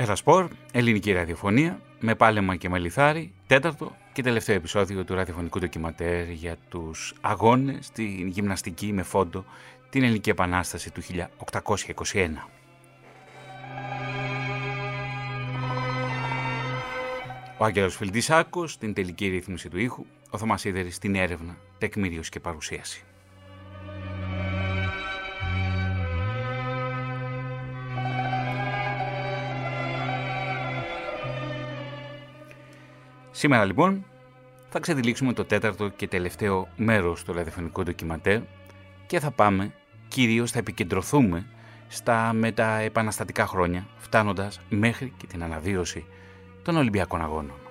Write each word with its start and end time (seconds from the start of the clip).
Ερασπορ, 0.00 0.48
ελληνική 0.72 1.12
ραδιοφωνία, 1.12 1.80
με 2.00 2.14
πάλεμα 2.14 2.56
και 2.56 2.68
με 2.68 2.78
λιθάρι, 2.78 3.32
τέταρτο 3.46 3.96
και 4.12 4.22
τελευταίο 4.22 4.54
επεισόδιο 4.56 5.04
του 5.04 5.14
ραδιοφωνικού 5.14 5.58
ντοκιματέρ 5.58 6.30
για 6.30 6.56
τους 6.68 7.14
αγώνες, 7.20 7.90
την 7.90 8.28
γυμναστική 8.28 8.92
με 8.92 9.02
φόντο, 9.02 9.44
την 9.90 10.02
Ελληνική 10.02 10.30
Επανάσταση 10.30 10.90
του 10.90 11.02
1821. 11.02 12.48
Ο 17.58 17.64
Άγγελος 17.64 17.96
Φιλτισάκος, 17.96 18.72
στην 18.72 18.94
τελική 18.94 19.28
ρύθμιση 19.28 19.68
του 19.68 19.78
ήχου, 19.78 20.04
ο 20.30 20.38
Θωμάς 20.38 20.64
Ίδερης 20.64 20.94
στην 20.94 21.14
έρευνα, 21.14 21.56
τεκμηρίωση 21.78 22.30
και 22.30 22.40
παρουσίαση. 22.40 23.02
Σήμερα 33.38 33.64
λοιπόν 33.64 34.04
θα 34.68 34.78
ξεδιλήξουμε 34.78 35.32
το 35.32 35.44
τέταρτο 35.44 35.88
και 35.88 36.08
τελευταίο 36.08 36.68
μέρος 36.76 37.24
του 37.24 37.32
ραδιοφωνικού 37.32 37.82
ντοκιματέρ 37.82 38.40
και 39.06 39.20
θα 39.20 39.30
πάμε, 39.30 39.72
κυρίως 40.08 40.50
θα 40.50 40.58
επικεντρωθούμε 40.58 41.46
στα 41.88 42.32
μεταεπαναστατικά 42.32 43.46
χρόνια, 43.46 43.86
φτάνοντας 43.98 44.60
μέχρι 44.68 45.12
και 45.16 45.26
την 45.26 45.42
αναβίωση 45.42 46.04
των 46.62 46.76
Ολυμπιακών 46.76 47.22
Αγώνων. 47.22 47.67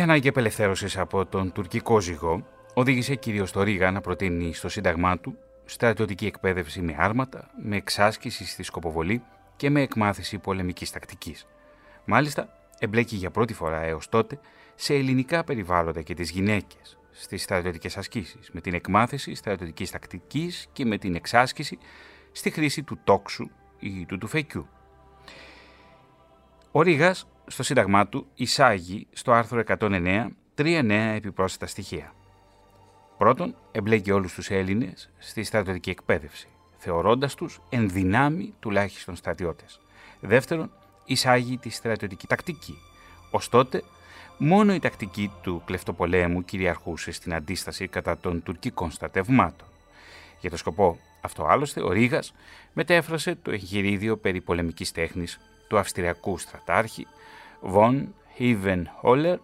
Η 0.00 0.02
ανάγκη 0.02 0.28
απελευθέρωσης 0.28 0.96
από 0.96 1.26
τον 1.26 1.52
τουρκικό 1.52 2.00
ζυγό 2.00 2.46
οδήγησε 2.74 3.14
κυρίως 3.14 3.52
το 3.52 3.62
Ρίγα 3.62 3.90
να 3.90 4.00
προτείνει 4.00 4.54
στο 4.54 4.68
Σύνταγμά 4.68 5.18
του 5.18 5.38
στρατιωτική 5.64 6.26
εκπαίδευση 6.26 6.80
με 6.80 6.96
άρματα, 6.98 7.50
με 7.62 7.76
εξάσκηση 7.76 8.46
στη 8.46 8.62
σκοποβολή 8.62 9.22
και 9.56 9.70
με 9.70 9.80
εκμάθηση 9.80 10.38
πολεμικής 10.38 10.90
τακτικής. 10.90 11.46
Μάλιστα, 12.04 12.48
εμπλέκει 12.78 13.16
για 13.16 13.30
πρώτη 13.30 13.54
φορά 13.54 13.82
έως 13.82 14.08
τότε 14.08 14.40
σε 14.74 14.94
ελληνικά 14.94 15.44
περιβάλλοντα 15.44 16.02
και 16.02 16.14
τις 16.14 16.30
γυναίκες 16.30 16.98
στις 17.10 17.42
στρατιωτικές 17.42 17.96
ασκήσεις, 17.96 18.50
με 18.52 18.60
την 18.60 18.74
εκμάθηση 18.74 19.34
στρατιωτικής 19.34 19.90
τακτικής 19.90 20.66
και 20.72 20.84
με 20.84 20.98
την 20.98 21.14
εξάσκηση 21.14 21.78
στη 22.32 22.50
χρήση 22.50 22.82
του 22.82 22.98
τόξου 23.04 23.50
ή 23.78 24.06
του 24.06 24.18
τουφεκιού. 24.18 24.68
Ο 26.72 26.82
Ρήγας 26.82 27.26
στο 27.50 27.62
Σύνταγμά 27.62 28.06
του 28.06 28.26
εισάγει 28.34 29.06
στο 29.12 29.32
άρθρο 29.32 29.62
109 29.66 30.26
τρία 30.54 30.82
νέα 30.82 31.12
επιπρόσθετα 31.12 31.66
στοιχεία. 31.66 32.12
Πρώτον, 33.18 33.54
εμπλέκει 33.72 34.10
όλους 34.10 34.34
τους 34.34 34.50
Έλληνες 34.50 35.10
στη 35.18 35.42
στρατιωτική 35.42 35.90
εκπαίδευση, 35.90 36.48
θεωρώντας 36.76 37.34
τους 37.34 37.60
εν 37.68 37.90
δυνάμει 37.90 38.54
τουλάχιστον 38.60 39.16
στρατιώτες. 39.16 39.80
Δεύτερον, 40.20 40.70
εισάγει 41.04 41.58
τη 41.58 41.70
στρατιωτική 41.70 42.26
τακτική. 42.26 42.78
Ως 43.30 43.48
τότε, 43.48 43.82
μόνο 44.38 44.74
η 44.74 44.78
τακτική 44.78 45.32
του 45.42 45.62
κλεφτοπολέμου 45.64 46.44
κυριαρχούσε 46.44 47.12
στην 47.12 47.34
αντίσταση 47.34 47.88
κατά 47.88 48.18
των 48.18 48.42
τουρκικών 48.42 48.90
στρατευμάτων. 48.90 49.68
Για 50.40 50.50
το 50.50 50.56
σκοπό 50.56 50.98
αυτό 51.20 51.44
άλλωστε, 51.44 51.82
ο 51.82 51.92
Ρήγας 51.92 52.34
μετέφρασε 52.72 53.34
το 53.42 53.50
εγχειρίδιο 53.50 54.16
περί 54.16 54.40
πολεμικής 54.40 54.92
τέχνης 54.92 55.40
του 55.68 55.78
Αυστριακού 55.78 56.38
στρατάρχη 56.38 57.06
Von 57.62 58.06
Holler 59.02 59.36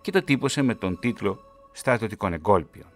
και 0.00 0.10
το 0.10 0.22
τύπωσε 0.22 0.62
με 0.62 0.74
τον 0.74 0.98
τίτλο 0.98 1.38
«Στρατιωτικών 1.72 2.32
εγκόλπιων». 2.32 2.86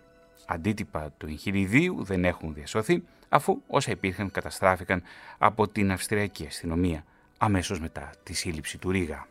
Αντίτυπα 0.47 1.12
του 1.19 1.26
εγχειριδίου 1.26 2.04
δεν 2.04 2.25
έχουν 2.25 2.54
διασωθεί, 2.54 3.03
αφού 3.28 3.62
όσα 3.66 3.91
υπήρχαν 3.91 4.31
καταστράφηκαν 4.31 5.03
από 5.38 5.69
την 5.69 5.92
Αυστριακή 5.92 6.47
αστυνομία 6.47 7.04
αμέσως 7.38 7.81
μετά 7.81 8.10
τη 8.22 8.34
σύλληψη 8.34 8.78
του 8.78 8.91
Ρίγα. 8.91 9.26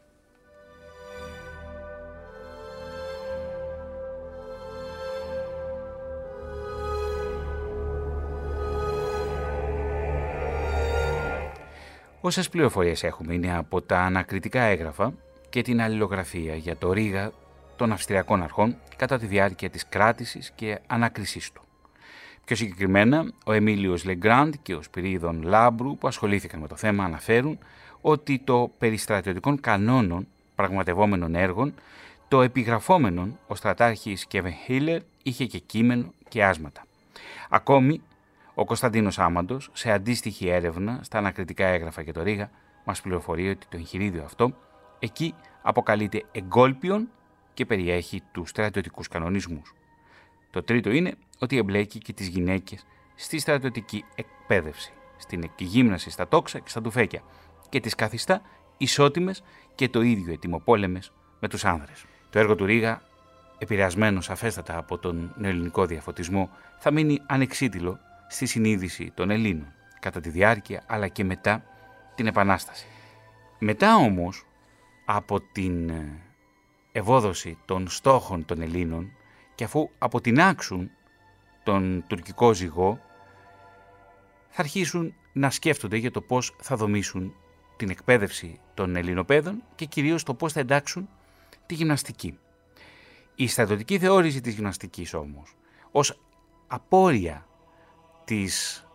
Όσες 12.22 12.50
πληροφορίες 12.50 13.03
έχουμε 13.03 13.34
είναι 13.34 13.57
από 13.57 13.81
τα 13.81 14.00
ανακριτικά 14.00 14.61
έγγραφα 14.61 15.13
και 15.55 15.61
την 15.61 15.81
αλληλογραφία 15.81 16.55
για 16.55 16.77
το 16.77 16.91
Ρίγα 16.91 17.31
των 17.75 17.91
Αυστριακών 17.91 18.43
Αρχών 18.43 18.75
κατά 18.95 19.17
τη 19.17 19.25
διάρκεια 19.25 19.69
της 19.69 19.88
κράτησης 19.88 20.51
και 20.55 20.79
ανάκρισής 20.88 21.51
του. 21.51 21.61
Πιο 22.45 22.55
συγκεκριμένα, 22.55 23.31
ο 23.45 23.51
Εμίλιος 23.51 24.05
Λεγκράντ 24.05 24.53
και 24.61 24.75
ο 24.75 24.81
Σπυρίδων 24.81 25.41
Λάμπρου 25.41 25.97
που 25.97 26.07
ασχολήθηκαν 26.07 26.59
με 26.59 26.67
το 26.67 26.75
θέμα 26.75 27.03
αναφέρουν 27.03 27.57
ότι 28.01 28.41
το 28.43 28.71
περιστρατιωτικών 28.77 29.59
κανόνων 29.59 30.27
πραγματευόμενων 30.55 31.35
έργων, 31.35 31.73
το 32.27 32.41
επιγραφόμενον 32.41 33.39
ο 33.47 33.55
στρατάρχης 33.55 34.25
Κέβεν 34.25 34.53
Χίλερ 34.53 35.01
είχε 35.23 35.45
και 35.45 35.59
κείμενο 35.59 36.13
και 36.27 36.45
άσματα. 36.45 36.85
Ακόμη, 37.49 38.01
ο 38.53 38.66
Κωνσταντίνος 38.66 39.19
Άμαντος, 39.19 39.69
σε 39.73 39.91
αντίστοιχη 39.91 40.47
έρευνα 40.47 40.99
στα 41.03 41.17
ανακριτικά 41.17 41.66
έγγραφα 41.66 42.03
και 42.03 42.11
το 42.11 42.23
Ρίγα, 42.23 42.49
μας 42.83 43.01
πληροφορεί 43.01 43.49
ότι 43.49 43.66
το 43.69 43.77
εγχειρίδιο 43.77 44.23
αυτό 44.23 44.53
Εκεί 45.00 45.33
αποκαλείται 45.61 46.23
εγκόλπιον 46.31 47.09
και 47.53 47.66
περιέχει 47.66 48.22
τους 48.31 48.50
στρατιωτικούς 48.50 49.07
κανονισμούς. 49.07 49.73
Το 50.51 50.63
τρίτο 50.63 50.91
είναι 50.91 51.16
ότι 51.39 51.57
εμπλέκει 51.57 52.00
και 52.00 52.13
τις 52.13 52.28
γυναίκες 52.28 52.85
στη 53.16 53.39
στρατιωτική 53.39 54.05
εκπαίδευση, 54.16 54.94
στην 55.17 55.44
εκγύμναση 55.44 56.09
στα 56.09 56.28
τόξα 56.28 56.59
και 56.59 56.69
στα 56.69 56.81
τουφέκια 56.81 57.22
και 57.69 57.79
τις 57.79 57.95
καθιστά 57.95 58.41
ισότιμες 58.78 59.44
και 59.75 59.89
το 59.89 60.01
ίδιο 60.01 60.34
ετοιμοπόλεμες 60.34 61.11
με 61.39 61.47
τους 61.47 61.66
άνδρες. 61.66 62.05
Το 62.29 62.39
έργο 62.39 62.55
του 62.55 62.66
Ρίγα, 62.66 63.01
επηρεασμένος 63.57 64.25
σαφέστατα 64.25 64.78
από 64.78 64.97
τον 64.97 65.34
νεοελληνικό 65.38 65.85
διαφωτισμό, 65.85 66.50
θα 66.79 66.91
μείνει 66.91 67.22
ανεξίτηλο 67.25 68.00
στη 68.28 68.45
συνείδηση 68.45 69.11
των 69.16 69.29
Ελλήνων 69.29 69.73
κατά 70.00 70.19
τη 70.19 70.29
διάρκεια 70.29 70.84
αλλά 70.88 71.07
και 71.07 71.23
μετά 71.23 71.63
την 72.16 72.28
Επανάσταση. 72.28 72.88
Μετά 73.59 73.95
όμως 73.95 74.45
από 75.05 75.41
την 75.51 75.89
ε, 75.89 76.21
ευόδοση 76.91 77.57
των 77.66 77.88
στόχων 77.88 78.45
των 78.45 78.61
Ελλήνων 78.61 79.11
και 79.55 79.63
αφού 79.63 79.89
αποτινάξουν 79.97 80.89
τον 81.63 82.03
τουρκικό 82.07 82.53
ζυγό 82.53 82.99
θα 84.49 84.61
αρχίσουν 84.61 85.13
να 85.33 85.49
σκέφτονται 85.49 85.97
για 85.97 86.11
το 86.11 86.21
πώς 86.21 86.55
θα 86.61 86.75
δομήσουν 86.75 87.33
την 87.75 87.90
εκπαίδευση 87.90 88.59
των 88.73 88.96
Ελληνοπαίδων 88.96 89.63
και 89.75 89.85
κυρίως 89.85 90.23
το 90.23 90.34
πώς 90.34 90.53
θα 90.53 90.59
εντάξουν 90.59 91.09
τη 91.66 91.75
γυμναστική. 91.75 92.37
Η 93.35 93.47
στρατιωτική 93.47 93.99
θεώρηση 93.99 94.41
της 94.41 94.53
γυμναστικής 94.53 95.13
όμως 95.13 95.55
ως 95.91 96.19
απόρρια 96.67 97.47
της 98.25 98.85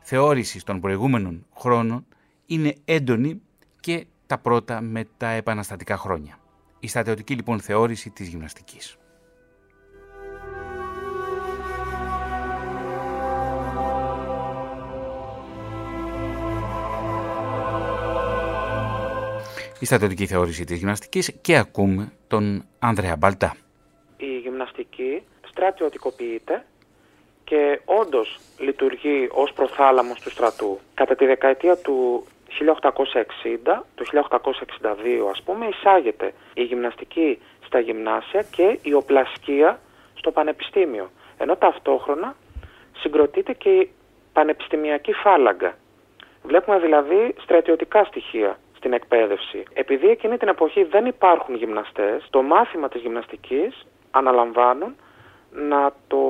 θεώρησης 0.00 0.64
των 0.64 0.80
προηγούμενων 0.80 1.46
χρόνων 1.56 2.06
είναι 2.46 2.74
έντονη 2.84 3.40
και 3.80 4.06
τα 4.34 4.40
πρώτα 4.42 4.80
με 4.80 5.08
τα 5.16 5.28
επαναστατικά 5.28 5.96
χρόνια. 5.96 6.38
Η 6.80 6.88
στρατιωτική 6.88 7.34
λοιπόν 7.34 7.60
θεώρηση 7.60 8.10
της 8.10 8.28
γυμναστικής. 8.28 8.96
Η 19.80 19.84
στρατιωτική 19.84 20.26
θεώρηση 20.26 20.64
της 20.64 20.78
γυμναστικής 20.78 21.32
και 21.40 21.56
ακούμε 21.56 22.12
τον 22.26 22.64
Ανδρέα 22.78 23.16
Μπαλτά. 23.16 23.56
Η 24.16 24.38
γυμναστική 24.38 25.22
στρατιωτικοποιείται 25.46 26.64
και 27.44 27.80
όντως 27.84 28.40
λειτουργεί 28.58 29.28
ως 29.32 29.52
προθάλαμος 29.52 30.20
του 30.20 30.30
στρατού. 30.30 30.78
Κατά 30.94 31.14
τη 31.14 31.26
δεκαετία 31.26 31.76
του 31.76 32.26
1860, 32.60 33.84
το 33.94 34.04
1862 34.04 35.30
ας 35.30 35.42
πούμε, 35.42 35.66
εισάγεται 35.66 36.32
η 36.54 36.62
γυμναστική 36.62 37.38
στα 37.66 37.78
γυμνάσια 37.78 38.42
και 38.50 38.78
η 38.82 38.92
οπλασκία 38.94 39.80
στο 40.14 40.30
πανεπιστήμιο. 40.30 41.10
Ενώ 41.38 41.56
ταυτόχρονα 41.56 42.36
συγκροτείται 42.96 43.52
και 43.52 43.70
η 43.70 43.90
πανεπιστημιακή 44.32 45.12
φάλαγγα. 45.12 45.74
Βλέπουμε 46.42 46.78
δηλαδή 46.78 47.34
στρατιωτικά 47.42 48.04
στοιχεία 48.04 48.58
στην 48.76 48.92
εκπαίδευση. 48.92 49.62
Επειδή 49.72 50.08
εκείνη 50.08 50.36
την 50.36 50.48
εποχή 50.48 50.84
δεν 50.84 51.06
υπάρχουν 51.06 51.54
γυμναστές, 51.54 52.26
το 52.30 52.42
μάθημα 52.42 52.88
της 52.88 53.00
γυμναστικής 53.00 53.86
αναλαμβάνουν 54.10 54.96
να 55.50 55.92
το 56.06 56.22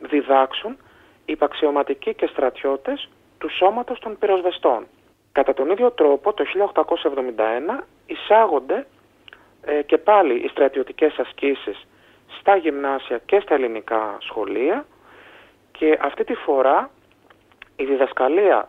διδάξουν 0.00 0.76
υπαξιωματικοί 1.24 2.14
και 2.14 2.26
στρατιώτες 2.26 3.08
του 3.38 3.48
σώματος 3.50 3.98
των 3.98 4.18
πυροσβεστών. 4.18 4.86
Κατά 5.34 5.54
τον 5.54 5.70
ίδιο 5.70 5.90
τρόπο 5.90 6.32
το 6.32 6.44
1871 7.78 7.82
εισάγονται 8.06 8.86
ε, 9.62 9.82
και 9.82 9.98
πάλι 9.98 10.34
οι 10.34 10.48
στρατιωτικές 10.48 11.18
ασκήσεις 11.18 11.86
στα 12.40 12.56
γυμνάσια 12.56 13.18
και 13.18 13.40
στα 13.40 13.54
ελληνικά 13.54 14.16
σχολεία 14.20 14.86
και 15.72 15.98
αυτή 16.00 16.24
τη 16.24 16.34
φορά 16.34 16.90
η 17.76 17.84
διδασκαλία 17.84 18.68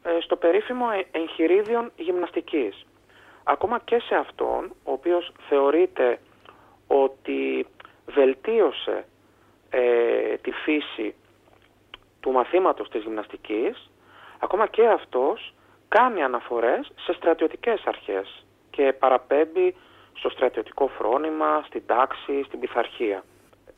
ε, 0.04 0.20
στο 0.20 0.36
περίφημο 0.36 0.86
εγχειρίδιον 1.12 1.92
γυμναστικής. 1.96 2.86
Ακόμα 3.44 3.80
και 3.80 4.00
σε 4.00 4.16
αυτόν, 4.16 4.72
ο 4.84 4.92
οποίος 4.92 5.32
θεωρείται 5.50 6.20
ότι 6.88 7.68
βελτίωσε 8.08 9.06
ε, 9.70 10.36
τη 10.38 10.52
φύση 10.52 11.16
του 12.20 12.32
μαθήματος 12.32 12.90
της 12.90 13.04
γυμναστικής, 13.04 13.90
ακόμα 14.40 14.68
και 14.68 14.88
αυτός 14.88 15.54
κάνει 15.88 16.24
αναφορές 16.24 16.92
σε 17.00 17.14
στρατιωτικές 17.14 17.82
αρχές 17.86 18.46
και 18.70 18.94
παραπέμπει 19.00 19.76
στο 20.14 20.30
στρατιωτικό 20.30 20.88
φρόνημα, 20.88 21.64
στην 21.68 21.84
τάξη, 21.86 22.44
στην 22.44 22.60
πειθαρχία. 22.60 23.24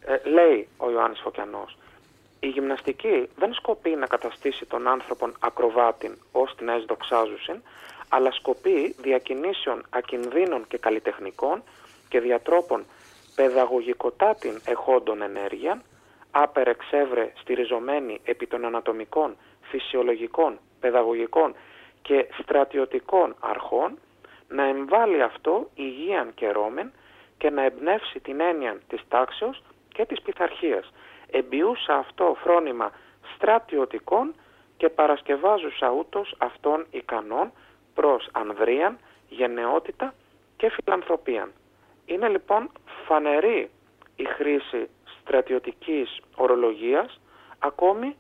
Ε, 0.06 0.30
λέει 0.30 0.68
ο 0.78 0.92
Ιωάννης 0.92 1.20
Φωκιανός, 1.20 1.78
η 2.40 2.48
γυμναστική 2.48 3.30
δεν 3.36 3.54
σκοπεί 3.54 3.90
να 3.90 4.06
καταστήσει 4.06 4.66
τον 4.66 4.88
άνθρωπον 4.88 5.36
ακροβάτην 5.40 6.18
ως 6.32 6.56
την 6.56 6.70
αισδοξάζουσιν, 6.70 7.62
αλλά 8.10 8.32
σκοπεί 8.32 8.96
διακινήσεων 9.02 9.86
ακινδύνων 9.90 10.68
και 10.68 10.78
καλλιτεχνικών 10.78 11.64
και 12.10 12.20
διατρόπων 12.20 12.86
παιδαγωγικοτάτην 13.40 14.62
εχόντων 14.66 15.22
ενέργεια, 15.22 15.82
άπερεξεύρε 16.32 17.32
στηριζομένη 17.36 18.20
επί 18.24 18.48
των 18.48 18.66
ανατομικών, 18.66 19.38
φυσιολογικών, 19.62 20.60
παιδαγωγικών 20.80 21.56
και 22.02 22.28
στρατιωτικών 22.42 23.36
αρχών, 23.40 23.98
να 24.48 24.64
εμβάλει 24.64 25.22
αυτό 25.22 25.70
υγείαν 25.76 26.34
και 26.34 26.50
ρόμεν 26.50 26.92
και 27.38 27.50
να 27.50 27.62
εμπνεύσει 27.62 28.20
την 28.20 28.40
έννοια 28.40 28.78
της 28.88 29.02
τάξεως 29.08 29.62
και 29.94 30.06
της 30.06 30.22
πειθαρχίας. 30.22 30.92
Εμπιούσα 31.32 31.96
αυτό 31.96 32.38
φρόνημα 32.44 32.92
στρατιωτικών 33.36 34.36
και 34.78 34.90
παρασκευάζουσα 34.90 35.90
ούτως 35.92 36.36
αυτών 36.38 36.86
ικανών 36.92 37.52
προς 37.94 38.30
ανδρίαν, 38.32 38.98
γενναιότητα 39.30 40.14
και 40.58 40.70
φιλανθρωπίαν. 40.70 41.52
Είναι 42.10 42.28
λοιπόν 42.28 42.70
φανερή 43.08 43.70
η 44.16 44.24
χρήση 44.24 44.90
στρατιωτικής 45.20 46.22
ορολογίας 46.36 47.20
ακόμη 47.60 48.16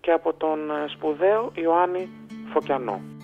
και 0.00 0.10
από 0.12 0.32
τον 0.32 0.70
σπουδαίο 0.88 1.52
Ιωάννη 1.54 2.08
Φωκιανό. 2.52 3.19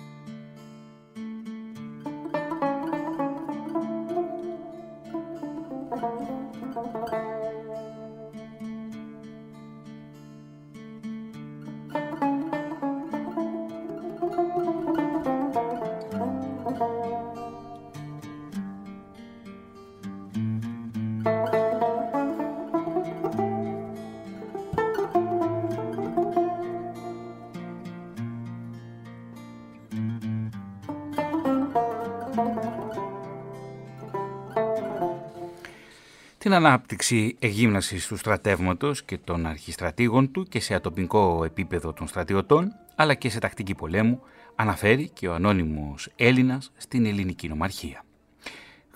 Την 36.47 36.55
ανάπτυξη 36.55 37.35
εγύμνασης 37.39 38.07
του 38.07 38.17
στρατεύματος 38.17 39.03
και 39.03 39.17
των 39.17 39.45
αρχιστρατήγων 39.45 40.31
του 40.31 40.43
και 40.43 40.59
σε 40.59 40.73
ατομικό 40.73 41.43
επίπεδο 41.43 41.93
των 41.93 42.07
στρατιωτών, 42.07 42.75
αλλά 42.95 43.13
και 43.13 43.29
σε 43.29 43.39
τακτική 43.39 43.75
πολέμου, 43.75 44.21
αναφέρει 44.55 45.09
και 45.09 45.27
ο 45.27 45.33
ανώνυμος 45.33 46.09
Έλληνας 46.15 46.71
στην 46.77 47.05
ελληνική 47.05 47.47
νομαρχία. 47.47 48.03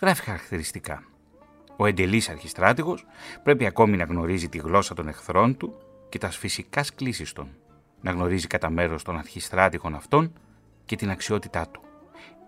Γράφει 0.01 0.21
χαρακτηριστικά. 0.21 1.03
Ο 1.75 1.85
εντελής 1.85 2.29
αρχιστράτηγος 2.29 3.05
πρέπει 3.43 3.65
ακόμη 3.65 3.97
να 3.97 4.03
γνωρίζει 4.03 4.49
τη 4.49 4.57
γλώσσα 4.57 4.93
των 4.93 5.07
εχθρών 5.07 5.57
του 5.57 5.73
και 6.09 6.17
τα 6.17 6.29
φυσικά 6.29 6.83
κλήσεις 6.95 7.33
των, 7.33 7.49
να 8.01 8.11
γνωρίζει 8.11 8.47
κατά 8.47 8.69
μέρος 8.69 9.03
των 9.03 9.17
αρχιστράτηγων 9.17 9.95
αυτών 9.95 10.33
και 10.85 10.95
την 10.95 11.09
αξιότητά 11.09 11.67
του. 11.67 11.81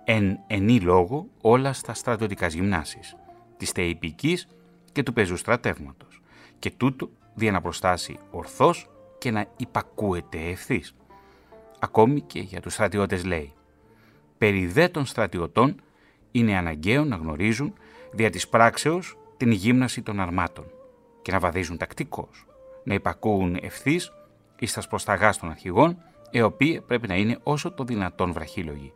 Εν 0.04 0.40
ενή 0.48 0.80
λόγο 0.80 1.28
όλα 1.42 1.74
στα 1.74 1.94
στρατιωτικά 1.94 2.48
γυμνάσεις, 2.48 3.16
της 3.58 3.70
θεϊπικής 3.70 4.48
και 4.94 5.04
του 5.04 5.14
πεζού 5.14 5.38
στρατεύματος. 5.38 6.22
Και 6.60 6.72
τούτο 6.72 7.10
δια 7.34 7.52
να 7.52 7.62
προστάσει 7.62 8.18
ορθώς 8.32 8.90
και 9.18 9.32
να 9.32 9.46
υπακούεται 9.58 10.38
ευθύς. 10.38 10.96
Ακόμη 11.80 12.22
και 12.22 12.40
για 12.40 12.62
τους 12.62 12.74
στρατιώτες 12.74 13.26
λέει 13.26 13.54
«Περί 14.38 14.68
δε 14.68 14.88
των 14.88 15.06
στρατιωτών 15.06 15.82
είναι 16.32 16.58
αναγκαίο 16.58 17.06
να 17.06 17.16
γνωρίζουν 17.16 17.74
δια 18.12 18.30
της 18.30 18.48
πράξεως 18.48 19.18
την 19.38 19.52
γύμναση 19.52 20.02
των 20.02 20.20
αρμάτων 20.20 20.66
και 21.22 21.32
να 21.32 21.40
βαδίζουν 21.40 21.78
τακτικώς, 21.78 22.46
να 22.84 22.94
υπακούουν 22.94 23.58
ευθύς 23.62 24.12
εις 24.60 24.74
τα 24.74 24.82
προσταγά 24.90 25.34
των 25.34 25.50
αρχηγών, 25.50 25.98
οι 26.32 26.42
οποίοι 26.42 26.82
πρέπει 26.82 27.08
να 27.08 27.16
είναι 27.16 27.40
όσο 27.44 27.72
το 27.72 27.84
δυνατόν 27.84 28.34
βραχύλογοι. 28.34 28.94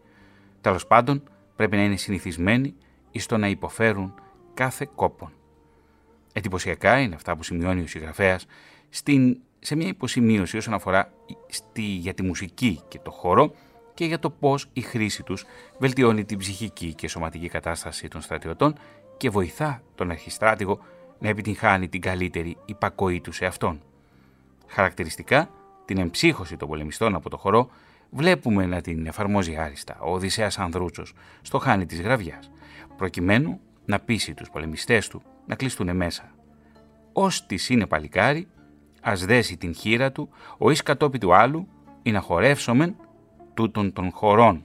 Τέλος 0.61 0.87
πάντων, 0.87 1.23
πρέπει 1.55 1.75
να 1.75 1.83
είναι 1.83 1.95
συνηθισμένοι 1.95 2.75
εις 3.11 3.25
το 3.25 3.37
να 3.37 3.47
υποφέρουν 3.47 4.13
κάθε 4.53 4.89
κόπον. 4.95 5.31
Εντυπωσιακά 6.37 6.99
είναι 6.99 7.15
αυτά 7.15 7.35
που 7.35 7.43
σημειώνει 7.43 7.81
ο 7.81 7.87
συγγραφέας 7.87 8.45
σε 9.59 9.75
μια 9.75 9.87
υποσημείωση 9.87 10.57
όσον 10.57 10.73
αφορά 10.73 11.11
στη, 11.47 11.81
για 11.81 12.13
τη 12.13 12.23
μουσική 12.23 12.81
και 12.87 12.99
το 12.99 13.11
χώρο 13.11 13.53
και 13.93 14.05
για 14.05 14.19
το 14.19 14.29
πώς 14.29 14.69
η 14.73 14.81
χρήση 14.81 15.23
τους 15.23 15.45
βελτιώνει 15.77 16.25
την 16.25 16.37
ψυχική 16.37 16.93
και 16.93 17.07
σωματική 17.07 17.47
κατάσταση 17.47 18.07
των 18.07 18.21
στρατιωτών 18.21 18.75
και 19.17 19.29
βοηθά 19.29 19.81
τον 19.95 20.11
αρχιστράτηγο 20.11 20.79
να 21.19 21.29
επιτυγχάνει 21.29 21.87
την 21.87 22.01
καλύτερη 22.01 22.57
υπακοή 22.65 23.21
του 23.21 23.31
σε 23.31 23.45
αυτόν. 23.45 23.81
Χαρακτηριστικά, 24.67 25.49
την 25.85 25.97
εμψύχωση 25.97 26.57
των 26.57 26.67
πολεμιστών 26.67 27.15
από 27.15 27.29
το 27.29 27.37
χορό 27.37 27.69
βλέπουμε 28.09 28.65
να 28.65 28.81
την 28.81 29.07
εφαρμόζει 29.07 29.55
άριστα 29.55 29.97
ο 29.99 30.13
Οδυσσέας 30.13 30.59
Ανδρούτσος 30.59 31.13
στο 31.41 31.57
χάνι 31.57 31.85
της 31.85 32.01
γραβιάς, 32.01 32.51
προκειμένου 32.97 33.59
να 33.85 33.99
πείσει 33.99 34.33
τους 34.33 34.49
πολεμιστές 34.49 35.07
του 35.07 35.21
να 35.47 35.55
κλειστούν 35.55 35.95
μέσα. 35.95 36.31
Ως 37.13 37.45
της 37.45 37.69
είναι 37.69 37.87
παλικάρι, 37.87 38.47
ας 39.01 39.25
δέσει 39.25 39.57
την 39.57 39.73
χείρα 39.73 40.11
του, 40.11 40.29
ο 40.57 40.71
εις 40.71 40.83
κατόπι 40.83 41.17
του 41.17 41.33
άλλου, 41.35 41.67
ή 42.03 42.11
να 42.11 42.19
χορεύσομεν 42.19 42.95
τούτων 43.53 43.93
των 43.93 44.11
χωρών. 44.11 44.63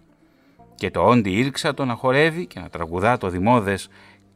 Και 0.75 0.91
το 0.91 1.01
όντι 1.01 1.31
ήρξα 1.31 1.75
το 1.75 1.85
να 1.85 1.95
χορεύει 1.95 2.47
και 2.47 2.61
να 2.61 2.69
τραγουδά 2.69 3.19
το 3.19 3.29
δημόδες 3.29 3.89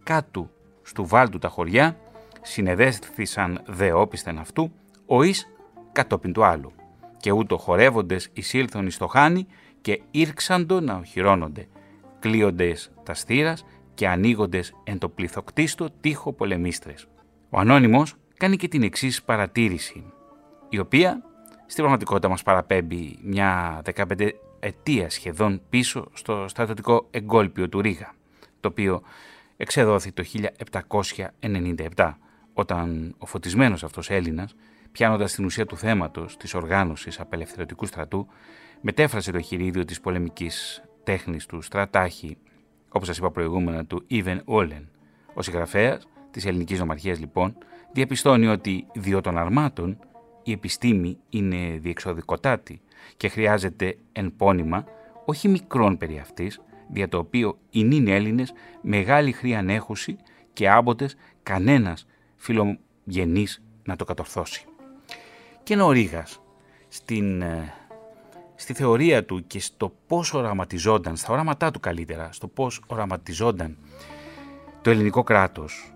κάτω 0.03 0.51
στου 0.83 1.07
βάλτου 1.07 1.39
τα 1.39 1.49
χωριά, 1.49 1.97
συνεδέστησαν 2.43 3.63
δε 3.67 3.93
όπισθεν 3.93 4.39
αυτού, 4.39 4.73
ο 5.07 5.23
εις 5.23 5.47
κατόπιν 5.93 6.33
του 6.33 6.45
άλλου. 6.45 6.73
Και 7.17 7.31
ούτω 7.31 7.57
χορεύοντες 7.59 8.29
εισήλθον 8.33 8.87
εις 8.87 8.97
το 8.97 9.07
χάνι 9.07 9.47
και 9.81 10.03
ήρξαντο 10.11 10.81
να 10.81 10.95
οχυρώνονται, 10.95 11.69
κλείοντες 12.19 12.91
τα 13.03 13.15
στήρας 13.15 13.65
και 13.97 14.09
ανοίγοντες 14.09 14.75
εν 14.85 14.99
το 14.99 15.09
πληθοκτίστο 15.09 15.89
τείχο 16.01 16.33
πολεμίστρες. 16.33 17.07
Ο 17.51 17.59
Ανώνυμος 17.59 18.15
κάνει 18.37 18.57
και 18.57 18.69
την 18.69 18.83
εξής 18.83 19.23
παρατήρηση, 19.23 20.13
η 20.69 20.79
οποία 20.79 21.23
στην 21.61 21.77
πραγματικότητα 21.77 22.29
μας 22.29 22.43
παραπέμπει 22.43 23.19
μια 23.23 23.81
15 23.95 24.31
αιτία 24.61 25.11
σχεδόν 25.11 25.63
πίσω 25.69 26.09
στο 26.13 26.49
στρατιωτικό 26.49 27.07
εγκόλπιο 27.11 27.69
του 27.69 27.81
Ρίγα, 27.81 28.15
το 28.61 28.69
οποίο 28.69 29.03
εξεδόθη 29.57 30.13
το 30.13 30.25
1797, 31.95 32.19
όταν 32.53 33.15
ο 33.19 33.27
φωτισμένος 33.27 33.85
αυτός 33.85 34.11
Έλληνας, 34.11 34.55
πιάνοντας 34.93 35.33
την 35.35 35.45
ουσία 35.45 35.67
του 35.67 35.77
θέματος 35.77 36.37
της 36.37 36.55
οργάνωσης 36.55 37.21
απελευθερωτικού 37.21 37.87
στρατού, 37.87 38.27
μετέφρασε 38.81 39.33
το 39.33 39.41
χειρίδιο 39.41 39.85
της 39.85 40.01
πολεμικής 40.01 40.83
τέχνης 41.05 41.47
του 41.47 41.63
στρατάχη, 41.63 42.37
όπως 42.97 43.09
σας 43.09 43.19
είπα 43.19 43.31
προηγούμενα, 43.31 43.85
του 43.85 44.03
Ιβεν 44.07 44.43
Όλεν. 44.45 44.89
Ο 45.35 45.43
συγγραφέας 45.43 46.09
της 46.31 46.47
ελληνικής 46.47 46.79
νομαρχίας 46.79 47.19
λοιπόν 47.19 47.57
διαπιστώνει 47.93 48.47
ότι 48.47 48.87
διο 48.95 49.21
των 49.21 49.39
αρμάτων 49.39 49.99
η 50.43 50.53
επιστήμη 50.53 51.19
είναι 51.29 51.79
διεξοδικοτάτη 51.79 52.81
και 53.17 53.29
χρειάζεται 53.29 53.99
εν 54.13 54.37
πόνημα 54.37 54.85
όχι 55.25 55.49
μικρόν 55.49 55.97
περί 55.97 56.19
αυτής, 56.19 56.61
δια 56.89 57.09
το 57.09 57.19
οποίο 57.19 57.59
οι 57.71 57.85
νυν 57.85 58.09
Έλληνες 58.09 58.53
μεγάλη 58.81 59.33
χρή 59.33 59.55
ανέχουση 59.55 60.17
και 60.53 60.69
άμποτες 60.69 61.17
κανένας 61.43 62.07
φιλογενής 62.37 63.63
να 63.85 63.97
το 63.97 64.05
κατορθώσει. 64.05 64.65
Και 65.63 65.75
ενώ 65.75 65.87
ο 65.87 65.91
Ρήγας 65.91 66.41
στην, 66.89 67.43
ε, 67.43 67.75
στη 68.57 68.73
θεωρία 68.73 69.25
του 69.25 69.47
και 69.47 69.61
στο 69.61 69.93
πώς 70.07 70.35
οραματιζόταν, 70.35 71.17
στα 71.17 71.33
οράματά 71.33 71.71
του 71.71 71.81
καλύτερα, 71.81 72.29
στο 72.33 72.47
πώς 72.47 72.83
οραματιζόταν 72.87 73.77
το 74.83 74.91
ελληνικό 74.91 75.23
κράτος, 75.23 75.93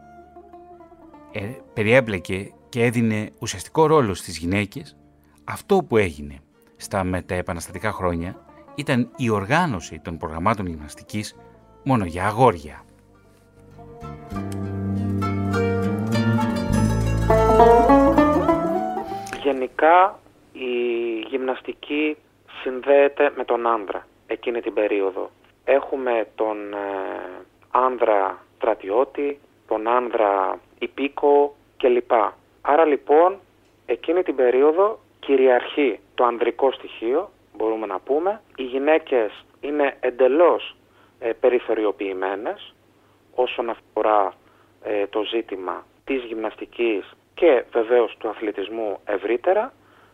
ε, 1.33 1.41
περιέμπλεκε 1.75 2.53
και 2.69 2.85
έδινε 2.85 3.31
ουσιαστικό 3.39 3.87
ρόλο 3.87 4.15
στις 4.15 4.39
γυναίκες, 4.39 4.97
αυτό 5.45 5.85
που 5.89 5.97
έγινε 5.97 6.39
στα 6.77 7.05
μεταεπαναστατικά 7.05 7.93
χρόνια 7.93 8.37
ήταν 8.75 9.11
η 9.17 9.31
οργάνωση 9.31 9.99
των 9.99 10.17
προγραμμάτων 10.17 10.67
γυμναστικής 10.67 11.37
μόνο 11.85 12.05
για 12.05 12.27
αγόρια. 12.27 12.85
Γενικά 19.43 20.19
η 20.53 20.69
γυμναστική 21.29 22.17
συνδέεται 22.63 23.33
με 23.37 23.45
τον 23.45 23.67
άνδρα 23.67 24.07
εκείνη 24.27 24.61
την 24.61 24.75
περίοδο. 24.75 25.31
Έχουμε 25.65 26.27
τον 26.35 26.73
ε, 26.73 26.77
άνδρα 27.71 28.39
στρατιώτη, 28.57 29.41
τον 29.69 29.89
άνδρα 29.89 30.59
υπήκο 30.79 31.55
κλπ. 31.77 32.13
Άρα 32.61 32.85
λοιπόν 32.85 33.39
εκείνη 33.87 34.23
την 34.23 34.37
περίοδο 34.37 34.99
κυριαρχεί 35.21 36.01
το 36.15 36.25
ανδρικό 36.25 36.73
στοιχείο, 36.73 37.31
μπορούμε 37.57 37.87
να 37.87 37.99
πούμε. 38.01 38.41
Οι 38.57 38.63
γυναίκες 38.63 39.45
είναι 39.61 39.97
εντελώς 40.01 40.77
ε, 41.19 41.33
περιθωριοποιημένες 41.33 42.75
όσον 43.35 43.71
αφορά 43.71 44.33
ε, 44.83 45.07
το 45.07 45.23
ζήτημα 45.23 45.87
της 46.05 46.23
γυμναστικής 46.23 47.05
και 47.35 47.65
βεβαίως 47.73 48.17
του 48.19 48.29
αθλητισμού 48.29 49.01
ευρύτερα. 49.05 49.73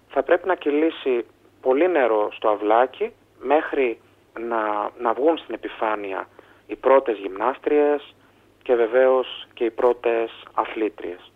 Θα 0.09 0.23
πρέπει 0.23 0.47
να 0.47 0.55
κυλήσει 0.55 1.25
πολύ 1.67 1.89
νερό 1.89 2.29
στο 2.33 2.49
αυλάκι 2.49 3.13
μέχρι 3.41 4.01
να, 4.41 4.91
να 4.99 5.13
βγουν 5.13 5.39
στην 5.39 5.55
επιφάνεια 5.55 6.29
οι 6.67 6.77
πρώτες 6.77 7.19
γυμνάστριες 7.19 8.15
και 8.63 8.75
βεβαίως 8.75 9.47
και 9.55 9.65
οι 9.65 9.71
πρώτες 9.71 10.31
αθλήτριες 10.55 11.33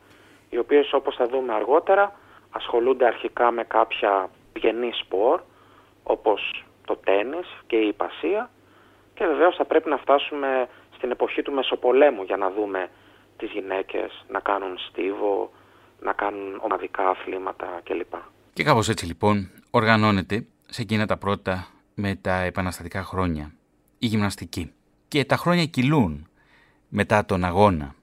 οι 0.50 0.58
οποίες 0.58 0.92
όπως 0.92 1.14
θα 1.14 1.26
δούμε 1.28 1.52
αργότερα 1.54 2.16
ασχολούνται 2.50 3.06
αρχικά 3.06 3.50
με 3.50 3.64
κάποια 3.64 4.30
γενή 4.56 4.90
σπορ 4.92 5.40
όπως 6.02 6.64
το 6.84 6.96
τένις 6.96 7.46
και 7.66 7.76
η 7.76 7.86
υπασία 7.88 8.50
και 9.14 9.26
βεβαίως 9.26 9.56
θα 9.56 9.64
πρέπει 9.64 9.88
να 9.88 9.96
φτάσουμε 9.96 10.68
στην 10.96 11.10
εποχή 11.10 11.42
του 11.42 11.52
Μεσοπολέμου 11.52 12.22
για 12.22 12.36
να 12.36 12.50
δούμε 12.50 12.88
τις 13.36 13.50
γυναίκες 13.50 14.24
να 14.28 14.40
κάνουν 14.40 14.78
στίβο, 14.78 15.50
να 16.00 16.12
κάνουν 16.12 16.60
ομαδικά 16.62 17.08
αθλήματα 17.08 17.80
κλπ. 17.84 18.14
Και 18.52 18.62
κάπως 18.62 18.88
έτσι 18.88 19.06
λοιπόν 19.06 19.59
οργανώνεται 19.70 20.46
σε 20.68 20.82
εκείνα 20.82 21.06
τα 21.06 21.16
πρώτα 21.16 21.68
με 21.94 22.14
τα 22.20 22.40
επαναστατικά 22.40 23.02
χρόνια 23.02 23.52
η 23.98 24.06
γυμναστική. 24.06 24.72
Και 25.08 25.24
τα 25.24 25.36
χρόνια 25.36 25.66
κυλούν 25.66 26.28
μετά 26.88 27.24
τον 27.24 27.44
αγώνα. 27.44 27.94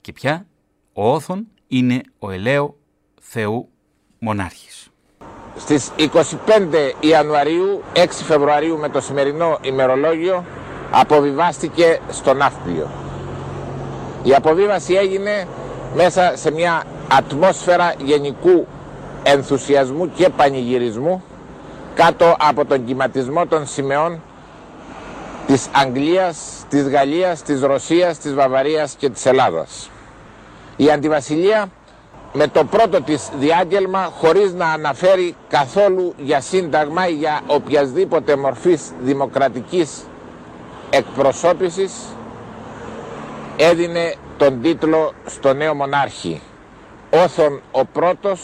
Και 0.00 0.12
πια 0.12 0.46
ο 0.92 1.12
Όθων 1.12 1.46
είναι 1.66 2.00
ο 2.18 2.30
ελαίο 2.30 2.76
Θεού 3.20 3.68
Μονάρχης. 4.18 4.88
Στις 5.56 5.92
25 5.98 6.92
Ιανουαρίου, 7.00 7.82
6 7.94 8.06
Φεβρουαρίου 8.10 8.78
με 8.78 8.88
το 8.88 9.00
σημερινό 9.00 9.58
ημερολόγιο 9.62 10.44
αποβιβάστηκε 10.90 12.00
στο 12.10 12.34
Ναύπλιο. 12.34 12.90
Η 14.22 14.34
αποβίβαση 14.34 14.94
έγινε 14.94 15.48
μέσα 15.94 16.36
σε 16.36 16.50
μια 16.50 16.84
ατμόσφαιρα 17.08 17.94
γενικού 17.98 18.66
ενθουσιασμού 19.24 20.12
και 20.14 20.28
πανηγυρισμού 20.28 21.22
κάτω 21.94 22.36
από 22.38 22.64
τον 22.64 22.84
κυματισμό 22.84 23.46
των 23.46 23.66
σημεών 23.66 24.20
της 25.46 25.68
Αγγλίας, 25.72 26.64
της 26.68 26.88
Γαλλίας, 26.88 27.42
της 27.42 27.60
Ρωσίας, 27.60 28.18
της 28.18 28.34
Βαβαρίας 28.34 28.94
και 28.98 29.10
της 29.10 29.26
Ελλάδας. 29.26 29.90
Η 30.76 30.90
αντιβασιλεία 30.90 31.66
με 32.32 32.46
το 32.48 32.64
πρώτο 32.64 33.02
της 33.02 33.28
διάγγελμα 33.38 34.10
χωρίς 34.20 34.52
να 34.52 34.66
αναφέρει 34.66 35.34
καθόλου 35.48 36.14
για 36.16 36.40
σύνταγμα 36.40 37.08
ή 37.08 37.12
για 37.14 37.40
οποιασδήποτε 37.46 38.36
μορφής 38.36 38.92
δημοκρατικής 39.02 40.04
εκπροσώπησης 40.90 41.92
έδινε 43.56 44.14
τον 44.36 44.62
τίτλο 44.62 45.12
στο 45.26 45.52
νέο 45.54 45.74
μονάρχη 45.74 46.40
Όθων 47.10 47.60
ο 47.70 47.84
πρώτος 47.84 48.40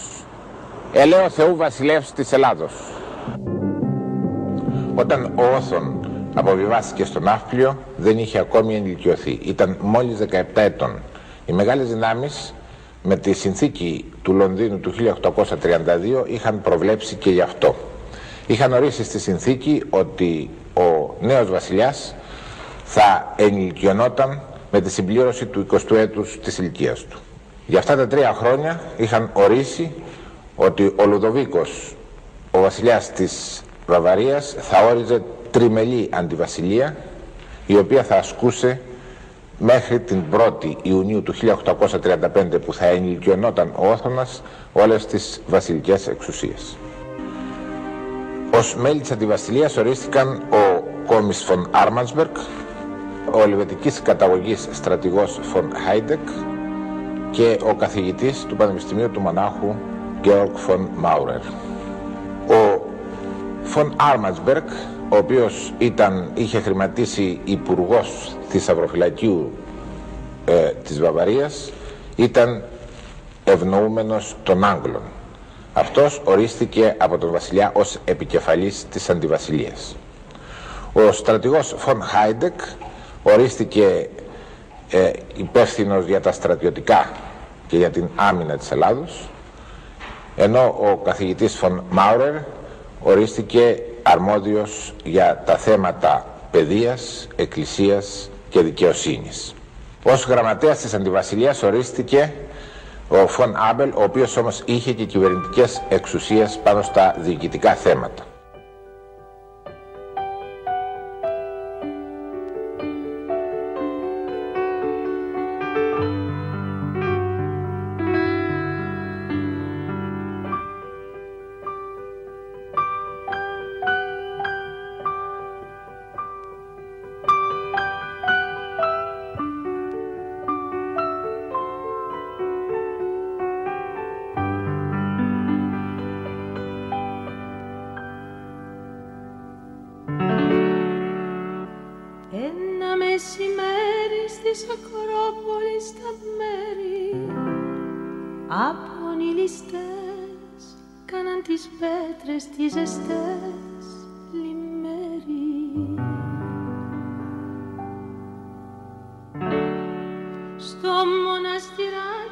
ελαίο 0.92 1.28
Θεού 1.30 1.56
βασιλεύς 1.56 2.12
της 2.12 2.32
Ελλάδος. 2.32 2.72
Όταν 4.94 5.32
ο 5.34 5.42
Όθων 5.56 6.10
αποβιβάστηκε 6.34 7.04
στον 7.04 7.22
Ναύπλιο 7.22 7.78
δεν 7.96 8.18
είχε 8.18 8.38
ακόμη 8.38 8.74
ενηλικιωθεί. 8.76 9.38
Ήταν 9.42 9.76
μόλις 9.80 10.18
17 10.18 10.42
ετών. 10.54 10.98
Οι 11.46 11.52
μεγάλες 11.52 11.88
δυνάμεις 11.88 12.54
με 13.02 13.16
τη 13.16 13.32
συνθήκη 13.32 14.12
του 14.22 14.32
Λονδίνου 14.32 14.80
του 14.80 14.92
1832 14.92 16.24
είχαν 16.26 16.60
προβλέψει 16.60 17.14
και 17.14 17.30
γι' 17.30 17.40
αυτό. 17.40 17.74
Είχαν 18.46 18.72
ορίσει 18.72 19.04
στη 19.04 19.18
συνθήκη 19.18 19.82
ότι 19.90 20.50
ο 20.74 21.14
νέος 21.20 21.50
βασιλιάς 21.50 22.14
θα 22.84 23.32
ενηλικιωνόταν 23.36 24.40
με 24.70 24.80
τη 24.80 24.90
συμπλήρωση 24.90 25.46
του 25.46 25.66
20ου 25.72 25.96
έτους 25.96 26.38
της 26.42 26.58
ηλικίας 26.58 27.04
του. 27.04 27.18
Για 27.66 27.78
αυτά 27.78 27.96
τα 27.96 28.06
τρία 28.06 28.32
χρόνια 28.34 28.80
είχαν 28.96 29.30
ορίσει 29.32 29.92
ότι 30.62 30.92
ο 30.96 31.06
Λουδοβίκος, 31.06 31.94
ο 32.50 32.60
βασιλιάς 32.60 33.10
της 33.10 33.62
Βαβαρίας, 33.86 34.56
θα 34.58 34.86
όριζε 34.86 35.22
τριμελή 35.50 36.08
αντιβασιλεία 36.12 36.96
η 37.66 37.76
οποία 37.76 38.02
θα 38.02 38.16
ασκούσε 38.16 38.80
μέχρι 39.58 40.00
την 40.00 40.22
1η 40.32 40.74
Ιουνίου 40.82 41.22
του 41.22 41.34
1835 41.34 42.58
που 42.64 42.74
θα 42.74 42.86
ενηλικιωνόταν 42.86 43.72
ο 43.76 43.90
Όθωνας 43.90 44.42
όλες 44.72 45.06
τις 45.06 45.42
βασιλικές 45.46 46.06
εξουσίες. 46.06 46.76
Ως 48.54 48.76
μέλη 48.76 49.00
της 49.00 49.10
αντιβασιλείας 49.10 49.76
ορίστηκαν 49.76 50.42
ο 50.50 50.82
Κόμις 51.06 51.42
Φον 51.42 51.68
Άρμανσμπερκ, 51.70 52.36
ο 53.32 53.42
ελβετικής 53.42 54.02
καταγωγής 54.02 54.68
στρατηγός 54.72 55.38
Φον 55.42 55.72
Χάιντεκ 55.86 56.28
και 57.30 57.58
ο 57.70 57.74
καθηγητής 57.74 58.44
του 58.48 58.56
Πανεπιστημίου 58.56 59.10
του 59.10 59.20
Μονάχου 59.20 59.74
Γεώργ 60.22 60.50
Φον 60.56 60.88
Μάουρερ. 60.96 61.40
Ο 62.46 62.82
Φον 63.62 63.94
Άρμανσμπεργκ 63.96 64.68
ο 65.08 65.16
οποίος 65.16 65.72
ήταν, 65.78 66.30
είχε 66.34 66.60
χρηματίσει 66.60 67.40
υπουργός 67.44 68.36
θησαυροφυλακίου 68.50 69.52
ε, 70.44 70.68
της 70.68 71.00
Βαβαρίας, 71.00 71.72
ήταν 72.16 72.62
ευνοούμενος 73.44 74.36
των 74.42 74.64
Άγγλων. 74.64 75.02
Αυτός 75.72 76.22
ορίστηκε 76.24 76.94
από 76.98 77.18
τον 77.18 77.30
βασιλιά 77.30 77.72
ως 77.74 77.98
επικεφαλής 78.04 78.86
της 78.90 79.10
αντιβασιλείας. 79.10 79.96
Ο 80.92 81.12
στρατηγός 81.12 81.74
Φον 81.76 82.02
Χάιντεκ 82.02 82.60
ορίστηκε 83.22 84.08
ε, 84.90 85.10
υπεύθυνος 85.36 86.06
για 86.06 86.20
τα 86.20 86.32
στρατιωτικά 86.32 87.10
και 87.66 87.76
για 87.76 87.90
την 87.90 88.08
άμυνα 88.16 88.56
της 88.56 88.70
Ελλάδος, 88.70 89.28
ενώ 90.36 90.76
ο 90.80 90.96
καθηγητής 90.96 91.56
Φον 91.56 91.82
Μάουρερ 91.90 92.34
ορίστηκε 93.02 93.82
αρμόδιος 94.02 94.94
για 95.04 95.42
τα 95.46 95.56
θέματα 95.56 96.26
παιδείας, 96.50 97.28
εκκλησίας 97.36 98.30
και 98.48 98.60
δικαιοσύνης. 98.60 99.54
Ως 100.02 100.26
γραμματέας 100.26 100.78
της 100.78 100.94
Αντιβασιλείας 100.94 101.62
ορίστηκε 101.62 102.32
ο 103.08 103.26
Φον 103.26 103.56
Άμπελ, 103.56 103.90
ο 103.94 104.02
οποίος 104.02 104.36
όμως 104.36 104.62
είχε 104.64 104.92
και 104.92 105.04
κυβερνητικές 105.04 105.82
εξουσίες 105.88 106.58
πάνω 106.64 106.82
στα 106.82 107.14
διοικητικά 107.18 107.74
θέματα. 107.74 108.24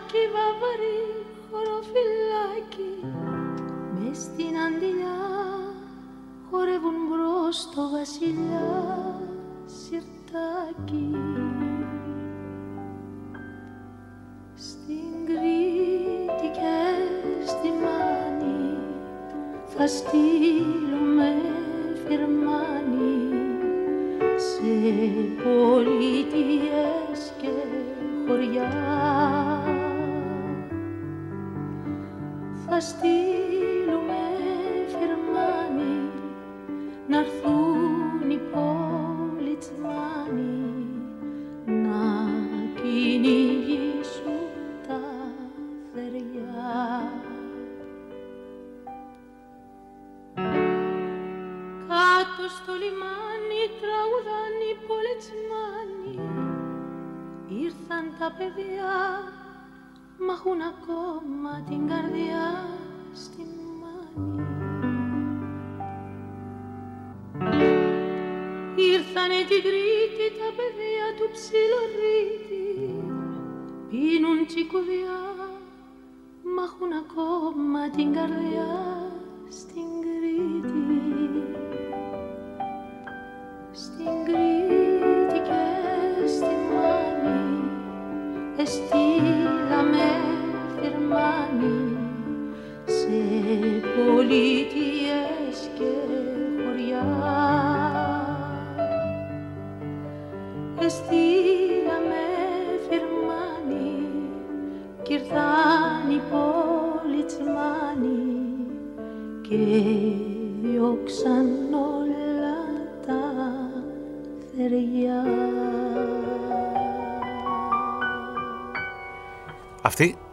Μοναστηράκι 0.08 0.24
βαβαρή 0.34 1.00
χωροφυλάκι 1.50 2.92
μες 3.94 4.18
στην 4.18 4.58
αντιλιά 4.66 5.18
χορεύουν 6.50 6.94
μπρος 7.08 7.68
το 7.74 7.82
βασιλιά 7.90 8.70
σιρτάκι. 9.66 11.10
Στην 14.54 15.26
Κρήτη 15.26 16.48
και 16.58 16.76
στη 17.46 17.68
Μάνη 17.68 18.76
θα 19.66 19.86
στείλουμε 19.86 21.34
φυρμάνι 22.06 23.18
σε 24.36 24.72
πολιτείες 25.42 27.32
και 27.40 27.48
χωριά 28.26 29.57
θα 32.80 32.86
στείλουμε 32.86 34.22
φυρμάνι 34.86 35.98
να 37.08 37.18
έρθουν 37.18 38.30
οι 38.30 38.40
πολιτσμάνοι 38.52 39.76
να 41.66 42.02
κυνηγήσουν 42.74 44.40
τα 44.86 45.00
θεριά. 45.94 47.12
Κάτω 51.88 52.44
στο 52.56 52.72
λιμάνι 52.82 53.62
τραγουδάν 53.80 54.54
οι 54.68 54.74
πολιτσμάνοι 54.88 56.16
ήρθαν 57.64 58.04
τα 58.18 58.28
παιδιά 58.38 58.92
μ' 58.97 58.97
έχουν 60.38 60.60
ακόμα 60.74 61.52
την 61.68 61.88
καρδιά 61.88 62.46
στη 63.12 63.42
μάνη. 63.80 64.46
Ήρθανε 68.94 69.38
την 69.48 69.62
Κρήτη 69.66 70.26
τα 70.38 70.48
παιδιά 70.56 71.06
του 71.16 71.26
ψιλορίτη 71.34 72.66
πίνουν 73.88 74.46
τσικουδιά 74.46 75.20
μ' 76.42 76.60
έχουν 76.66 76.92
ακόμα 77.04 77.90
την 77.96 78.12
καρδιά 78.12 78.72
στην 79.48 79.88
Κρήτη. 80.04 80.82
Στην 83.72 84.14
Κρήτη 84.26 85.38
και 85.48 86.26
στη 86.26 86.54
Μάνη 86.68 87.70
εστήλαμε 88.56 89.37
φυρμάνι 91.08 91.96
σε 92.84 93.16
πολιτείες 93.96 95.58
και 95.78 95.90
χωριά. 96.64 97.06
Εστήλαμε 100.80 102.24
φυρμάνι 102.88 103.96
κι 105.02 105.12
ήρθαν 105.12 106.10
οι 106.10 106.20
πολιτσμάνοι 106.30 107.62
και 109.48 109.56
διώξαν 110.62 111.48
όλα 111.72 112.60
τα 113.06 113.22
θεριά. 114.56 115.77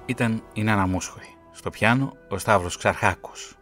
Ήταν 0.06 0.44
η 0.54 0.64
Νάνα 0.64 0.88
Μούσχοη. 0.88 1.36
Στο 1.52 1.70
πιάνο 1.70 2.14
ο 2.30 2.38
Σταύρος 2.38 2.78
Ξαρχάκος. 2.78 3.58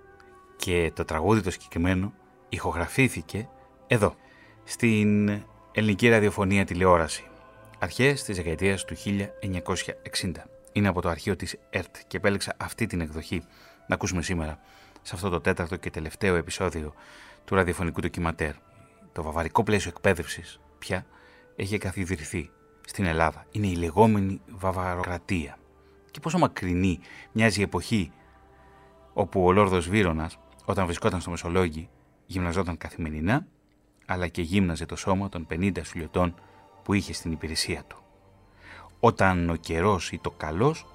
Και 0.55 0.91
το 0.95 1.05
τραγούδι 1.05 1.41
το 1.41 1.51
συγκεκριμένο 1.51 2.13
ηχογραφήθηκε 2.49 3.49
εδώ, 3.87 4.15
στην 4.63 5.29
ελληνική 5.71 6.09
ραδιοφωνία 6.09 6.65
τηλεόραση. 6.65 7.23
Αρχές 7.79 8.23
της 8.23 8.35
δεκαετίας 8.35 8.85
του 8.85 8.95
1960. 8.95 10.31
Είναι 10.71 10.87
από 10.87 11.01
το 11.01 11.09
αρχείο 11.09 11.35
της 11.35 11.57
ΕΡΤ 11.69 11.95
και 12.07 12.17
επέλεξα 12.17 12.53
αυτή 12.57 12.85
την 12.85 13.01
εκδοχή 13.01 13.43
να 13.87 13.95
ακούσουμε 13.95 14.21
σήμερα 14.21 14.59
σε 15.01 15.15
αυτό 15.15 15.29
το 15.29 15.41
τέταρτο 15.41 15.75
και 15.75 15.89
τελευταίο 15.89 16.35
επεισόδιο 16.35 16.93
του 17.45 17.55
ραδιοφωνικού 17.55 18.01
ντοκιματέρ. 18.01 18.53
Το 19.11 19.23
βαβαρικό 19.23 19.63
πλαίσιο 19.63 19.91
εκπαίδευσης 19.95 20.59
πια 20.79 21.05
έχει 21.55 21.77
καθιδρυθεί 21.77 22.49
στην 22.85 23.05
Ελλάδα. 23.05 23.45
Είναι 23.51 23.67
η 23.67 23.75
λεγόμενη 23.75 24.41
βαβαροκρατία. 24.49 25.57
Και 26.13 26.19
πόσο 26.19 26.37
μακρινή 26.37 26.99
μοιάζει 27.31 27.59
η 27.59 27.63
εποχή 27.63 28.11
όπου 29.13 29.45
ο 29.45 29.51
Λόρδος 29.51 29.89
Βύρονας, 29.89 30.39
όταν 30.65 30.85
βρισκόταν 30.85 31.21
στο 31.21 31.29
Μεσολόγγι, 31.29 31.89
γυμναζόταν 32.25 32.77
καθημερινά, 32.77 33.47
αλλά 34.05 34.27
και 34.27 34.41
γύμναζε 34.41 34.85
το 34.85 34.95
σώμα 34.95 35.29
των 35.29 35.47
50 35.49 35.71
σουλιωτών 35.83 36.35
που 36.83 36.93
είχε 36.93 37.13
στην 37.13 37.31
υπηρεσία 37.31 37.83
του. 37.87 37.97
Όταν 38.99 39.49
ο 39.49 39.55
καιρός 39.55 40.11
ή 40.11 40.19
το 40.19 40.31
καλός, 40.31 40.85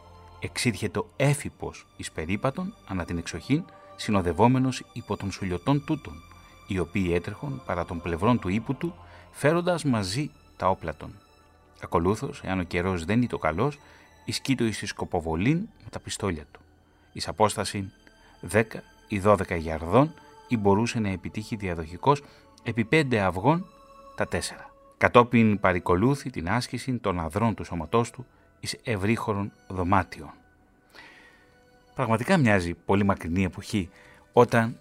εξήρχε 0.41 0.89
το 0.89 1.11
έφυπος 1.17 1.87
εις 1.97 2.13
περίπατον 2.13 2.75
ανά 2.89 3.05
την 3.05 3.19
εξοχήν, 3.19 3.65
συνοδευόμενος 3.97 4.85
υπό 4.93 5.17
των 5.17 5.31
σουλιωτών 5.31 5.85
τούτων, 5.85 6.15
οι 6.67 6.79
οποίοι 6.79 7.11
έτρεχον 7.15 7.63
παρά 7.67 7.85
των 7.85 8.01
πλευρών 8.01 8.39
του 8.39 8.49
ύπου 8.49 8.75
του, 8.75 8.95
φέροντας 9.31 9.85
μαζί 9.85 10.31
τα 10.57 10.69
όπλα 10.69 10.97
των. 10.97 11.15
Ακολούθως, 11.83 12.41
εάν 12.45 12.59
ο 12.59 12.63
καιρός 12.63 13.05
δεν 13.05 13.17
είναι 13.17 13.27
το 13.27 13.39
καλός, 13.39 13.79
ισκείτο 14.29 14.65
εις 14.65 14.79
τη 14.79 14.87
σκοποβολήν 14.87 15.57
με 15.57 15.91
τα 15.91 16.01
πιστόλια 16.01 16.45
του. 16.53 16.61
Εις 17.13 17.29
απόσταση 17.29 17.93
10 18.51 18.63
ή 19.09 19.23
12 19.25 19.59
γιαρδών 19.59 20.15
ή 20.49 20.57
μπορούσε 20.57 20.99
να 20.99 21.09
επιτύχει 21.09 21.57
διαδοχικός 21.57 22.23
επί 22.63 22.85
πέντε 22.85 23.21
αυγών 23.21 23.67
τα 24.17 24.27
τέσσερα. 24.27 24.71
Κατόπιν 24.99 25.61
παρικολούθη 25.61 26.31
την 26.31 26.51
άσκηση 26.51 26.93
των 26.93 27.21
αδρών 27.21 27.55
του 27.55 27.65
σώματός 27.65 28.11
του 28.11 28.27
εις 28.61 28.77
ευρύχωρων 28.83 29.53
δωμάτιων. 29.69 30.33
Πραγματικά 31.95 32.37
μοιάζει 32.37 32.75
πολύ 32.75 33.05
μακρινή 33.05 33.45
εποχή 33.45 33.91
όταν 34.33 34.81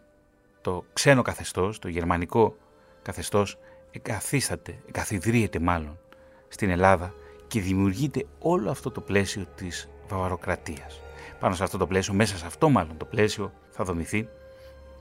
το 0.61 0.85
ξένο 0.93 1.21
καθεστώς, 1.21 1.79
το 1.79 1.87
γερμανικό 1.87 2.57
καθεστώς 3.01 3.57
εγκαθίσταται, 3.91 4.79
εγκαθιδρύεται 4.87 5.59
μάλλον 5.59 5.99
στην 6.47 6.69
Ελλάδα 6.69 7.13
και 7.47 7.61
δημιουργείται 7.61 8.25
όλο 8.39 8.69
αυτό 8.69 8.91
το 8.91 9.01
πλαίσιο 9.01 9.45
της 9.55 9.89
βαβαροκρατίας. 10.09 11.01
Πάνω 11.39 11.55
σε 11.55 11.63
αυτό 11.63 11.77
το 11.77 11.87
πλαίσιο, 11.87 12.13
μέσα 12.13 12.37
σε 12.37 12.45
αυτό 12.45 12.69
μάλλον 12.69 12.97
το 12.97 13.05
πλαίσιο 13.05 13.53
θα 13.69 13.83
δομηθεί 13.83 14.27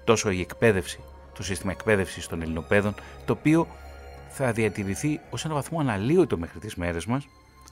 τόσο 0.04 0.30
η 0.30 0.40
εκπαίδευση, 0.40 1.00
το 1.34 1.42
σύστημα 1.42 1.72
εκπαίδευσης 1.72 2.26
των 2.26 2.42
Ελληνοπαίδων, 2.42 2.94
το 3.24 3.32
οποίο 3.32 3.66
θα 4.28 4.52
διατηρηθεί 4.52 5.20
ως 5.30 5.44
ένα 5.44 5.54
βαθμό 5.54 5.80
αναλύωτο 5.80 6.38
μέχρι 6.38 6.58
τις 6.58 6.74
μέρες 6.74 7.06
μας, 7.06 7.28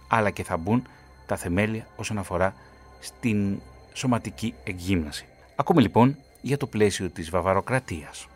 αλλά 0.09 0.31
και 0.31 0.45
θα 0.45 0.57
μπουν 0.57 0.87
τα 1.27 1.37
θεμέλια 1.37 1.87
όσον 1.97 2.19
αφορά 2.19 2.55
στην 3.01 3.61
σωματική 3.93 4.55
εκγύμναση. 4.65 5.27
Ακούμε 5.57 5.81
λοιπόν 5.81 6.17
για 6.41 6.57
το 6.57 6.67
πλαίσιο 6.67 7.11
της 7.11 7.31
βαβαροκρατίας. 7.31 8.27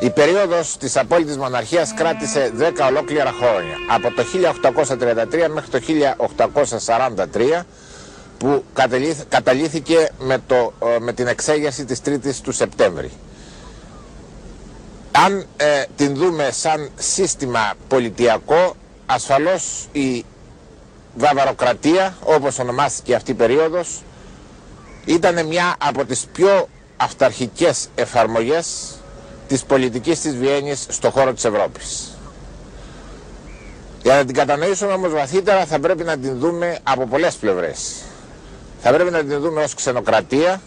Η 0.00 0.10
περίοδος 0.10 0.76
της 0.76 0.96
απόλυτης 0.96 1.36
μοναρχίας 1.36 1.94
κράτησε 1.94 2.52
10 2.58 2.86
ολόκληρα 2.88 3.32
χρόνια. 3.32 3.76
Από 3.88 4.10
το 4.14 4.22
1833 4.22 5.48
μέχρι 5.52 5.70
το 5.70 5.80
1843 7.60 7.62
που 8.38 8.64
καταλήθηκε 9.28 10.08
με, 10.18 10.38
το, 10.46 10.72
με 11.00 11.12
την 11.12 11.26
εξέγερση 11.26 11.84
της 11.84 12.00
3ης 12.06 12.34
του 12.42 12.52
Σεπτέμβρη. 12.52 13.10
Αν 15.12 15.46
ε, 15.56 15.84
την 15.96 16.14
δούμε 16.14 16.50
σαν 16.52 16.90
σύστημα 16.98 17.72
πολιτιακό, 17.88 18.74
ασφαλώς 19.06 19.88
η 19.92 20.24
βαβαροκρατία, 21.14 22.16
όπως 22.24 22.58
ονομάστηκε 22.58 23.14
αυτή 23.14 23.30
η 23.30 23.34
περίοδος, 23.34 24.02
ήταν 25.04 25.46
μια 25.46 25.74
από 25.78 26.04
τις 26.04 26.26
πιο 26.32 26.68
αυταρχικές 26.96 27.88
εφαρμογές 27.94 28.94
της 29.48 29.64
πολιτικής 29.64 30.20
της 30.20 30.36
Βιέννης 30.36 30.86
στο 30.88 31.10
χώρο 31.10 31.32
της 31.32 31.44
Ευρώπης. 31.44 32.18
Για 34.02 34.14
να 34.14 34.24
την 34.24 34.34
κατανοήσουμε 34.34 34.92
όμως 34.92 35.12
βαθύτερα 35.12 35.66
θα 35.66 35.78
πρέπει 35.78 36.04
να 36.04 36.16
την 36.18 36.38
δούμε 36.38 36.78
από 36.82 37.06
πολλές 37.06 37.34
πλευρές. 37.34 37.94
Θα 38.82 38.92
πρέπει 38.92 39.10
να 39.10 39.24
την 39.24 39.40
δούμε 39.40 39.62
ως 39.62 39.74
ξενοκρατία, 39.74 40.60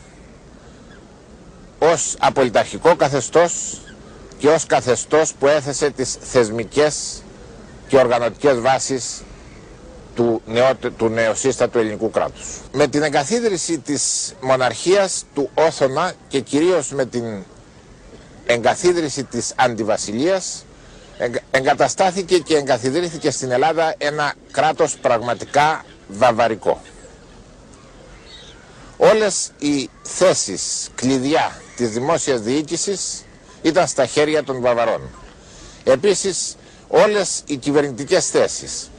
ως 1.79 2.15
απολυταρχικό 2.19 2.95
καθεστώς 2.95 3.81
και 4.37 4.47
ως 4.47 4.65
καθεστώς 4.65 5.33
που 5.33 5.47
έθεσε 5.47 5.89
τις 5.89 6.17
θεσμικές 6.21 7.23
και 7.87 7.97
οργανωτικές 7.97 8.59
βάσεις 8.59 9.21
του, 10.15 10.41
νεό, 10.45 10.71
του 10.97 11.09
νεοσύστατου 11.09 11.77
ελληνικού 11.79 12.09
κράτους. 12.09 12.47
Με 12.71 12.87
την 12.87 13.03
εγκαθίδρυση 13.03 13.79
της 13.79 14.33
μοναρχίας 14.41 15.23
του 15.33 15.49
Όθωνα 15.53 16.13
και 16.27 16.39
κυρίως 16.39 16.91
με 16.91 17.05
την 17.05 17.43
εγκαθίδρυση 18.47 19.23
της 19.23 19.53
αντιβασιλείας 19.55 20.65
εγκαταστάθηκε 21.51 22.37
και 22.37 22.55
εγκαθιδρύθηκε 22.55 23.31
στην 23.31 23.51
Ελλάδα 23.51 23.95
ένα 23.97 24.33
κράτος 24.51 24.97
πραγματικά 24.97 25.85
βαβαρικό. 26.07 26.81
Όλες 28.97 29.51
οι 29.59 29.89
θέσεις 30.01 30.89
κλειδιά 30.95 31.61
της 31.75 31.89
δημόσιας 31.89 32.41
διοίκησης 32.41 33.25
ήταν 33.61 33.87
στα 33.87 34.05
χέρια 34.05 34.43
των 34.43 34.61
Βαβαρών. 34.61 35.01
Επίσης 35.83 36.55
όλες 36.87 37.41
οι 37.45 37.55
κυβερνητικές 37.57 38.27
θέσεις. 38.29 38.89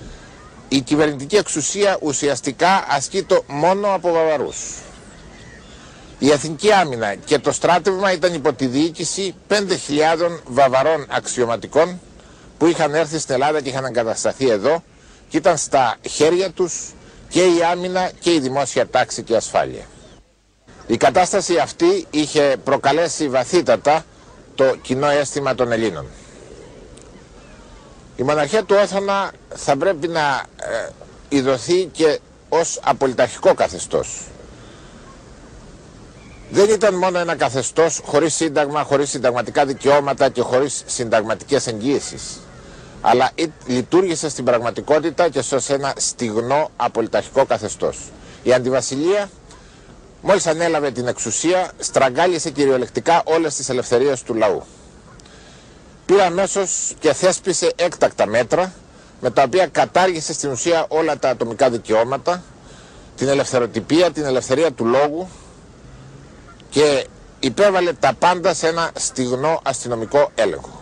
Η 0.68 0.80
κυβερνητική 0.80 1.36
εξουσία 1.36 1.98
ουσιαστικά 2.02 2.84
ασκείται 2.88 3.40
μόνο 3.46 3.94
από 3.94 4.12
Βαβαρούς. 4.12 4.56
Η 6.18 6.30
Εθνική 6.30 6.72
Άμυνα 6.72 7.14
και 7.14 7.38
το 7.38 7.52
στράτευμα 7.52 8.12
ήταν 8.12 8.34
υπό 8.34 8.52
τη 8.52 8.66
διοίκηση 8.66 9.34
5.000 9.48 9.56
βαβαρών 10.46 11.06
αξιωματικών 11.10 12.00
που 12.58 12.66
είχαν 12.66 12.94
έρθει 12.94 13.18
στην 13.18 13.34
Ελλάδα 13.34 13.60
και 13.60 13.68
είχαν 13.68 13.84
εγκατασταθεί 13.84 14.48
εδώ 14.50 14.82
και 15.28 15.36
ήταν 15.36 15.56
στα 15.56 15.96
χέρια 16.08 16.50
τους 16.50 16.92
και 17.28 17.40
η 17.44 17.62
άμυνα 17.72 18.10
και 18.20 18.32
η 18.34 18.40
δημόσια 18.40 18.86
τάξη 18.88 19.22
και 19.22 19.36
ασφάλεια. 19.36 19.84
Η 20.86 20.96
κατάσταση 20.96 21.58
αυτή 21.58 22.06
είχε 22.10 22.56
προκαλέσει 22.64 23.28
βαθύτατα 23.28 24.04
το 24.54 24.76
κοινό 24.82 25.06
αίσθημα 25.08 25.54
των 25.54 25.72
Ελλήνων. 25.72 26.06
Η 28.16 28.22
μοναρχία 28.22 28.64
του 28.64 28.76
Όθωνα 28.82 29.32
θα 29.54 29.76
πρέπει 29.76 30.08
να 30.08 30.42
ε, 30.56 30.88
ειδωθεί 31.28 31.84
και 31.92 32.18
ως 32.48 32.80
απολυταρχικό 32.82 33.54
καθεστώς. 33.54 34.20
Δεν 36.50 36.68
ήταν 36.70 36.94
μόνο 36.94 37.18
ένα 37.18 37.34
καθεστώς 37.36 38.00
χωρίς 38.04 38.34
σύνταγμα, 38.34 38.82
χωρίς 38.82 39.10
συνταγματικά 39.10 39.64
δικαιώματα 39.66 40.28
και 40.28 40.42
χωρίς 40.42 40.82
συνταγματικές 40.86 41.66
εγγύησεις 41.66 42.38
αλλά 43.00 43.30
λειτουργήσε 43.66 44.28
στην 44.28 44.44
πραγματικότητα 44.44 45.28
και 45.28 45.42
σε 45.42 45.74
ένα 45.74 45.92
στιγνό 45.96 46.70
απολυταρχικό 46.76 47.44
καθεστώς. 47.44 47.98
Η 48.42 48.52
αντιβασιλεία 48.52 49.30
μόλις 50.22 50.46
ανέλαβε 50.46 50.90
την 50.90 51.06
εξουσία 51.06 51.70
στραγγάλισε 51.78 52.50
κυριολεκτικά 52.50 53.22
όλες 53.24 53.54
τις 53.54 53.68
ελευθερίες 53.68 54.22
του 54.22 54.34
λαού. 54.34 54.62
Πήρε 56.06 56.22
αμέσως 56.24 56.94
και 56.98 57.12
θέσπισε 57.12 57.72
έκτακτα 57.76 58.26
μέτρα 58.26 58.72
με 59.20 59.30
τα 59.30 59.42
οποία 59.42 59.66
κατάργησε 59.66 60.32
στην 60.32 60.50
ουσία 60.50 60.84
όλα 60.88 61.18
τα 61.18 61.28
ατομικά 61.28 61.70
δικαιώματα, 61.70 62.42
την 63.16 63.28
ελευθεροτυπία, 63.28 64.10
την 64.10 64.24
ελευθερία 64.24 64.72
του 64.72 64.84
λόγου 64.84 65.28
και 66.70 67.06
υπέβαλε 67.40 67.92
τα 67.92 68.12
πάντα 68.18 68.54
σε 68.54 68.68
ένα 68.68 68.90
στιγνό 68.94 69.60
αστυνομικό 69.64 70.30
έλεγχο 70.34 70.78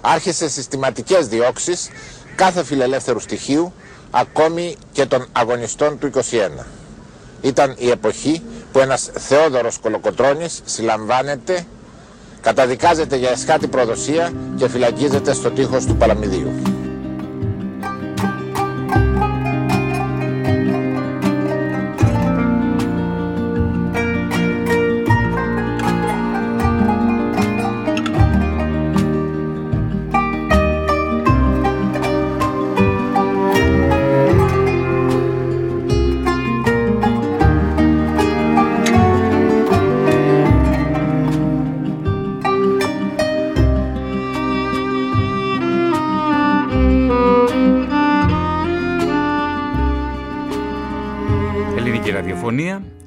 άρχισε 0.00 0.48
συστηματικές 0.48 1.28
διώξεις 1.28 1.88
κάθε 2.34 2.64
φιλελεύθερου 2.64 3.20
στοιχείου, 3.20 3.72
ακόμη 4.10 4.76
και 4.92 5.06
των 5.06 5.26
αγωνιστών 5.32 5.98
του 5.98 6.10
21. 6.60 6.64
Ήταν 7.40 7.74
η 7.78 7.90
εποχή 7.90 8.42
που 8.72 8.78
ένας 8.78 9.10
Θεόδωρος 9.14 9.78
Κολοκοτρώνης 9.78 10.60
συλλαμβάνεται, 10.64 11.66
καταδικάζεται 12.40 13.16
για 13.16 13.30
εσχάτη 13.30 13.66
προδοσία 13.66 14.32
και 14.56 14.68
φυλακίζεται 14.68 15.32
στο 15.32 15.50
τείχος 15.50 15.84
του 15.84 15.96
Παλαμιδίου. 15.96 16.77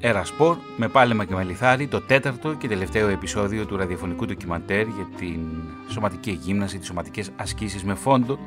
Ερασπορ 0.00 0.56
με 0.76 0.88
πάλεμα 0.88 1.24
και 1.24 1.34
μελιθάρι 1.34 1.86
το 1.86 2.00
τέταρτο 2.00 2.54
και 2.54 2.68
τελευταίο 2.68 3.08
επεισόδιο 3.08 3.66
του 3.66 3.76
ραδιοφωνικού 3.76 4.26
ντοκιμαντέρ 4.26 4.86
για 4.86 5.08
την 5.18 5.40
σωματική 5.88 6.30
γύμναση, 6.42 6.78
τις 6.78 6.86
σωματικές 6.86 7.30
ασκήσεις 7.36 7.84
με 7.84 7.94
φόντο 7.94 8.38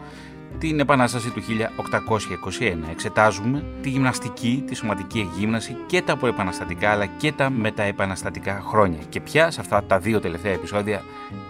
την 0.57 0.79
Επανάσταση 0.79 1.29
του 1.29 1.41
1821. 1.41 2.89
Εξετάζουμε 2.91 3.63
τη 3.81 3.89
γυμναστική, 3.89 4.63
τη 4.67 4.75
σωματική 4.75 5.19
εγγύμναση 5.19 5.77
και 5.85 6.01
τα 6.01 6.17
προεπαναστατικά 6.17 6.89
αλλά 6.89 7.05
και 7.05 7.31
τα 7.31 7.49
μεταεπαναστατικά 7.49 8.63
χρόνια. 8.65 8.99
Και 9.09 9.19
πια 9.19 9.51
σε 9.51 9.61
αυτά 9.61 9.83
τα 9.83 9.99
δύο 9.99 10.19
τελευταία 10.19 10.53
επεισόδια 10.53 11.01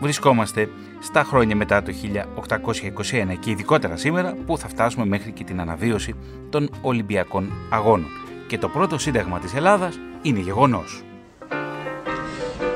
βρισκόμαστε 0.02 0.70
στα 1.00 1.24
χρόνια 1.24 1.56
μετά 1.56 1.84
το 1.84 1.94
1821 3.32 3.38
και 3.40 3.50
ειδικότερα 3.50 3.98
σήμερα 3.98 4.36
που 4.46 4.58
θα 4.58 4.68
φτάσουμε 4.68 5.06
μέχρι 5.06 5.32
και 5.32 5.44
την 5.44 5.60
αναβίωση 5.60 6.14
των 6.50 6.70
Ολυμπιακών 6.82 7.52
Αγώνων 7.70 8.25
και 8.48 8.58
το 8.58 8.70
πρώτο 8.70 8.98
σύνταγμα 8.98 9.40
της 9.40 9.54
Ελλάδας 9.54 10.00
είναι 10.22 10.40
γεγονός. 10.40 11.04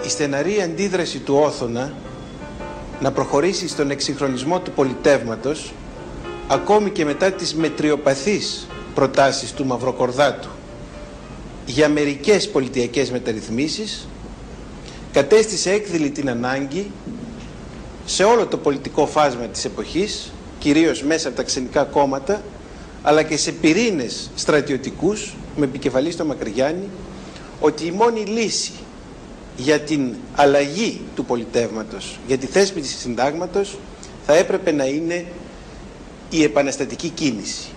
Η 0.05 0.09
στεναρή 0.09 0.61
αντίδραση 0.61 1.19
του 1.19 1.35
Όθωνα 1.35 1.93
να 3.01 3.11
προχωρήσει 3.11 3.67
στον 3.67 3.91
εξυγχρονισμό 3.91 4.59
του 4.59 4.71
πολιτεύματος 4.71 5.73
ακόμη 6.47 6.89
και 6.89 7.05
μετά 7.05 7.31
τις 7.31 7.55
μετριοπαθείς 7.55 8.67
προτάσεις 8.95 9.53
του 9.53 9.65
Μαυροκορδάτου 9.65 10.49
για 11.65 11.89
μερικές 11.89 12.49
πολιτιακές 12.49 13.11
μεταρρυθμίσεις 13.11 14.07
κατέστησε 15.11 15.71
έκδηλη 15.71 16.09
την 16.09 16.29
ανάγκη 16.29 16.91
σε 18.05 18.23
όλο 18.23 18.45
το 18.45 18.57
πολιτικό 18.57 19.05
φάσμα 19.07 19.45
της 19.45 19.65
εποχής 19.65 20.31
κυρίως 20.59 21.03
μέσα 21.03 21.27
από 21.27 21.37
τα 21.37 21.43
ξενικά 21.43 21.83
κόμματα 21.83 22.41
αλλά 23.03 23.23
και 23.23 23.37
σε 23.37 23.51
πυρήνες 23.51 24.31
στρατιωτικούς 24.35 25.35
με 25.59 25.65
επικεφαλής 25.65 26.13
στο 26.13 26.25
Μακρυγιάννη 26.25 26.89
ότι 27.59 27.85
η 27.85 27.91
μόνη 27.91 28.19
λύση 28.19 28.71
για 29.57 29.79
την 29.79 30.15
αλλαγή 30.35 31.01
του 31.15 31.25
πολιτεύματος, 31.25 32.19
για 32.27 32.37
τη 32.37 32.45
θέσπιση 32.45 32.97
συντάγματος 32.97 33.77
θα 34.25 34.35
έπρεπε 34.35 34.71
να 34.71 34.85
είναι 34.85 35.25
η 36.29 36.43
επαναστατική 36.43 37.09
κίνηση. 37.09 37.69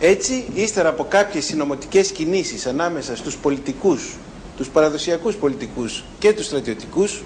Έτσι, 0.00 0.44
ύστερα 0.54 0.88
από 0.88 1.04
κάποιες 1.04 1.44
συνωμοτικές 1.44 2.10
κινήσεις 2.10 2.66
ανάμεσα 2.66 3.16
στους 3.16 3.36
πολιτικούς, 3.36 4.16
τους 4.56 4.68
παραδοσιακούς 4.68 5.34
πολιτικούς 5.34 6.04
και 6.18 6.32
τους 6.32 6.46
στρατιωτικούς, 6.46 7.22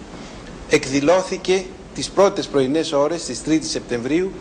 εκδηλώθηκε 0.69 1.65
τις 1.95 2.11
πρώτες 2.11 2.47
πρωινές 2.47 2.93
ώρες 2.93 3.25
της 3.25 3.43
3 3.47 3.69
Σεπτεμβρίου 3.69 4.33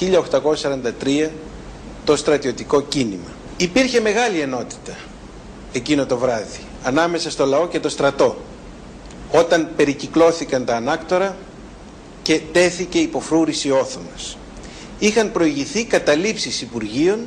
1843 0.00 1.30
το 2.04 2.16
στρατιωτικό 2.16 2.82
κίνημα. 2.82 3.30
Υπήρχε 3.56 4.00
μεγάλη 4.00 4.40
ενότητα 4.40 4.96
εκείνο 5.72 6.06
το 6.06 6.16
βράδυ 6.18 6.60
ανάμεσα 6.82 7.30
στο 7.30 7.46
λαό 7.46 7.68
και 7.68 7.80
το 7.80 7.88
στρατό 7.88 8.36
όταν 9.32 9.68
περικυκλώθηκαν 9.76 10.64
τα 10.64 10.76
ανάκτορα 10.76 11.36
και 12.22 12.40
τέθηκε 12.52 12.98
υποφρούρηση 12.98 13.70
όθωνας. 13.70 14.36
Είχαν 14.98 15.32
προηγηθεί 15.32 15.84
καταλήψεις 15.84 16.60
Υπουργείων 16.60 17.18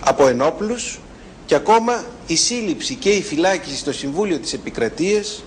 από 0.00 0.26
ενόπλους 0.26 1.00
και 1.46 1.54
ακόμα 1.54 2.04
η 2.26 2.36
σύλληψη 2.36 2.94
και 2.94 3.10
η 3.10 3.22
φυλάκιση 3.22 3.76
στο 3.76 3.92
Συμβούλιο 3.92 4.38
της 4.38 4.52
Επικρατείας 4.52 5.44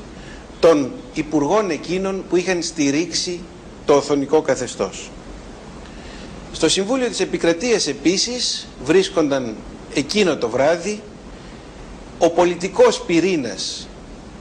των 0.59 0.91
Υπουργών 1.13 1.69
εκείνων 1.69 2.23
που 2.29 2.35
είχαν 2.35 2.63
στηρίξει 2.63 3.39
το 3.85 3.93
οθονικό 3.93 4.41
καθεστώς. 4.41 5.09
Στο 6.51 6.69
Συμβούλιο 6.69 7.07
της 7.07 7.19
Επικρατείας 7.19 7.87
επίσης 7.87 8.67
βρίσκονταν 8.83 9.55
εκείνο 9.99 10.37
το 10.37 10.49
βράδυ 10.49 11.01
ο 12.17 12.29
πολιτικός 12.29 13.01
πυρήνας 13.01 13.87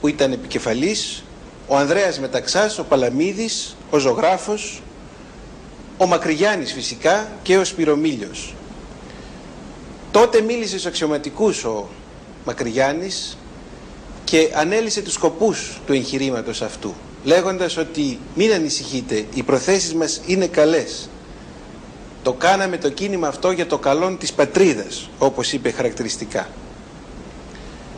που 0.01 0.07
ήταν 0.07 0.31
επικεφαλής, 0.31 1.23
ο 1.67 1.75
Ανδρέας 1.77 2.19
Μεταξάς, 2.19 2.79
ο 2.79 2.83
Παλαμίδης, 2.83 3.77
ο 3.89 3.97
Ζωγράφος, 3.97 4.81
ο 5.97 6.05
Μακρυγιάννης 6.05 6.73
φυσικά 6.73 7.31
και 7.43 7.57
ο 7.57 7.63
Σπυρομήλιος. 7.63 8.53
Τότε 10.11 10.41
μίλησε 10.41 10.69
στους 10.69 10.85
αξιωματικούς 10.85 11.63
ο 11.63 11.89
Μακρυγιάννης 12.45 13.37
και 14.23 14.51
ανέλησε 14.55 15.01
τους 15.01 15.13
σκοπούς 15.13 15.79
του 15.85 15.93
εγχειρήματος 15.93 16.61
αυτού, 16.61 16.93
λέγοντας 17.23 17.77
ότι 17.77 18.19
μην 18.35 18.53
ανησυχείτε, 18.53 19.25
οι 19.33 19.43
προθέσεις 19.43 19.93
μας 19.93 20.21
είναι 20.25 20.47
καλές 20.47 21.09
Το 22.25 22.33
κάναμε 22.33 22.77
το 22.77 22.89
κίνημα 22.89 23.27
αυτό 23.27 23.51
για 23.51 23.65
το 23.65 23.77
καλό 23.77 24.15
της 24.19 24.33
πατρίδας, 24.33 25.09
όπως 25.19 25.53
είπε 25.53 25.71
χαρακτηριστικά. 25.71 26.47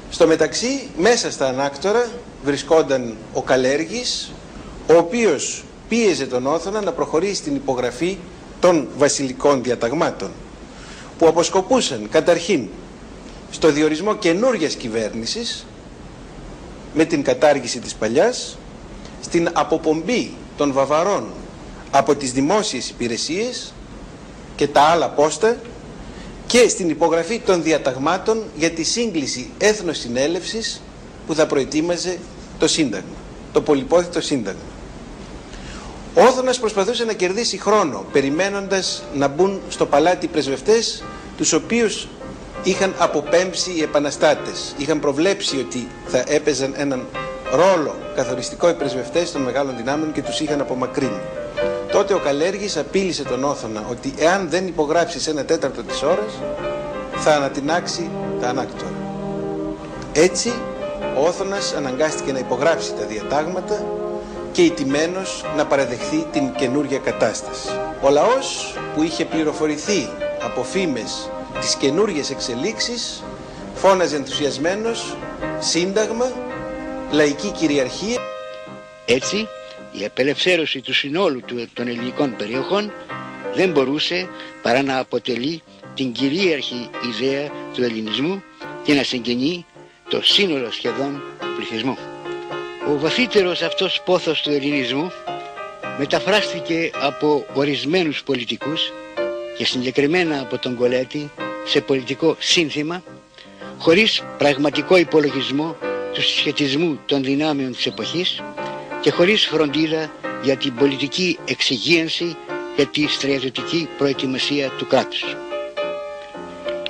Στο 0.10 0.28
μεταξύ, 0.28 0.90
μέσα 0.98 1.32
στα 1.32 1.48
ανάκτορα 1.48 2.08
βρισκόταν 2.44 3.16
ο 3.34 3.42
Καλέργης, 3.42 4.32
ο 4.90 4.94
οποίος 4.94 5.64
πίεζε 5.90 6.26
τον 6.26 6.48
Όθωνα 6.48 6.82
να 6.82 6.92
προχωρήσει 6.92 7.36
στην 7.36 7.56
υπογραφή 7.56 8.18
των 8.60 8.88
βασιλικών 8.98 9.64
διαταγμάτων, 9.64 10.32
που 11.18 11.28
αποσκοπούσαν 11.28 12.08
καταρχήν 12.12 12.68
στο 13.52 13.72
διορισμό 13.72 14.16
καινούργιας 14.16 14.76
κυβέρνησης 14.76 15.66
με 16.94 17.06
την 17.06 17.24
κατάργηση 17.24 17.80
της 17.80 17.94
παλιάς, 17.94 18.58
στην 19.22 19.50
αποπομπή 19.54 20.34
των 20.58 20.72
Βαβαρών 20.72 21.28
από 21.92 22.16
τις 22.16 22.32
δημόσιες 22.32 22.90
υπηρεσίες 22.90 23.72
και 24.58 24.68
τα 24.68 24.82
άλλα 24.82 25.10
πόστα 25.10 25.56
και 26.48 26.68
στην 26.70 26.90
υπογραφή 26.90 27.40
των 27.40 27.64
διαταγμάτων 27.64 28.44
για 28.56 28.70
τη 28.70 28.84
σύγκληση 28.84 29.50
έθνος 29.58 29.98
συνέλευσης 29.98 30.82
που 31.28 31.36
θα 31.36 31.46
προετοίμαζε 31.46 32.18
το 32.60 32.68
Σύνταγμα, 32.68 33.16
το 33.54 33.62
πολυπόθητο 33.62 34.22
Σύνταγμα. 34.22 34.62
Ο 36.14 36.22
Όθωνας 36.22 36.60
προσπαθούσε 36.60 37.06
να 37.06 37.14
κερδίσει 37.14 37.58
χρόνο 37.58 38.06
περιμένοντας 38.12 39.04
να 39.14 39.28
μπουν 39.28 39.62
στο 39.70 39.86
παλάτι 39.86 40.26
οι 40.26 40.30
πρεσβευτές 40.30 41.04
τους 41.38 41.54
οποίους 41.54 42.08
είχαν 42.64 42.94
αποπέμψει 42.98 43.72
οι 43.72 43.82
επαναστάτες. 43.82 44.76
Είχαν 44.78 45.00
προβλέψει 45.00 45.58
ότι 45.58 45.88
θα 46.08 46.24
έπαιζαν 46.28 46.74
έναν 46.78 47.06
ρόλο 47.52 47.96
καθοριστικό 48.16 48.70
οι 48.70 48.74
πρεσβευτές 48.74 49.32
των 49.32 49.42
μεγάλων 49.42 49.78
δυνάμεων 49.78 50.12
και 50.12 50.22
τους 50.22 50.40
είχαν 50.40 50.62
απομακρύνει. 50.62 51.22
Τότε 51.98 52.14
ο 52.14 52.20
Καλέργης 52.20 52.78
απείλησε 52.78 53.24
τον 53.24 53.44
Όθωνα 53.44 53.86
ότι 53.90 54.14
εάν 54.18 54.50
δεν 54.50 54.68
υπογράψει 54.68 55.20
σε 55.20 55.30
ένα 55.30 55.46
τέταρτο 55.46 55.84
της 55.84 56.02
ώρας 56.02 56.40
θα 57.16 57.36
ανατινάξει 57.36 58.10
τα 58.42 58.48
ανάκτορα. 58.48 58.92
Έτσι 60.14 60.54
ο 61.18 61.26
Όθωνας 61.28 61.74
αναγκάστηκε 61.74 62.32
να 62.32 62.40
υπογράψει 62.40 62.94
τα 62.94 63.06
διατάγματα 63.06 63.86
και 64.52 64.62
ηττημένος 64.62 65.46
να 65.56 65.66
παραδεχθεί 65.66 66.28
την 66.32 66.54
καινούργια 66.56 66.98
κατάσταση. 66.98 67.70
Ο 68.02 68.10
λαός 68.10 68.76
που 68.96 69.04
είχε 69.04 69.26
πληροφορηθεί 69.26 70.10
από 70.44 70.64
φήμες 70.64 71.30
τις 71.60 71.76
καινούργιες 71.76 72.30
εξελίξεις 72.30 73.24
φώναζε 73.76 74.16
ενθουσιασμένος 74.16 75.18
σύνταγμα, 75.60 76.32
λαϊκή 77.12 77.52
κυριαρχία. 77.52 78.20
Έτσι 79.06 79.48
η 80.00 80.06
απελευθέρωση 80.06 80.82
του 80.82 80.94
συνόλου 80.94 81.42
των 81.74 81.88
ελληνικών 81.88 82.36
περιοχών 82.36 82.92
δεν 83.56 83.72
μπορούσε 83.72 84.30
παρά 84.62 84.82
να 84.82 84.98
αποτελεί 84.98 85.62
την 85.94 86.12
κυρίαρχη 86.12 86.90
ιδέα 87.10 87.50
του 87.74 87.84
ελληνισμού 87.84 88.44
και 88.84 88.94
να 88.94 89.04
συγκινεί 89.04 89.66
το 90.10 90.22
σύνολο 90.24 90.72
σχεδόν 90.72 91.22
πληθυσμού. 91.56 91.98
Ο 92.88 92.98
βαθύτερος 93.00 93.62
αυτός 93.62 94.02
πόθος 94.06 94.42
του 94.42 94.50
ελληνισμού 94.50 95.12
μεταφράστηκε 95.98 96.92
από 97.02 97.46
ορισμένους 97.54 98.24
πολιτικούς 98.24 98.92
και 99.58 99.66
συγκεκριμένα 99.66 100.40
από 100.40 100.58
τον 100.58 100.76
Κολέτη 100.76 101.32
σε 101.66 101.82
πολιτικό 101.82 102.36
σύνθημα 102.40 103.04
χωρίς 103.78 104.24
πραγματικό 104.38 104.98
υπολογισμό 104.98 105.76
του 106.14 106.22
συσχετισμού 106.22 107.00
των 107.06 107.24
δυνάμεων 107.24 107.72
της 107.72 107.86
εποχής 107.86 108.42
και 109.02 109.12
χωρίς 109.12 109.46
φροντίδα 109.46 110.12
για 110.44 110.58
την 110.58 110.76
πολιτική 110.76 111.38
εξυγίανση 111.46 112.36
και 112.76 112.86
τη 112.86 113.08
στρατιωτική 113.08 113.88
προετοιμασία 113.98 114.70
του 114.70 114.88
κράτους. 114.88 115.24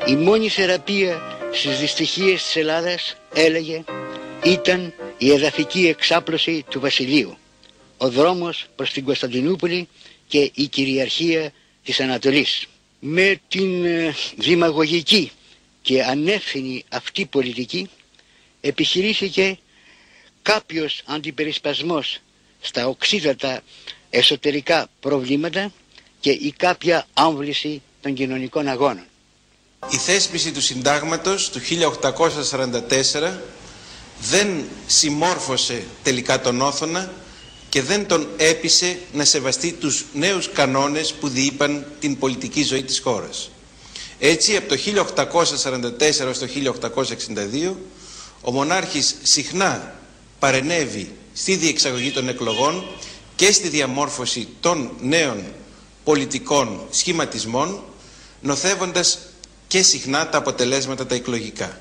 Η 0.07 0.15
μόνη 0.15 0.49
θεραπεία 0.49 1.21
στις 1.51 1.79
δυστυχίες 1.79 2.43
της 2.43 2.55
Ελλάδας 2.55 3.15
έλεγε 3.33 3.83
ήταν 4.43 4.93
η 5.17 5.31
εδαφική 5.31 5.87
εξάπλωση 5.87 6.65
του 6.69 6.79
βασιλείου, 6.79 7.37
ο 7.97 8.09
δρόμος 8.09 8.65
προς 8.75 8.91
την 8.91 9.03
Κωνσταντινούπολη 9.03 9.87
και 10.27 10.51
η 10.53 10.67
κυριαρχία 10.67 11.51
της 11.83 11.99
Ανατολής. 11.99 12.65
Με 12.99 13.39
την 13.47 13.85
ε, 13.85 14.13
δημαγωγική 14.35 15.31
και 15.81 16.03
ανεύθυνη 16.03 16.83
αυτή 16.89 17.25
πολιτική 17.25 17.89
επιχειρήθηκε 18.61 19.57
κάποιος 20.53 21.01
αντιπερισπασμός 21.05 22.19
στα 22.61 22.87
οξύτατα 22.87 23.61
εσωτερικά 24.09 24.87
προβλήματα 24.99 25.71
και 26.19 26.29
η 26.31 26.53
κάποια 26.57 27.07
άμβληση 27.13 27.81
των 28.01 28.13
κοινωνικών 28.13 28.67
αγώνων. 28.67 29.03
Η 29.89 29.97
θέσπιση 29.97 30.51
του 30.51 30.61
συντάγματος 30.61 31.49
του 31.49 31.59
1844 31.59 33.31
δεν 34.21 34.63
συμμόρφωσε 34.87 35.83
τελικά 36.03 36.41
τον 36.41 36.61
Όθωνα 36.61 37.11
και 37.69 37.81
δεν 37.81 38.07
τον 38.07 38.27
έπεισε 38.37 38.99
να 39.13 39.25
σεβαστεί 39.25 39.71
τους 39.73 40.05
νέους 40.13 40.51
κανόνες 40.51 41.13
που 41.13 41.27
διείπαν 41.29 41.85
την 41.99 42.17
πολιτική 42.17 42.63
ζωή 42.63 42.83
της 42.83 42.99
χώρας. 42.99 43.49
Έτσι 44.19 44.55
από 44.55 44.67
το 44.67 44.75
1844 44.75 46.19
έως 46.19 46.39
το 46.39 46.47
1862 46.47 47.73
ο 48.41 48.51
μονάρχης 48.51 49.15
συχνά 49.23 49.95
παρενέβη 50.39 51.15
στη 51.33 51.55
διεξαγωγή 51.55 52.11
των 52.11 52.27
εκλογών 52.29 52.85
και 53.35 53.51
στη 53.51 53.67
διαμόρφωση 53.67 54.47
των 54.59 54.91
νέων 55.01 55.43
πολιτικών 56.03 56.81
σχηματισμών 56.89 57.83
νοθεύοντας 58.41 59.19
και 59.67 59.81
συχνά 59.81 60.29
τα 60.29 60.37
αποτελέσματα 60.37 61.05
τα 61.05 61.15
εκλογικά. 61.15 61.79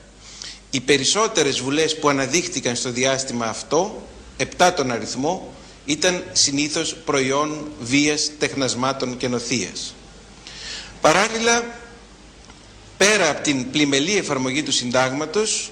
Οι 0.71 0.81
περισσότερες 0.81 1.61
βουλές 1.61 1.99
που 1.99 2.09
αναδείχθηκαν 2.09 2.77
στο 2.77 2.91
διάστημα 2.91 3.47
αυτό, 3.47 4.03
επτά 4.37 4.75
τον 4.75 4.91
αριθμό, 4.91 5.53
ήταν 5.85 6.25
συνήθως 6.33 6.97
προϊόν 7.05 7.67
βίας, 7.81 8.31
τεχνασμάτων 8.39 9.17
και 9.17 9.29
νοθείας. 9.29 9.95
Παράλληλα, 11.01 11.79
πέρα 12.97 13.31
από 13.31 13.43
την 13.43 13.71
πλημελή 13.71 14.17
εφαρμογή 14.17 14.63
του 14.63 14.73
συντάγματος 14.73 15.71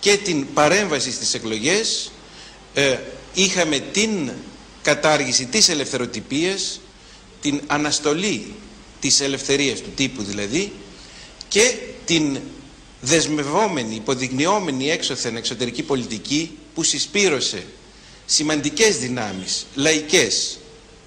και 0.00 0.16
την 0.16 0.52
παρέμβαση 0.54 1.12
στις 1.12 1.34
εκλογές, 1.34 2.10
ε, 2.74 2.96
είχαμε 3.34 3.78
την 3.78 4.30
κατάργηση 4.82 5.46
της 5.46 5.68
ελευθεροτυπίας, 5.68 6.80
την 7.40 7.60
αναστολή 7.66 8.54
της 9.00 9.20
ελευθερίας 9.20 9.80
του 9.80 9.90
τύπου 9.96 10.22
δηλαδή 10.22 10.72
και 11.48 11.74
την 12.04 12.38
δεσμευόμενη, 13.00 13.94
υποδεικνυόμενη 13.94 14.90
έξωθεν 14.90 15.36
εξωτερική 15.36 15.82
πολιτική 15.82 16.50
που 16.74 16.82
συσπήρωσε 16.82 17.64
σημαντικές 18.26 18.98
δυνάμεις, 18.98 19.66
λαϊκές, 19.74 20.58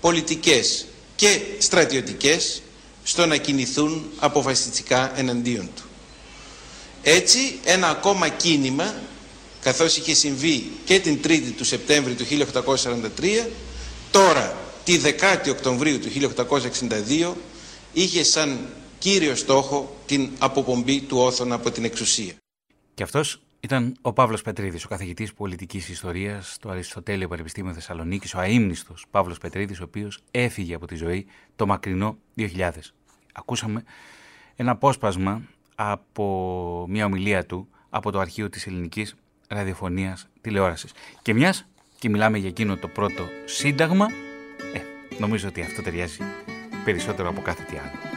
πολιτικές 0.02 0.86
και 1.15 1.39
στρατιωτικές 1.58 2.62
στο 3.04 3.26
να 3.26 3.38
κινηθούν 3.38 4.12
αποφασιστικά 4.19 5.19
εναντίον 5.19 5.69
του. 5.76 5.84
Έτσι 7.02 7.60
ένα 7.63 7.89
ακόμα 7.89 8.30
κίνημα 8.30 8.93
καθώς 9.63 9.97
είχε 9.97 10.13
συμβεί 10.13 10.71
και 10.86 10.99
την 10.99 11.19
3η 11.23 11.52
του 11.58 11.65
Σεπτέμβρη 11.65 12.13
του 12.13 12.26
1843 12.26 13.47
τώρα 14.12 14.58
τη 14.84 15.02
10η 15.04 15.49
Οκτωβρίου 15.49 15.99
του 15.99 16.10
1862 17.30 17.34
είχε 17.93 18.23
σαν 18.23 18.60
κύριο 18.99 19.36
στόχο 19.36 19.97
την 20.06 20.30
αποπομπή 20.39 21.02
του 21.02 21.17
Όθωνα 21.17 21.56
από 21.56 21.71
την 21.71 21.84
εξουσία. 21.84 22.34
Και 22.93 23.04
αυτός 23.04 23.41
ήταν 23.60 23.95
ο 24.02 24.13
Παύλος 24.13 24.41
Πετρίδης, 24.41 24.86
ο 24.86 24.88
καθηγητής 24.88 25.34
πολιτικής 25.34 25.89
ιστορίας 25.89 26.54
στο 26.54 26.69
Αριστοτέλειο 26.69 27.28
Πανεπιστήμιο 27.28 27.73
Θεσσαλονίκης, 27.73 28.34
ο 28.34 28.39
αείμνηστος 28.39 29.06
Παύλος 29.12 29.38
Πετρίδης, 29.38 29.80
ο 29.80 29.84
οποίος 29.84 30.19
έφυγε 30.32 30.76
από 30.76 30.88
τη 30.88 30.95
ζωή 30.95 31.26
το 31.56 31.65
μακρινό 31.65 32.17
2000. 32.36 32.93
Ακούσαμε 33.34 33.84
ένα 34.56 34.71
απόσπασμα 34.71 35.41
από 35.76 36.86
μια 36.89 37.06
ομιλία 37.06 37.45
του 37.45 37.67
από 37.89 38.12
το 38.12 38.19
αρχείο 38.19 38.49
της 38.49 38.67
ελληνικής 38.67 39.15
ραδιοφωνίας 39.47 40.27
τηλεόρασης. 40.41 40.91
Και 41.21 41.34
μιας 41.34 41.65
και 41.99 42.10
μιλάμε 42.10 42.38
για 42.38 42.49
εκείνο 42.49 42.77
το 42.77 42.88
πρώτο 42.88 43.27
σύνταγμα, 43.45 44.08
ε, 44.73 44.79
νομίζω 45.19 45.47
ότι 45.47 45.62
αυτό 45.62 45.82
ταιριάζει 45.82 46.17
περισσότερο 46.86 47.29
από 47.29 47.41
κάθε 47.41 47.63
τι 47.63 47.77
άλλο. 47.77 48.12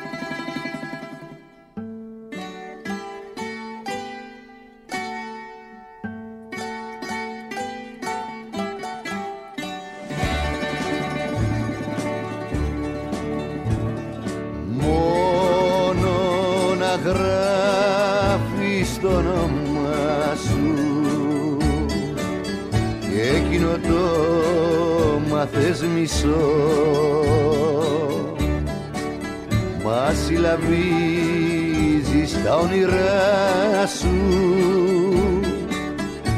Μα 30.57 30.63
συλλαβίζεις 30.63 32.43
τα 32.45 32.57
όνειρά 32.57 33.87
σου. 33.87 34.17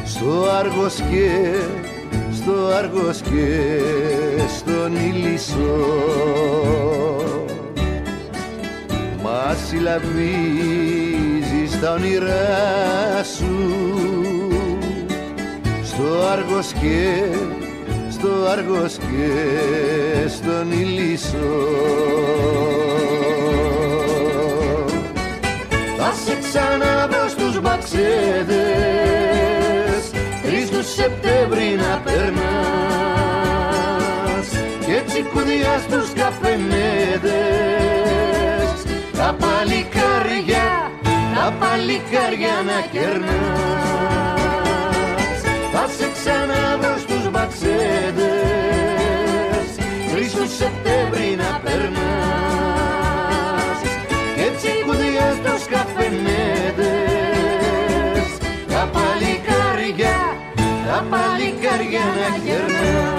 Στο 0.04 0.44
Άργος 0.58 0.94
και 0.94 1.30
στο 2.32 2.52
Άργος 2.78 3.20
και 3.20 3.70
στον 4.58 4.96
Ηλισσό 4.96 5.86
Μα 9.22 9.56
συλλαβίζεις 9.68 10.10
τα 11.80 11.92
όνειρά 11.92 13.24
σου. 13.36 13.56
Στο 15.82 16.26
Άργος 16.32 16.72
και 16.72 17.22
στο 18.10 18.28
Άργος 18.52 18.96
και 18.96 19.30
στον 20.28 20.72
Ηλισσό 20.72 21.66
Θα 26.58 26.64
σε 26.64 26.70
ξαναβρω 26.70 27.28
στους 27.28 27.60
μπαξέδες 27.60 28.02
τρεις 30.42 30.70
του 30.70 30.82
Σεπτέμβρη 30.84 31.76
να 31.76 32.00
περνάς 32.04 32.48
και 34.86 34.92
έτσι 34.94 35.22
κουδιά 35.22 35.78
στους 35.86 36.12
καφενέδες. 36.12 37.28
Τα 39.16 39.36
παλικάρια, 39.40 40.68
τα 41.34 41.52
παλικάρια 41.58 42.56
να 42.68 42.78
κερνάς. 42.92 43.38
Θα 45.72 45.84
σε 45.96 46.06
ξαναβρω 46.16 46.94
στους 46.98 47.24
μπαξέδες 47.30 47.78
τρεις 50.12 50.32
του 50.32 50.48
Σεπτέμβρη 50.58 51.36
να 51.36 51.60
περνάς 51.64 52.47
τα 60.98 61.04
παλικάρια 61.10 62.00
να 62.00 63.17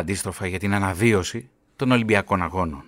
αντίστροφα 0.00 0.46
για 0.46 0.58
την 0.58 0.74
αναβίωση 0.74 1.48
των 1.76 1.90
Ολυμπιακών 1.90 2.42
Αγώνων. 2.42 2.84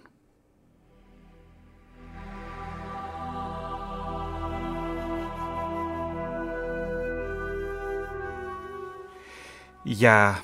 Για 9.83 10.43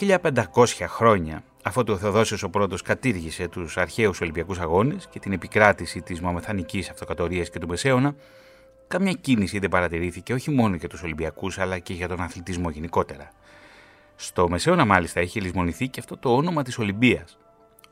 1500 0.00 0.86
χρόνια, 0.86 1.44
αφού 1.62 1.82
ο 1.88 1.96
Θεοδόσιος 1.96 2.42
ο 2.42 2.50
πρώτος 2.50 2.82
κατήργησε 2.82 3.48
τους 3.48 3.76
αρχαίους 3.76 4.20
Ολυμπιακούς 4.20 4.58
Αγώνες 4.58 5.08
και 5.10 5.18
την 5.18 5.32
επικράτηση 5.32 6.02
της 6.02 6.20
Μαμεθανικής 6.20 6.90
Αυτοκρατορίας 6.90 7.50
και 7.50 7.58
του 7.58 7.68
Μεσαίωνα, 7.68 8.14
καμιά 8.88 9.12
κίνηση 9.12 9.58
δεν 9.58 9.68
παρατηρήθηκε 9.68 10.32
όχι 10.32 10.50
μόνο 10.50 10.74
για 10.74 10.88
τους 10.88 11.02
Ολυμπιακούς 11.02 11.58
αλλά 11.58 11.78
και 11.78 11.92
για 11.92 12.08
τον 12.08 12.20
αθλητισμό 12.20 12.70
γενικότερα. 12.70 13.30
Στο 14.16 14.48
Μεσαίωνα 14.48 14.84
μάλιστα 14.84 15.20
έχει 15.20 15.40
λησμονηθεί 15.40 15.88
και 15.88 16.00
αυτό 16.00 16.16
το 16.16 16.36
όνομα 16.36 16.62
της 16.62 16.78
Ολυμπίας. 16.78 17.38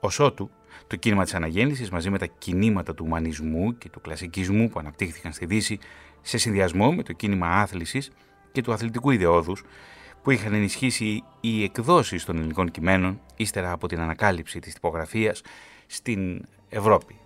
Ως 0.01 0.18
ότου, 0.21 0.51
το 0.87 0.97
κίνημα 0.97 1.23
της 1.23 1.35
αναγέννησης 1.35 1.91
μαζί 1.91 2.11
με 2.11 2.18
τα 2.18 2.27
κινήματα 2.27 2.95
του 2.95 3.05
ουμανισμού 3.07 3.79
και 3.79 3.89
του 3.89 4.01
κλασικισμού 4.01 4.68
που 4.68 4.79
αναπτύχθηκαν 4.79 5.33
στη 5.33 5.47
Δύση 5.47 5.79
σε 6.21 6.39
συνδυασμό 6.39 6.93
με 6.93 7.03
το 7.03 7.12
κίνημα 7.12 7.47
άθλησης 7.49 8.11
και 8.53 8.62
του 8.62 8.73
αθλητικού 8.73 9.11
ιδεώδους 9.11 9.62
που 10.23 10.31
είχαν 10.31 10.55
ενισχύσει 10.55 11.23
οι 11.41 11.62
εκδόσεις 11.62 12.25
των 12.25 12.37
ελληνικών 12.37 12.71
κειμένων 12.71 13.21
ύστερα 13.37 13.73
από 13.73 13.89
την 13.89 14.01
ανακάλυψη 14.01 14.59
της 14.59 14.75
τυπογραφίας 14.75 15.43
στην 15.87 16.45
Ευρώπη. 16.68 17.16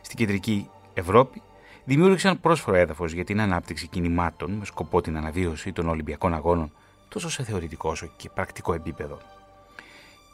Στην 0.00 0.16
κεντρική 0.16 0.68
Ευρώπη 0.94 1.42
δημιούργησαν 1.84 2.40
πρόσφορο 2.40 2.76
έδαφος 2.76 3.12
για 3.12 3.24
την 3.24 3.40
ανάπτυξη 3.40 3.86
κινημάτων 3.86 4.50
με 4.50 4.64
σκοπό 4.64 5.00
την 5.00 5.16
αναβίωση 5.16 5.72
των 5.72 5.88
Ολυμπιακών 5.88 6.34
Αγώνων 6.34 6.72
τόσο 7.08 7.30
σε 7.30 7.42
θεωρητικό 7.42 7.90
όσο 7.90 8.10
και 8.16 8.30
πρακτικό 8.34 8.74
επίπεδο. 8.74 9.18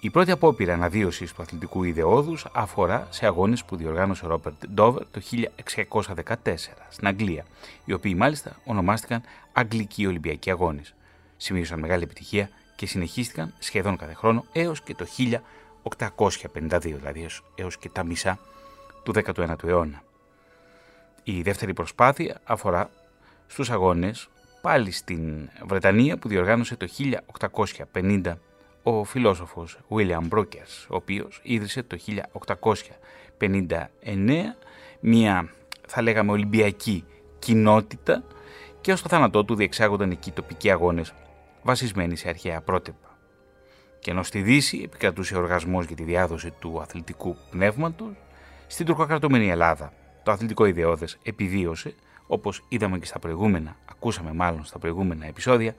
Η 0.03 0.11
πρώτη 0.11 0.31
απόπειρα 0.31 0.75
αναβίωσης 0.75 1.33
του 1.33 1.43
αθλητικού 1.43 1.85
ιδεώδους 1.85 2.47
αφορά 2.53 3.07
σε 3.11 3.27
αγώνες 3.27 3.65
που 3.65 3.77
διοργάνωσε 3.77 4.25
ο 4.25 4.29
Ρόπερτ 4.29 4.67
Ντόβερ 4.67 5.03
το 5.11 5.21
1614 5.23 6.35
στην 6.89 7.07
Αγγλία, 7.07 7.45
οι 7.85 7.93
οποίοι 7.93 8.15
μάλιστα 8.19 8.57
ονομάστηκαν 8.65 9.23
Αγγλικοί 9.53 10.07
Ολυμπιακοί 10.07 10.51
Αγώνες. 10.51 10.95
Σημείωσαν 11.37 11.79
μεγάλη 11.79 12.03
επιτυχία 12.03 12.51
και 12.77 12.87
συνεχίστηκαν 12.87 13.55
σχεδόν 13.59 13.97
κάθε 13.97 14.15
χρόνο 14.15 14.45
έως 14.53 14.83
και 14.83 14.95
το 14.95 15.07
1852, 15.83 16.79
δηλαδή 16.81 17.27
έως 17.55 17.79
και 17.79 17.89
τα 17.89 18.05
μισά 18.05 18.39
του 19.03 19.13
19ου 19.15 19.65
αιώνα. 19.65 20.03
Η 21.23 21.43
δεύτερη 21.43 21.73
προσπάθεια 21.73 22.41
αφορά 22.45 22.91
στους 23.47 23.71
αγώνες 23.71 24.29
πάλι 24.61 24.91
στην 24.91 25.49
Βρετανία 25.67 26.19
που 26.19 26.29
διοργάνωσε 26.29 26.77
το 26.77 26.87
1850 27.93 28.35
ο 28.83 29.05
φιλόσοφος 29.05 29.79
William 29.89 30.29
Brokers, 30.31 30.87
ο 30.89 30.95
οποίος 30.95 31.41
ίδρυσε 31.43 31.83
το 31.83 31.99
1859 33.39 34.55
μια 35.01 35.49
θα 35.87 36.03
λέγαμε 36.03 36.31
Ολυμπιακή 36.31 37.05
κοινότητα 37.39 38.25
και 38.81 38.93
ως 38.93 39.03
το 39.03 39.09
θάνατό 39.09 39.45
του 39.45 39.55
διεξάγονταν 39.55 40.11
εκεί 40.11 40.31
τοπικοί 40.31 40.71
αγώνες 40.71 41.15
βασισμένοι 41.63 42.17
σε 42.17 42.29
αρχαία 42.29 42.61
πρότυπα. 42.61 43.19
Και 43.99 44.11
ενώ 44.11 44.23
στη 44.23 44.43
Δύση 44.43 44.81
επικρατούσε 44.85 45.37
οργασμός 45.37 45.87
για 45.87 45.97
τη 45.97 46.03
διάδοση 46.03 46.51
του 46.59 46.81
αθλητικού 46.81 47.37
πνεύματος, 47.51 48.13
στην 48.67 48.87
τουρκοκρατούμενη 48.87 49.51
Ελλάδα 49.51 49.93
το 50.23 50.31
αθλητικό 50.31 50.65
ιδεώδες 50.65 51.19
επιβίωσε, 51.23 51.95
όπως 52.33 52.65
είδαμε 52.69 52.99
και 52.99 53.07
στα 53.07 53.19
προηγούμενα, 53.19 53.77
ακούσαμε 53.91 54.33
μάλλον 54.33 54.65
στα 54.65 54.79
προηγούμενα 54.79 55.27
επεισόδια, 55.27 55.75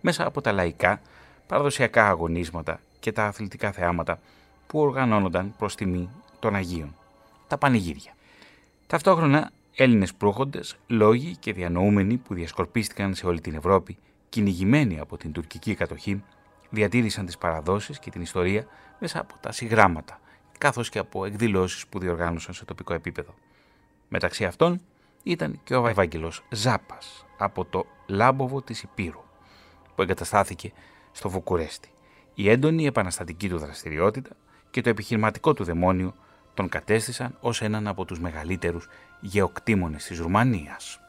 μέσα 0.00 0.26
από 0.26 0.40
τα 0.40 0.52
λαϊκά, 0.52 1.00
παραδοσιακά 1.46 2.08
αγωνίσματα 2.08 2.80
και 3.00 3.12
τα 3.12 3.24
αθλητικά 3.24 3.72
θεάματα 3.72 4.18
που 4.66 4.80
οργανώνονταν 4.80 5.54
προς 5.58 5.74
τιμή 5.74 6.08
των 6.38 6.54
Αγίων, 6.54 6.94
τα 7.46 7.58
πανηγύρια. 7.58 8.12
Ταυτόχρονα 8.86 9.50
Έλληνες 9.74 10.14
προύχοντες, 10.14 10.76
λόγοι 10.86 11.36
και 11.36 11.52
διανοούμενοι 11.52 12.16
που 12.16 12.34
διασκορπίστηκαν 12.34 13.14
σε 13.14 13.26
όλη 13.26 13.40
την 13.40 13.54
Ευρώπη, 13.54 13.96
κυνηγημένοι 14.28 15.00
από 15.00 15.16
την 15.16 15.32
τουρκική 15.32 15.74
κατοχή, 15.74 16.22
διατήρησαν 16.70 17.26
τις 17.26 17.38
παραδόσεις 17.38 17.98
και 17.98 18.10
την 18.10 18.20
ιστορία 18.20 18.66
μέσα 18.98 19.20
από 19.20 19.34
τα 19.40 19.52
συγγράμματα, 19.52 20.20
καθώς 20.58 20.88
και 20.88 20.98
από 20.98 21.24
εκδηλώσεις 21.24 21.86
που 21.86 21.98
διοργάνωσαν 21.98 22.54
σε 22.54 22.64
τοπικό 22.64 22.94
επίπεδο. 22.94 23.34
Μεταξύ 24.08 24.44
αυτών 24.44 24.80
ήταν 25.22 25.60
και 25.64 25.74
ο 25.74 25.88
Ευάγγελος 25.88 26.44
Ζάπας 26.50 27.26
από 27.38 27.64
το 27.64 27.86
Λάμποβο 28.06 28.62
της 28.62 28.82
Υπήρου, 28.82 29.22
που 29.94 30.02
εγκαταστάθηκε 30.02 30.72
στο 31.12 31.30
Βουκουρέστι. 31.30 31.88
Η 32.34 32.50
έντονη 32.50 32.86
επαναστατική 32.86 33.48
του 33.48 33.58
δραστηριότητα 33.58 34.30
και 34.70 34.80
το 34.80 34.88
επιχειρηματικό 34.88 35.54
του 35.54 35.64
δαιμόνιο 35.64 36.14
τον 36.54 36.68
κατέστησαν 36.68 37.36
ως 37.40 37.62
έναν 37.62 37.88
από 37.88 38.04
τους 38.04 38.20
μεγαλύτερους 38.20 38.88
γεωκτήμονες 39.20 40.04
της 40.04 40.18
Ρουμανίας. 40.18 41.00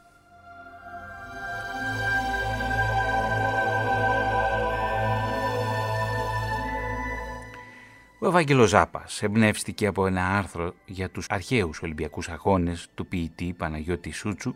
Ο 8.22 8.26
Ευάγγελος 8.26 8.68
Ζάπας 8.68 9.22
εμπνεύστηκε 9.22 9.86
από 9.86 10.06
ένα 10.06 10.38
άρθρο 10.38 10.74
για 10.84 11.10
τους 11.10 11.26
αρχαίους 11.28 11.82
Ολυμπιακούς 11.82 12.28
Αγώνες 12.28 12.88
του 12.94 13.06
ποιητή 13.06 13.54
Παναγιώτη 13.58 14.10
Σούτσου 14.10 14.54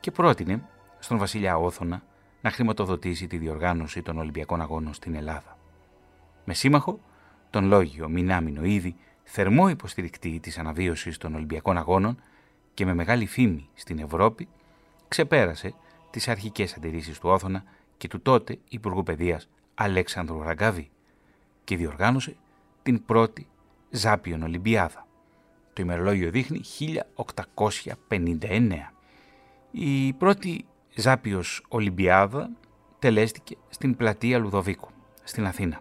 και 0.00 0.10
πρότεινε 0.10 0.62
στον 0.98 1.18
βασιλιά 1.18 1.56
Όθωνα 1.56 2.02
να 2.40 2.50
χρηματοδοτήσει 2.50 3.26
τη 3.26 3.36
διοργάνωση 3.36 4.02
των 4.02 4.18
Ολυμπιακών 4.18 4.60
Αγώνων 4.60 4.94
στην 4.94 5.14
Ελλάδα. 5.14 5.58
Με 6.44 6.54
σύμμαχο 6.54 7.00
τον 7.50 7.64
λόγιο 7.64 8.08
Μινάμινο 8.08 8.64
ήδη 8.64 8.96
θερμό 9.22 9.68
υποστηρικτή 9.68 10.40
της 10.40 10.58
αναβίωσης 10.58 11.18
των 11.18 11.34
Ολυμπιακών 11.34 11.78
Αγώνων 11.78 12.20
και 12.74 12.84
με 12.84 12.94
μεγάλη 12.94 13.26
φήμη 13.26 13.68
στην 13.74 13.98
Ευρώπη, 13.98 14.48
ξεπέρασε 15.08 15.74
τις 16.10 16.28
αρχικές 16.28 16.74
αντιρρήσεις 16.74 17.18
του 17.18 17.28
Όθωνα 17.28 17.64
και 17.96 18.08
του 18.08 18.20
τότε 18.20 18.58
Υπουργού 18.68 19.02
Παιδείας 19.02 19.48
Αλέξανδρου 19.74 20.42
Ραγκάβη 20.42 20.90
και 21.64 21.76
διοργάνωσε 21.76 22.36
την 22.88 23.04
πρώτη 23.04 23.46
Ζάπιον 23.90 24.42
Ολυμπιάδα. 24.42 25.06
Το 25.72 25.82
ημερολόγιο 25.82 26.30
δείχνει 26.30 26.60
1859. 28.10 28.92
Η 29.70 30.12
πρώτη 30.12 30.64
Ζάπιος 30.94 31.64
Ολυμπιάδα 31.68 32.50
τελέστηκε 32.98 33.56
στην 33.68 33.96
πλατεία 33.96 34.38
Λουδοβίκου, 34.38 34.88
στην 35.24 35.46
Αθήνα. 35.46 35.80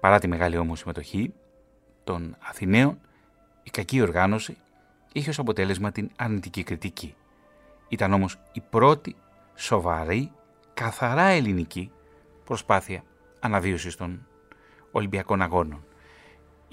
Παρά 0.00 0.18
τη 0.18 0.28
μεγάλη 0.28 0.56
όμως 0.56 0.78
συμμετοχή 0.78 1.32
των 2.04 2.36
Αθηναίων, 2.40 3.00
η 3.62 3.70
κακή 3.70 4.00
οργάνωση 4.00 4.56
είχε 5.12 5.30
ως 5.30 5.38
αποτέλεσμα 5.38 5.92
την 5.92 6.10
αρνητική 6.16 6.62
κριτική. 6.62 7.14
Ήταν 7.88 8.12
όμως 8.12 8.38
η 8.52 8.60
πρώτη 8.70 9.16
σοβαρή, 9.54 10.32
καθαρά 10.74 11.26
ελληνική 11.26 11.90
προσπάθεια 12.44 13.02
αναβίωσης 13.40 13.96
των 13.96 14.26
Ολυμπιακών 14.90 15.42
Αγώνων. 15.42 15.84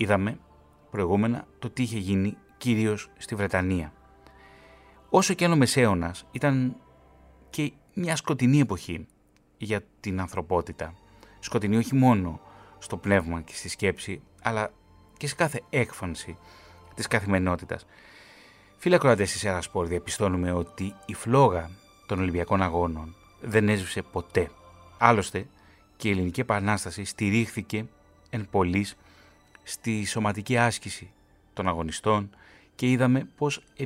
Είδαμε 0.02 0.38
προηγούμενα 0.92 1.48
το 1.60 1.70
τι 1.70 1.82
είχε 1.84 1.98
γίνει 1.98 2.38
κυρίως 2.58 3.10
στη 3.18 3.36
Βρετανία. 3.36 3.94
Όσο 5.10 5.34
και 5.34 5.46
αν 5.46 5.52
ο 5.52 5.56
Μεσαίωνας 5.56 6.26
ήταν 6.32 6.76
και 7.50 7.72
μια 7.94 8.16
σκοτεινή 8.16 8.60
εποχή 8.60 9.08
για 9.58 9.82
την 10.00 10.20
ανθρωπότητα. 10.20 10.94
Σκοτεινή 11.40 11.78
όχι 11.78 11.96
μόνο 11.96 12.40
στο 12.80 12.98
πνεύμα 12.98 13.42
και 13.42 13.54
στη 13.56 13.70
σκέψη, 13.70 14.22
αλλά 14.42 14.72
και 15.18 15.28
σε 15.28 15.36
κάθε 15.36 15.62
έκφανση 15.70 16.38
της 16.96 17.08
καθημερινότητας. 17.08 17.86
Φίλε 18.78 18.96
ακροατές 18.96 19.32
της 19.32 19.44
Ερασπόρ, 19.44 19.88
διαπιστώνουμε 19.88 20.52
ότι 20.52 20.96
η 21.06 21.14
φλόγα 21.14 21.70
των 22.08 22.20
Ολυμπιακών 22.20 22.62
Αγώνων 22.62 23.16
δεν 23.42 23.70
έσβησε 23.70 24.02
ποτέ. 24.02 24.52
Άλλωστε 24.98 25.48
και 25.98 26.08
η 26.08 26.12
Ελληνική 26.12 26.40
Επανάσταση 26.40 27.04
στηρίχθηκε 27.04 27.86
εν 28.30 28.48
πολλής 28.52 28.98
στη 29.70 30.06
σωματική 30.06 30.58
άσκηση 30.58 31.12
των 31.54 31.68
αγωνιστών 31.68 32.30
και 32.76 32.90
είδαμε 32.90 33.28
πως 33.38 33.62
ε, 33.76 33.84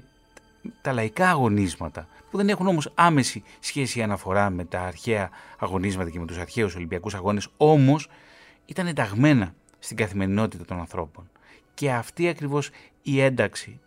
τα 0.81 0.93
λαϊκά 0.93 1.29
αγωνίσματα 1.29 2.07
που 2.31 2.37
δεν 2.37 2.49
έχουν 2.49 2.67
όμως 2.67 2.91
άμεση 2.95 3.43
σχέση 3.59 4.01
αναφορά 4.01 4.49
με 4.49 4.65
τα 4.65 4.81
αρχαία 4.81 5.29
αγωνίσματα 5.59 6.09
και 6.09 6.19
με 6.19 6.25
τους 6.25 6.37
αρχαίους 6.37 6.75
Ολυμπιακούς 6.75 7.13
Αγώνες 7.13 7.47
όμως 7.57 8.09
ήταν 8.65 8.87
ενταγμένα 8.87 9.53
στην 9.79 9.97
καθημερινότητα 9.97 10.65
των 10.65 10.79
ανθρώπων. 10.79 11.29
Και 11.73 11.91
αυτή 11.91 12.27
ακριβώς 12.27 12.69
η 13.01 13.21
ένταξη 13.21 13.79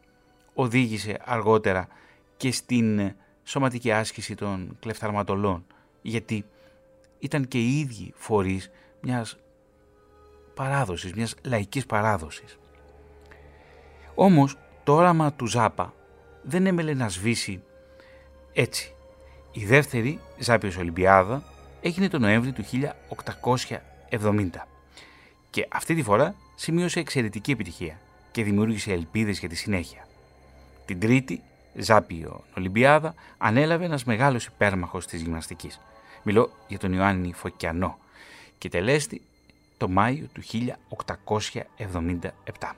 οδήγησε 0.55 1.21
αργότερα 1.25 1.89
και 2.37 2.53
στην 2.53 3.15
σωματική 3.45 3.93
άσκηση 3.93 4.35
των 4.35 4.77
κλεφταρματολών, 4.81 5.67
γιατί 6.03 6.45
ήταν 7.19 7.49
και 7.49 7.59
οι 7.59 7.79
ίδιοι 7.79 8.13
φορείς 8.17 8.71
μιας 9.01 9.37
παράδοσης, 10.57 11.13
μιας 11.13 11.35
λαϊκής 11.43 11.87
παράδοσης. 11.87 12.59
Όμως 14.15 14.57
το 14.85 14.95
όραμα 14.95 15.33
του 15.33 15.47
Ζάπα 15.47 15.95
δεν 16.43 16.67
έμελε 16.67 16.95
να 16.95 17.09
σβήσει 17.09 17.63
έτσι. 18.53 18.95
Η 19.53 19.65
δεύτερη 19.65 20.21
Ζάπιος 20.39 20.77
Ολυμπιάδα 20.77 21.43
έγινε 21.81 22.09
το 22.09 22.19
Νοέμβρη 22.19 22.53
του 22.53 22.65
1870 24.11 24.67
και 25.51 25.69
αυτή 25.73 25.95
τη 25.95 26.03
φορά 26.03 26.35
σημείωσε 26.55 27.01
εξαιρετική 27.01 27.51
επιτυχία 27.51 27.99
και 28.33 28.43
δημιούργησε 28.43 28.93
ελπίδες 28.93 29.39
για 29.39 29.49
τη 29.49 29.55
συνέχεια. 29.55 30.07
Την 30.85 31.01
τρίτη, 31.01 31.43
Ζάπιο 31.75 32.45
Ολυμπιάδα, 32.57 33.15
ανέλαβε 33.39 33.85
ένας 33.85 34.05
μεγάλος 34.05 34.47
υπέρμαχος 34.47 35.07
της 35.07 35.23
γυμναστικής. 35.23 35.81
Μιλώ 36.23 36.51
για 36.69 36.79
τον 36.79 36.93
Ιωάννη 36.93 37.33
Φωκιανό 37.33 37.99
και 38.59 38.69
τελέστη 38.69 39.23
το 39.77 39.89
Μάιο 39.89 40.27
του 40.33 40.43
1877. 40.43 42.73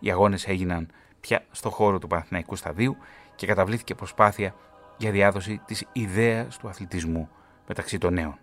Οι 0.00 0.10
αγώνες 0.10 0.46
έγιναν 0.46 0.88
πια 1.20 1.44
στο 1.50 1.70
χώρο 1.70 1.98
του 1.98 2.06
Παναθηναϊκού 2.06 2.56
Σταδίου 2.56 2.96
και 3.34 3.46
καταβλήθηκε 3.46 3.94
προσπάθεια 3.94 4.54
για 4.96 5.10
διάδοση 5.10 5.60
της 5.66 5.84
ιδέας 5.92 6.56
του 6.56 6.68
αθλητισμού 6.68 7.28
μεταξύ 7.66 7.98
των 7.98 8.12
νέων. 8.12 8.38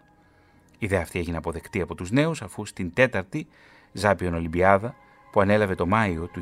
Η 0.72 0.86
ιδέα 0.86 1.02
αυτή 1.02 1.20
έγινε 1.20 1.38
αποδεκτή 1.38 1.82
από 1.82 1.96
τους 1.96 2.12
νέους 2.12 2.42
αφού 2.42 2.66
στην 2.66 2.94
τέταρτη 2.94 3.48
Ζάπιον 3.92 4.34
Ολυμπιάδα 4.34 4.96
που 5.32 5.42
ανέλαβε 5.42 5.76
το 5.76 5.86
Μάιο 5.86 6.28
του 6.28 6.42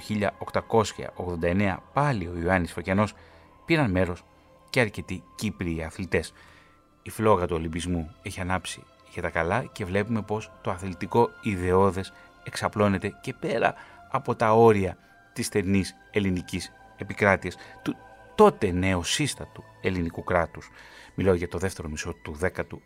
1889 1.42 1.76
πάλι 1.94 2.28
ο 2.28 2.34
Ιωάννης 2.44 2.72
Φωκιανός 2.72 3.14
πήραν 3.66 3.92
μέρος 3.92 4.24
και 4.70 4.80
αρκετοί 4.80 5.24
Κύπριοι 5.36 5.84
αθλητές. 5.84 6.34
Η 7.02 7.10
φλόγα 7.10 7.48
του 7.48 7.56
Ολυμπισμού 7.56 8.16
έχει 8.22 8.42
ανάψει 8.42 8.84
για 9.14 9.22
τα 9.22 9.30
καλά 9.30 9.64
και 9.64 9.86
βλέπουμε 9.86 10.22
πως 10.22 10.52
το 10.62 10.72
αθλητικό 10.72 11.30
ιδεώδες 11.42 12.14
εξαπλώνεται 12.44 13.14
και 13.22 13.34
πέρα 13.34 13.74
από 14.12 14.36
τα 14.36 14.54
όρια 14.54 14.98
της 15.34 15.46
στενής 15.46 15.96
ελληνικής 16.12 16.72
επικράτειας 16.98 17.56
του 17.82 17.96
τότε 18.36 18.72
νεοσύστατου 18.72 19.64
ελληνικού 19.82 20.24
κράτους. 20.24 20.70
Μιλάω 21.16 21.34
για 21.34 21.48
το 21.48 21.58
δεύτερο 21.58 21.90
μισό 21.90 22.14
του 22.14 22.38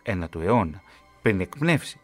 19ου 0.06 0.42
αιώνα 0.42 0.82
πριν 1.22 1.42
εκπνεύσει 1.42 2.00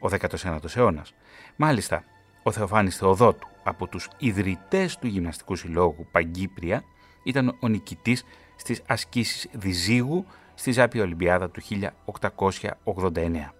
ο 0.00 0.08
19ος 0.10 0.76
αιώνας. 0.76 1.14
Μάλιστα, 1.56 2.04
ο 2.42 2.52
Θεοφάνης 2.52 2.96
Θεοδότου 2.96 3.48
από 3.64 3.86
τους 3.86 4.08
ιδρυτές 4.18 4.98
του 4.98 5.06
Γυμναστικού 5.06 5.56
Συλλόγου 5.56 6.06
Παγκύπρια 6.10 6.84
ήταν 7.22 7.56
ο 7.60 7.68
νικητής 7.68 8.24
στις 8.56 8.82
ασκήσεις 8.86 9.48
Διζύγου 9.52 10.26
στη 10.58 10.72
Ζάπια 10.72 11.02
Ολυμπιάδα 11.02 11.50
του 11.50 11.62
1889. 12.04 13.52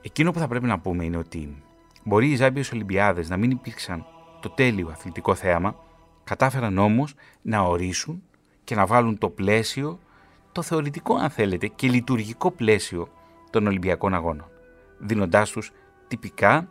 Εκείνο 0.00 0.30
που 0.30 0.38
θα 0.38 0.48
πρέπει 0.48 0.66
να 0.66 0.78
πούμε 0.78 1.04
είναι 1.04 1.16
ότι 1.16 1.62
μπορεί 2.04 2.30
οι 2.30 2.36
Ζάπιες 2.36 2.72
Ολυμπιάδες 2.72 3.28
να 3.28 3.36
μην 3.36 3.50
υπήρξαν 3.50 4.06
το 4.40 4.50
τέλειο 4.50 4.88
αθλητικό 4.88 5.34
θέαμα, 5.34 5.76
κατάφεραν 6.24 6.78
όμως 6.78 7.14
να 7.42 7.60
ορίσουν 7.60 8.22
και 8.64 8.74
να 8.74 8.86
βάλουν 8.86 9.18
το 9.18 9.28
πλαίσιο, 9.28 9.98
το 10.52 10.62
θεωρητικό 10.62 11.14
αν 11.14 11.30
θέλετε 11.30 11.66
και 11.66 11.88
λειτουργικό 11.88 12.50
πλαίσιο 12.50 13.08
των 13.50 13.66
Ολυμπιακών 13.66 14.14
Αγώνων, 14.14 14.50
δίνοντάς 14.98 15.50
τους 15.50 15.72
τυπικά, 16.08 16.68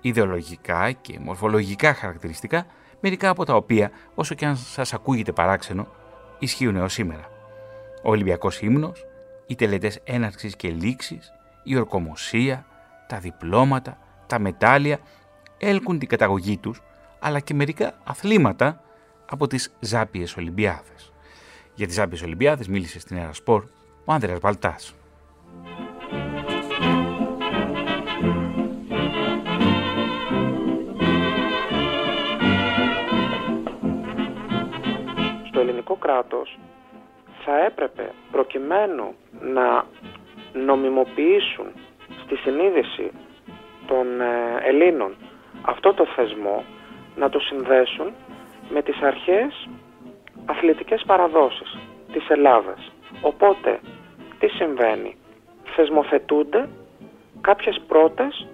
ιδεολογικά 0.00 0.92
και 0.92 1.18
μορφολογικά 1.18 1.94
χαρακτηριστικά, 1.94 2.66
μερικά 3.00 3.28
από 3.28 3.44
τα 3.44 3.54
οποία, 3.54 3.90
όσο 4.14 4.34
και 4.34 4.46
αν 4.46 4.56
σας 4.56 4.94
ακούγεται 4.94 5.32
παράξενο, 5.32 5.86
ισχύουν 6.38 6.76
έως 6.76 6.92
σήμερα 6.92 7.33
ο 8.04 8.10
Ολυμπιακός 8.10 8.60
ύμνος, 8.60 9.06
οι 9.46 9.54
τελετές 9.54 10.00
έναρξης 10.04 10.56
και 10.56 10.68
λήξης, 10.68 11.32
η 11.62 11.76
ορκομοσία, 11.76 12.66
τα 13.06 13.18
διπλώματα, 13.18 13.98
τα 14.26 14.38
μετάλλια 14.38 14.98
έλκουν 15.58 15.98
την 15.98 16.08
καταγωγή 16.08 16.58
τους, 16.58 16.82
αλλά 17.18 17.40
και 17.40 17.54
μερικά 17.54 17.94
αθλήματα 18.04 18.80
από 19.26 19.46
τις 19.46 19.72
Ζάπιες 19.80 20.36
Ολυμπιάδες. 20.36 21.12
Για 21.74 21.86
τις 21.86 21.94
Ζάπιες 21.94 22.22
Ολυμπιάδες 22.22 22.68
μίλησε 22.68 23.00
στην 23.00 23.16
Ερασπορ 23.16 23.64
ο 24.04 24.12
Άνδρεα 24.12 24.38
Βαλτά. 24.38 24.76
Στο 35.48 35.60
ελληνικό 35.60 35.96
κράτος 35.96 36.58
θα 37.44 37.64
έπρεπε 37.64 38.10
προκειμένου 38.30 39.14
να 39.40 39.84
νομιμοποιήσουν 40.52 41.66
στη 42.24 42.36
συνείδηση 42.36 43.10
των 43.86 44.20
ε, 44.20 44.56
Ελλήνων 44.62 45.14
αυτό 45.62 45.94
το 45.94 46.06
θεσμό 46.06 46.64
να 47.16 47.28
το 47.28 47.38
συνδέσουν 47.38 48.12
με 48.68 48.82
τις 48.82 49.02
αρχές 49.02 49.68
αθλητικές 50.46 51.02
παραδόσεις 51.06 51.78
της 52.12 52.28
Ελλάδας. 52.28 52.92
Οπότε, 53.20 53.80
τι 54.38 54.48
συμβαίνει; 54.48 55.16
Θεσμοθετούνται 55.76 56.68
κάποιες 57.40 57.80
πρώτες 57.88 58.46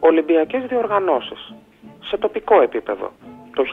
Ολυμπιακές 0.00 0.66
διοργανώσεις 0.66 1.54
σε 2.00 2.16
τοπικό 2.16 2.60
επίπεδο. 2.60 3.12
Το 3.54 3.64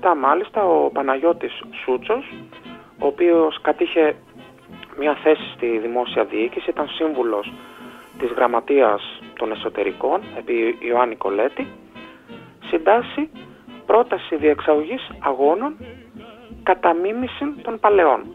1837 0.00 0.14
μάλιστα 0.16 0.64
ο 0.64 0.90
Παναγιώτης 0.90 1.62
Σούτσος, 1.82 2.24
ο 3.02 3.06
οποίος 3.06 3.60
κατήχε 3.60 4.14
μια 4.98 5.14
θέση 5.14 5.52
στη 5.54 5.78
δημόσια 5.78 6.24
διοίκηση, 6.24 6.70
ήταν 6.70 6.88
σύμβουλος 6.88 7.52
της 8.18 8.30
Γραμματείας 8.30 9.20
των 9.38 9.52
Εσωτερικών 9.52 10.20
επί 10.38 10.76
Ιωάννη 10.80 11.16
Κολέτη, 11.16 11.66
συντάσσει 12.68 13.30
πρόταση 13.86 14.36
διεξαγωγής 14.36 15.10
αγώνων 15.18 15.76
κατά 16.62 16.92
μίμησης 16.94 17.48
των 17.62 17.80
παλαιών. 17.80 18.34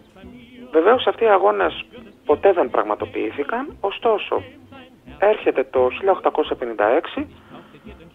Βεβαίως 0.71 1.07
αυτοί 1.07 1.23
οι 1.23 1.27
αγώνες 1.27 1.85
ποτέ 2.25 2.51
δεν 2.53 2.69
πραγματοποιήθηκαν, 2.69 3.77
ωστόσο 3.81 4.43
έρχεται 5.19 5.63
το 5.63 5.89
1856 7.17 7.25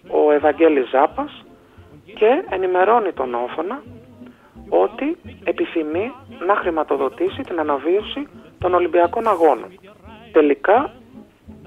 ο 0.08 0.32
Ευαγγέλης 0.32 0.88
Ζάπας 0.88 1.44
και 2.14 2.44
ενημερώνει 2.48 3.12
τον 3.12 3.34
Όφωνα 3.34 3.82
ότι 4.80 5.16
επιθυμεί 5.44 6.12
να 6.46 6.54
χρηματοδοτήσει 6.56 7.42
την 7.42 7.58
αναβίωση 7.60 8.26
των 8.58 8.74
Ολυμπιακών 8.74 9.28
Αγώνων. 9.28 9.70
Τελικά 10.32 10.92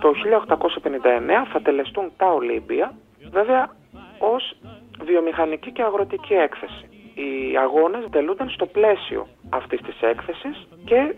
το 0.02 0.12
1859 0.12 1.46
θα 1.52 1.62
τελεστούν 1.62 2.12
τα 2.18 2.34
Ολύμπια, 2.34 2.94
βέβαια 3.32 3.70
ως 4.20 4.56
βιομηχανική 5.04 5.72
και 5.72 5.82
αγροτική 5.82 6.34
έκθεση. 6.34 6.90
Οι 7.16 7.58
αγώνες 7.58 8.06
τελούνταν 8.12 8.50
στο 8.50 8.66
πλαίσιο 8.66 9.28
αυτής 9.50 9.82
της 9.82 10.02
έκθεσης 10.02 10.68
και 10.86 11.16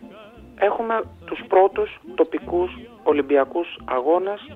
έχουμε 0.59 1.01
τους 1.25 1.39
πρώτους 1.47 1.99
τοπικούς 2.15 2.71
Ολυμπιακούς 3.03 3.79
αγώνες 3.85 4.47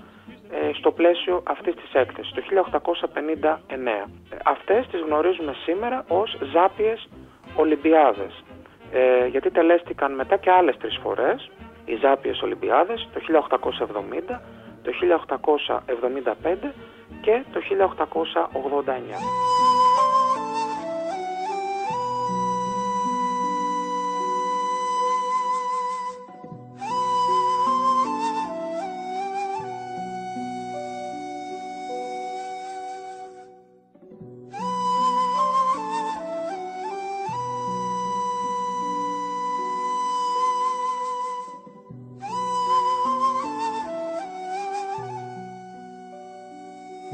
ε, 0.52 0.74
στο 0.74 0.92
πλαίσιο 0.92 1.44
αυτής 1.48 1.76
της 1.76 1.94
έκθεσης, 1.94 2.32
το 2.34 2.42
1859. 2.42 4.10
Αυτές 4.46 4.88
τις 4.88 5.02
γνωρίζουμε 5.02 5.54
σήμερα 5.66 6.06
ως 6.08 6.38
Ζάπιες 6.54 7.08
Ολυμπιάδες, 7.56 8.44
ε, 8.92 9.28
γιατί 9.28 9.52
τελέστηκαν 9.52 10.16
μετά 10.16 10.38
και 10.38 10.52
άλλες 10.52 10.78
τρεις 10.78 11.00
φορές 11.04 11.50
οι 11.86 11.96
Ζάπιες 11.96 12.42
Ολυμπιάδες 12.42 13.10
το 13.14 13.20
1870, 13.20 14.42
το 14.84 14.92
1875 14.92 16.74
και 17.22 17.44
το 17.54 17.60
1889. 17.60 19.61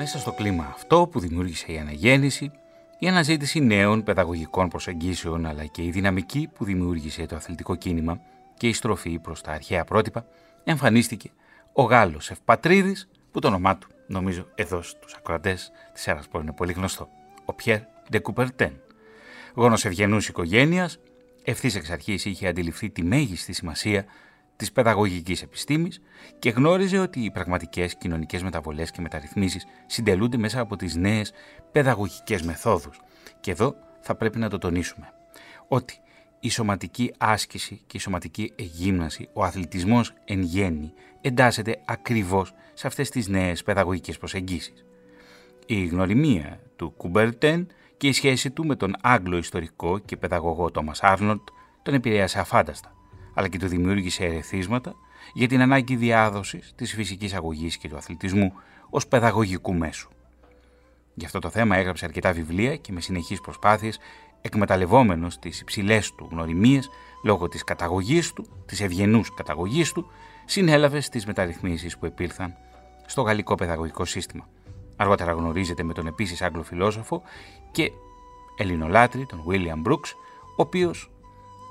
Μέσα 0.07 0.19
στο 0.19 0.31
κλίμα 0.31 0.73
αυτό 0.73 1.07
που 1.11 1.19
δημιούργησε 1.19 1.71
η 1.71 1.77
αναγέννηση, 1.77 2.51
η 2.99 3.07
αναζήτηση 3.07 3.59
νέων 3.59 4.03
παιδαγωγικών 4.03 4.69
προσεγγίσεων 4.69 5.45
αλλά 5.45 5.65
και 5.65 5.83
η 5.83 5.89
δυναμική 5.89 6.49
που 6.53 6.65
δημιούργησε 6.65 7.25
το 7.25 7.35
αθλητικό 7.35 7.75
κίνημα 7.75 8.19
και 8.57 8.67
η 8.67 8.73
στροφή 8.73 9.19
προς 9.19 9.41
τα 9.41 9.51
αρχαία 9.51 9.83
πρότυπα, 9.83 10.25
εμφανίστηκε 10.63 11.31
ο 11.73 11.83
Γάλλος 11.83 12.29
Ευπατρίδης, 12.29 13.09
που 13.31 13.39
το 13.39 13.47
όνομά 13.47 13.77
του 13.77 13.87
νομίζω 14.07 14.47
εδώ 14.55 14.81
στους 14.81 15.13
ακροατές 15.13 15.71
της 15.93 16.07
Έρασπορ 16.07 16.41
είναι 16.41 16.53
πολύ 16.53 16.73
γνωστό, 16.73 17.09
ο 17.45 17.53
Πιέρ 17.53 17.79
Ντεκουπερτέν. 18.11 18.79
Γόνος 19.53 19.85
ευγενούς 19.85 20.27
οικογένειας, 20.27 20.99
ευθύς 21.43 21.75
εξ 21.75 21.89
αρχής 21.89 22.25
είχε 22.25 22.47
αντιληφθεί 22.47 22.89
τη 22.89 23.03
μέγιστη 23.03 23.53
σημασία 23.53 24.05
της 24.57 24.71
παιδαγωγικής 24.71 25.41
επιστήμης 25.41 26.01
και 26.39 26.49
γνώριζε 26.49 26.97
ότι 26.97 27.19
οι 27.19 27.31
πραγματικές 27.31 27.95
κοινωνικές 27.97 28.43
μεταβολές 28.43 28.91
και 28.91 29.01
μεταρρυθμίσεις 29.01 29.65
συντελούνται 29.85 30.37
μέσα 30.37 30.59
από 30.59 30.75
τις 30.75 30.95
νέες 30.95 31.31
παιδαγωγικές 31.71 32.41
μεθόδους. 32.41 33.01
Και 33.39 33.51
εδώ 33.51 33.75
θα 34.01 34.15
πρέπει 34.15 34.37
να 34.39 34.49
το 34.49 34.57
τονίσουμε. 34.57 35.13
Ότι 35.67 35.99
η 36.39 36.49
σωματική 36.49 37.13
άσκηση 37.17 37.81
και 37.87 37.97
η 37.97 37.99
σωματική 37.99 38.53
εγύμναση, 38.55 39.29
ο 39.33 39.43
αθλητισμός 39.43 40.13
εν 40.25 40.41
γέννη, 40.41 40.93
εντάσσεται 41.21 41.81
ακριβώς 41.85 42.53
σε 42.73 42.87
αυτές 42.87 43.09
τις 43.09 43.27
νέες 43.27 43.63
παιδαγωγικές 43.63 44.17
προσεγγίσεις. 44.17 44.85
Η 45.65 45.85
γνωριμία 45.85 46.59
του 46.75 46.93
Κουμπερτέν 46.97 47.67
και 47.97 48.07
η 48.07 48.11
σχέση 48.11 48.51
του 48.51 48.65
με 48.65 48.75
τον 48.75 48.95
Άγγλο 49.01 49.37
ιστορικό 49.37 49.97
και 49.99 50.17
παιδαγωγό 50.17 50.71
Τόμας 50.71 51.03
Άρνολτ 51.03 51.47
τον 51.81 51.93
επηρέασε 51.93 52.39
αφάνταστα 52.39 52.96
αλλά 53.37 53.47
και 53.47 53.57
του 53.57 53.67
δημιούργησε 53.67 54.25
ερεθίσματα 54.25 54.95
για 55.33 55.47
την 55.47 55.61
ανάγκη 55.61 55.95
διάδοσης 55.95 56.73
της 56.75 56.93
φυσικής 56.93 57.33
αγωγής 57.33 57.77
και 57.77 57.89
του 57.89 57.97
αθλητισμού 57.97 58.53
ως 58.89 59.07
παιδαγωγικού 59.07 59.73
μέσου. 59.73 60.09
Γι' 61.13 61.25
αυτό 61.25 61.39
το 61.39 61.49
θέμα 61.49 61.77
έγραψε 61.77 62.05
αρκετά 62.05 62.31
βιβλία 62.31 62.75
και 62.75 62.91
με 62.91 63.01
συνεχείς 63.01 63.41
προσπάθειες 63.41 63.99
εκμεταλλευόμενος 64.41 65.39
τις 65.39 65.59
υψηλές 65.59 66.13
του 66.15 66.27
γνωριμίες 66.31 66.89
λόγω 67.23 67.47
της 67.47 67.63
καταγωγής 67.63 68.33
του, 68.33 68.47
της 68.65 68.81
ευγενούς 68.81 69.33
καταγωγής 69.33 69.91
του, 69.91 70.11
συνέλαβε 70.45 70.99
στις 70.99 71.25
μεταρρυθμίσεις 71.25 71.97
που 71.97 72.05
επήλθαν 72.05 72.55
στο 73.05 73.21
γαλλικό 73.21 73.55
παιδαγωγικό 73.55 74.05
σύστημα. 74.05 74.47
Αργότερα 74.95 75.31
γνωρίζεται 75.31 75.83
με 75.83 75.93
τον 75.93 76.07
επίσης 76.07 76.41
Άγγλο 76.41 76.63
φιλόσοφο 76.63 77.21
και 77.71 77.91
ελληνολάτρη, 78.57 79.25
τον 79.25 79.43
William 79.49 79.87
Brooks, 79.87 80.11
ο 80.57 80.61
οποίος 80.61 81.11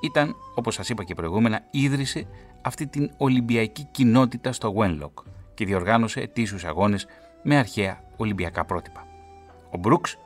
ήταν, 0.03 0.37
όπως 0.55 0.75
σας 0.75 0.89
είπα 0.89 1.05
και 1.05 1.15
προηγούμενα, 1.15 1.67
ίδρυσε 1.71 2.27
αυτή 2.63 2.87
την 2.87 3.11
Ολυμπιακή 3.17 3.89
κοινότητα 3.91 4.53
στο 4.53 4.75
Wenlock 4.77 5.23
και 5.55 5.65
διοργάνωσε 5.65 6.21
ετήσιους 6.21 6.65
αγώνες 6.65 7.07
με 7.43 7.57
αρχαία 7.57 8.01
Ολυμπιακά 8.17 8.65
πρότυπα. 8.65 9.07
Ο 9.71 9.79
Μπρούξ 9.79 10.17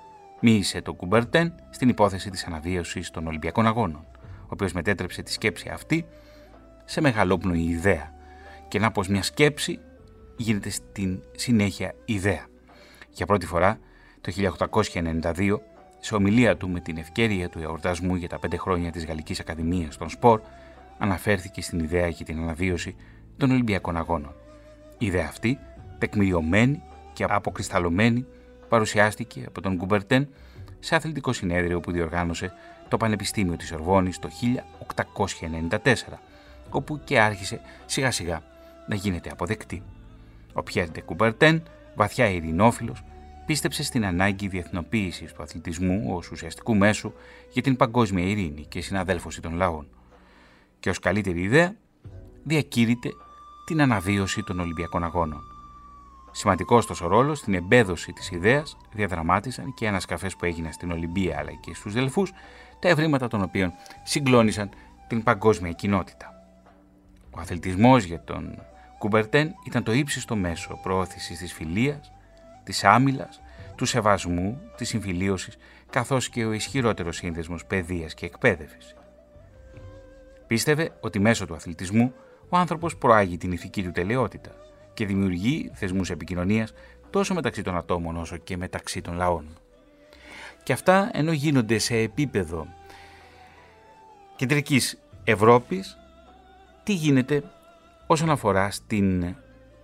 μίλησε 0.40 0.80
τον 0.80 0.96
Κουμπερτέν 0.96 1.54
στην 1.70 1.88
υπόθεση 1.88 2.30
της 2.30 2.44
αναβίωσης 2.44 3.10
των 3.10 3.26
Ολυμπιακών 3.26 3.66
Αγώνων, 3.66 4.04
ο 4.22 4.48
οποίος 4.48 4.72
μετέτρεψε 4.72 5.22
τη 5.22 5.32
σκέψη 5.32 5.68
αυτή 5.68 6.06
σε 6.84 7.00
μεγαλόπνοη 7.00 7.62
ιδέα 7.62 8.12
και 8.68 8.78
να 8.78 8.90
πως 8.90 9.08
μια 9.08 9.22
σκέψη 9.22 9.78
γίνεται 10.36 10.70
στην 10.70 11.22
συνέχεια 11.36 11.94
ιδέα. 12.04 12.46
Για 13.10 13.26
πρώτη 13.26 13.46
φορά 13.46 13.78
το 14.20 14.32
1892 14.32 15.58
σε 16.00 16.14
ομιλία 16.14 16.56
του 16.56 16.68
με 16.68 16.80
την 16.80 16.96
ευκαιρία 16.96 17.48
του 17.48 17.58
εορτασμού 17.58 18.14
για 18.14 18.28
τα 18.28 18.38
πέντε 18.38 18.56
χρόνια 18.56 18.90
της 18.90 19.04
Γαλλικής 19.04 19.40
Ακαδημίας 19.40 19.96
των 19.96 20.08
Σπορ, 20.08 20.40
αναφέρθηκε 20.98 21.62
στην 21.62 21.78
ιδέα 21.78 22.08
για 22.08 22.24
την 22.24 22.38
αναβίωση 22.38 22.96
των 23.36 23.50
Ολυμπιακών 23.50 23.96
Αγώνων. 23.96 24.34
Η 24.98 25.06
ιδέα 25.06 25.26
αυτή, 25.28 25.58
τεκμηριωμένη 25.98 26.82
και 27.12 27.24
αποκρισταλωμένη, 27.28 28.26
παρουσιάστηκε 28.68 29.44
από 29.46 29.60
τον 29.60 29.74
Γκουμπερτέν 29.76 30.28
σε 30.78 30.94
αθλητικό 30.94 31.32
συνέδριο 31.32 31.80
που 31.80 31.92
διοργάνωσε 31.92 32.52
το 32.88 32.96
Πανεπιστήμιο 32.96 33.56
της 33.56 33.72
Ορβόνης 33.72 34.18
το 34.18 34.28
1894, 35.68 35.78
όπου 36.70 37.00
και 37.04 37.20
άρχισε 37.20 37.60
σιγά 37.86 38.10
σιγά 38.10 38.42
να 38.88 38.94
γίνεται 38.94 39.30
αποδεκτή. 39.30 39.82
Ο 40.52 40.62
Πιέρντε 40.62 41.00
Κουμπερτέν, 41.00 41.62
βαθιά 41.94 42.28
ειρηνόφιλος, 42.28 43.02
πίστεψε 43.50 43.82
στην 43.82 44.04
ανάγκη 44.04 44.48
διεθνοποίησης 44.48 45.32
του 45.32 45.42
αθλητισμού 45.42 46.14
ως 46.14 46.30
ουσιαστικού 46.30 46.76
μέσου 46.76 47.12
για 47.52 47.62
την 47.62 47.76
παγκόσμια 47.76 48.24
ειρήνη 48.24 48.66
και 48.68 48.80
συναδέλφωση 48.80 49.40
των 49.40 49.54
λαών. 49.54 49.86
Και 50.80 50.90
ως 50.90 50.98
καλύτερη 50.98 51.40
ιδέα, 51.40 51.74
διακήρυτε 52.42 53.08
την 53.66 53.80
αναβίωση 53.80 54.42
των 54.42 54.60
Ολυμπιακών 54.60 55.04
Αγώνων. 55.04 55.40
Σημαντικός 56.30 56.78
ωστόσο 56.78 57.06
ρόλος 57.06 57.38
στην 57.38 57.54
εμπέδωση 57.54 58.12
της 58.12 58.30
ιδέας 58.30 58.76
διαδραμάτισαν 58.92 59.74
και 59.74 59.84
οι 59.84 59.88
ανασκαφές 59.88 60.36
που 60.36 60.44
έγιναν 60.44 60.72
στην 60.72 60.90
Ολυμπία 60.90 61.38
αλλά 61.38 61.52
και 61.52 61.74
στους 61.74 61.92
Δελφούς, 61.92 62.32
τα 62.78 62.88
ευρήματα 62.88 63.28
των 63.28 63.42
οποίων 63.42 63.72
συγκλώνησαν 64.02 64.70
την 65.06 65.22
παγκόσμια 65.22 65.72
κοινότητα. 65.72 66.32
Ο 67.30 67.40
αθλητισμός 67.40 68.04
για 68.04 68.24
τον 68.24 68.62
Κουμπερτέν 68.98 69.54
ήταν 69.66 69.82
το 69.82 69.92
ύψιστο 69.92 70.36
μέσο 70.36 70.78
προώθησης 70.82 71.38
της 71.38 71.52
φιλίας, 71.52 72.12
της 72.70 72.84
άμυλας, 72.84 73.40
του 73.76 73.84
σεβασμού, 73.84 74.60
της 74.76 74.88
συμφιλίωσης, 74.88 75.56
καθώς 75.90 76.28
και 76.28 76.44
ο 76.44 76.52
ισχυρότερος 76.52 77.16
σύνδεσμος 77.16 77.64
παιδείας 77.66 78.14
και 78.14 78.26
εκπαίδευσης. 78.26 78.94
Πίστευε 80.46 80.90
ότι 81.00 81.18
μέσω 81.18 81.46
του 81.46 81.54
αθλητισμού 81.54 82.12
ο 82.48 82.56
άνθρωπος 82.56 82.96
προάγει 82.96 83.36
την 83.36 83.52
ηθική 83.52 83.82
του 83.82 83.90
τελειότητα 83.90 84.50
και 84.94 85.06
δημιουργεί 85.06 85.70
θεσμούς 85.74 86.10
επικοινωνίας 86.10 86.72
τόσο 87.10 87.34
μεταξύ 87.34 87.62
των 87.62 87.76
ατόμων 87.76 88.16
όσο 88.16 88.36
και 88.36 88.56
μεταξύ 88.56 89.00
των 89.00 89.14
λαών. 89.14 89.58
Και 90.62 90.72
αυτά 90.72 91.10
ενώ 91.12 91.32
γίνονται 91.32 91.78
σε 91.78 91.96
επίπεδο 91.96 92.66
κεντρικής 94.36 94.98
Ευρώπης, 95.24 95.98
τι 96.82 96.92
γίνεται 96.92 97.42
όσον 98.06 98.30
αφορά 98.30 98.70
στην 98.70 99.34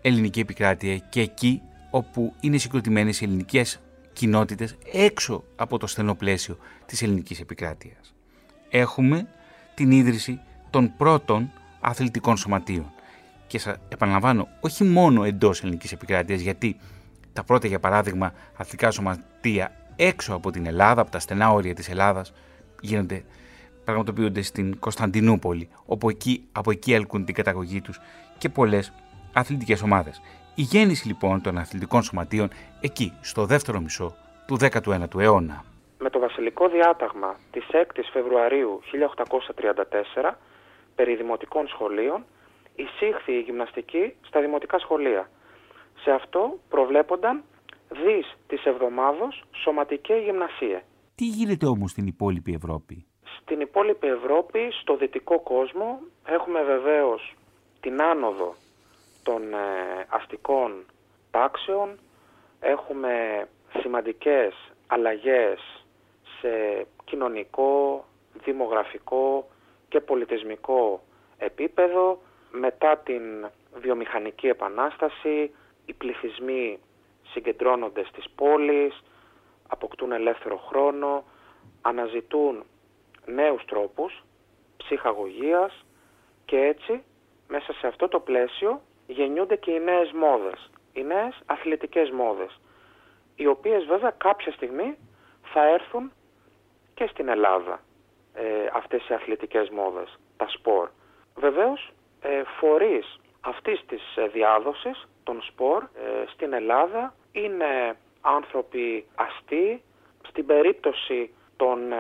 ελληνική 0.03 0.41
επικράτεια 0.41 0.99
και 0.99 1.21
εκεί 1.21 1.63
όπου 1.91 2.35
είναι 2.41 2.57
συγκροτημένες 2.57 3.21
οι 3.21 3.25
ελληνικές 3.25 3.81
κοινότητες 4.13 4.77
έξω 4.93 5.45
από 5.57 5.79
το 5.79 5.87
στενό 5.87 6.15
πλαίσιο 6.15 6.59
της 6.87 7.03
ελληνικής 7.03 7.41
επικράτειας. 7.41 8.15
Έχουμε 8.71 9.29
την 9.75 9.91
ίδρυση 9.91 10.41
των 10.71 10.93
πρώτων 10.97 11.51
αθλητικών 11.81 12.37
σωματείων. 12.37 12.93
Και 13.47 13.59
σας 13.59 13.77
επαναλαμβάνω, 13.89 14.49
όχι 14.61 14.85
μόνο 14.85 15.25
εντός 15.25 15.63
ελληνικής 15.63 15.93
επικράτειας, 15.93 16.41
γιατί 16.41 16.77
τα 17.33 17.45
πρώτα 17.45 17.67
για 17.67 17.81
παράδειγμα 17.81 18.33
αθλητικά 18.57 18.91
σωματεία 18.91 19.73
έξω 19.97 20.35
από 20.35 20.51
την 20.51 20.67
Ελλάδα, 20.67 21.01
από 21.01 21.11
τα 21.11 21.19
στενά 21.19 21.51
όρια 21.51 21.75
της 21.75 21.89
Ελλάδας, 21.89 22.33
γίνονται, 22.81 23.25
πραγματοποιούνται 23.85 24.43
στην 24.43 24.79
Κωνσταντινούπολη, 24.79 25.69
όπου 25.87 26.11
εκεί, 26.11 26.45
από 26.53 26.71
εκεί 26.71 26.93
έλκουν 26.93 27.25
την 27.25 27.35
καταγωγή 27.35 27.81
τους 27.81 28.01
και 28.39 28.49
πολλές 28.49 28.93
αθλητικές 29.33 29.83
ομάδες. 29.83 30.21
Η 30.59 30.63
γέννηση 30.63 31.07
λοιπόν 31.07 31.43
των 31.43 31.59
αθλητικών 31.59 32.03
σωματείων 32.03 32.49
εκεί, 32.81 33.13
στο 33.23 33.45
δεύτερο 33.45 33.81
μισό 33.81 34.17
του 34.47 34.57
19ου 34.61 35.21
αιώνα. 35.21 35.65
Με 35.99 36.11
το 36.11 36.19
βασιλικό 36.19 36.69
διάταγμα 36.69 37.37
της 37.51 37.65
6ης 37.73 38.09
Φεβρουαρίου 38.13 38.81
1834 40.23 40.33
περί 40.95 41.17
δημοτικών 41.17 41.69
σχολείων 41.69 42.25
εισήχθη 42.75 43.33
η 43.33 43.41
γυμναστική 43.41 44.15
στα 44.27 44.41
δημοτικά 44.41 44.79
σχολεία. 44.79 45.31
Σε 46.03 46.11
αυτό 46.11 46.59
προβλέπονταν 46.69 47.43
δις 47.89 48.37
της 48.47 48.65
εβδομάδος 48.65 49.45
σωματική 49.53 50.15
γυμνασία. 50.15 50.83
Τι 51.15 51.25
γίνεται 51.25 51.67
όμως 51.67 51.91
στην 51.91 52.07
υπόλοιπη 52.07 52.53
Ευρώπη; 52.55 53.07
Στην 53.41 53.61
υπόλοιπη 53.61 54.07
Ευρώπη, 54.07 54.69
στο 54.81 54.97
δυτικό 54.97 55.41
κόσμο, 55.41 56.01
έχουμε 56.25 56.63
βεβαίως 56.63 57.35
την 57.81 58.03
άνοδο 58.03 58.55
των 59.27 59.55
ε, 59.55 60.07
αστικών 60.09 60.85
τάξεων, 61.31 61.99
έχουμε 62.61 63.49
σημαντικές 63.81 64.55
αλλαγές 64.87 65.85
σε 66.41 66.87
κοινωνικό, 67.05 68.05
δημογραφικό 68.45 69.49
και 69.89 70.01
πολιτισμικό 70.01 71.01
επίπεδο. 71.39 72.19
Μετά 72.51 72.97
την 72.97 73.23
βιομηχανική 73.75 74.47
επανάσταση, 74.47 75.55
οι 75.87 75.93
πληθυσμοί 75.93 76.79
συγκεντρώνονται 77.33 78.05
στις 78.05 78.25
πόλεις, 78.35 79.03
αποκτούν 79.69 80.13
ελεύθερο 80.13 80.57
χρόνο, 80.57 81.25
αναζητούν 81.83 82.65
νέους 83.27 83.65
τρόπους 83.65 84.25
ψυχαγωγίας 84.77 85.85
και 86.45 86.59
έτσι 86.59 87.03
μέσα 87.49 87.73
σε 87.73 87.87
αυτό 87.87 88.09
το 88.09 88.21
πλαίσιο 88.21 88.81
γεννιούνται 89.07 89.57
και 89.57 89.71
οι 89.71 89.81
νέες 89.81 90.13
μόδες, 90.13 90.71
οι 90.93 91.03
νέες 91.03 91.41
αθλητικές 91.47 92.11
μόδες, 92.11 92.61
οι 93.37 93.47
οποίες 93.47 93.85
βέβαια 93.85 94.11
κάποια 94.11 94.53
στιγμή 94.53 94.99
θα 95.43 95.69
έρθουν 95.69 96.13
και 96.95 97.07
στην 97.07 97.29
Ελλάδα 97.29 97.81
ε, 98.35 98.43
αυτές 98.73 99.09
οι 99.09 99.15
αθλητικές 99.15 99.69
μόδες, 99.69 100.19
τα 100.37 100.49
σπορ. 100.49 100.89
Βεβαίως, 101.35 101.93
ε, 102.21 102.43
φορείς 102.59 103.19
αυτής 103.41 103.85
της 103.87 104.17
ε, 104.17 104.27
διάδοσης 104.27 105.09
των 105.23 105.43
σπορ 105.43 105.83
ε, 105.83 106.25
στην 106.33 106.53
Ελλάδα 106.53 107.15
είναι 107.33 107.97
άνθρωποι 108.21 109.07
αστεί. 109.15 109.83
Στην 110.29 110.47
περίπτωση 110.47 111.35
των 111.57 111.93
ε, 111.93 111.97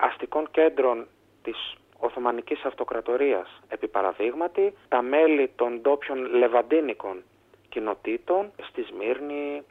αστικών 0.00 0.50
κέντρων 0.50 1.06
της 1.42 1.74
Οθωμανικής 1.98 2.64
Αυτοκρατορίας, 2.64 3.60
επί 3.68 3.88
παραδείγματι, 3.88 4.74
τα 4.88 5.02
μέλη 5.02 5.50
των 5.56 5.80
ντόπιων 5.80 6.24
λεβαντίνικων 6.24 7.22
κοινοτήτων 7.68 8.52
στη 8.68 8.82
Σμύρνη, 8.82 9.62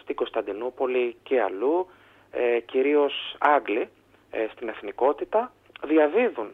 στην 0.00 0.14
Κωνσταντινούπολη 0.14 1.16
και 1.22 1.40
αλλού, 1.40 1.86
κυρίως 2.64 3.36
Άγγλοι 3.38 3.88
στην 4.52 4.68
εθνικότητα, 4.68 5.52
διαδίδουν 5.82 6.52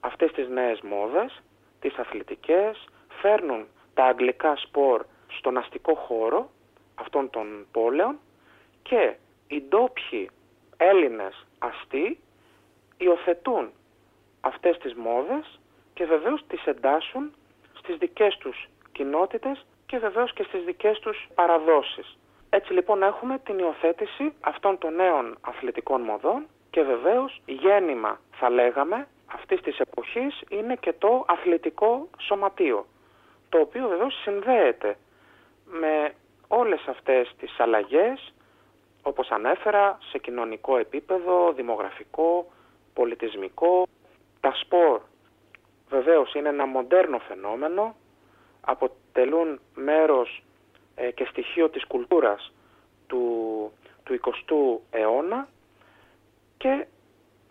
αυτές 0.00 0.32
τις 0.32 0.48
νέες 0.48 0.80
μόδες, 0.80 1.42
τις 1.80 1.96
αθλητικές, 1.96 2.88
φέρνουν 3.20 3.66
τα 3.94 4.04
αγγλικά 4.04 4.56
σπορ 4.56 5.04
στον 5.38 5.56
αστικό 5.56 5.94
χώρο 5.94 6.50
αυτών 6.94 7.30
των 7.30 7.66
πόλεων 7.72 8.18
και 8.82 9.14
οι 9.46 9.62
ντόπιοι 9.62 10.30
Έλληνες 10.76 11.46
αστεί 11.58 12.18
υιοθετούν 12.98 13.70
αυτές 14.40 14.78
τις 14.78 14.94
μόδες 14.94 15.60
και 15.94 16.04
βεβαίως 16.04 16.44
τις 16.46 16.64
εντάσσουν 16.64 17.32
στις 17.78 17.96
δικές 17.96 18.36
τους 18.36 18.68
κοινότητες 18.92 19.66
και 19.86 19.98
βεβαίως 19.98 20.32
και 20.32 20.42
στις 20.42 20.64
δικές 20.64 20.98
τους 20.98 21.28
παραδόσεις. 21.34 22.18
Έτσι 22.50 22.72
λοιπόν 22.72 23.02
έχουμε 23.02 23.38
την 23.38 23.58
υιοθέτηση 23.58 24.32
αυτών 24.40 24.78
των 24.78 24.94
νέων 24.94 25.38
αθλητικών 25.40 26.00
μοδών 26.00 26.46
και 26.70 26.82
βεβαίως 26.82 27.40
γέννημα 27.46 28.20
θα 28.32 28.50
λέγαμε 28.50 29.06
αυτής 29.26 29.60
της 29.60 29.78
εποχής 29.78 30.40
είναι 30.48 30.76
και 30.76 30.92
το 30.92 31.24
αθλητικό 31.28 32.08
σωματείο 32.18 32.86
το 33.48 33.58
οποίο 33.58 33.88
βεβαίως 33.88 34.20
συνδέεται 34.22 34.96
με 35.64 36.12
όλες 36.48 36.86
αυτές 36.88 37.34
τις 37.38 37.60
αλλαγές 37.60 38.32
όπως 39.02 39.30
ανέφερα 39.30 39.98
σε 40.10 40.18
κοινωνικό 40.18 40.76
επίπεδο, 40.78 41.52
δημογραφικό, 41.52 42.46
πολιτισμικό. 42.94 43.86
Τα 44.40 44.52
σπορ 44.54 45.00
βεβαίως 45.88 46.34
είναι 46.34 46.48
ένα 46.48 46.66
μοντέρνο 46.66 47.18
φαινόμενο, 47.18 47.94
αποτελούν 48.60 49.60
μέρος 49.74 50.42
ε, 50.94 51.10
και 51.10 51.24
στοιχείο 51.30 51.68
της 51.68 51.86
κουλτούρας 51.86 52.52
του, 53.06 53.22
του 54.04 54.20
20ου 54.22 54.80
αιώνα 54.90 55.48
και 56.56 56.86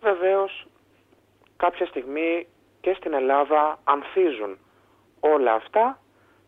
βεβαίως 0.00 0.66
κάποια 1.56 1.86
στιγμή 1.86 2.46
και 2.80 2.94
στην 2.94 3.12
Ελλάδα 3.12 3.78
ανθίζουν 3.84 4.58
όλα 5.20 5.52
αυτά 5.52 6.00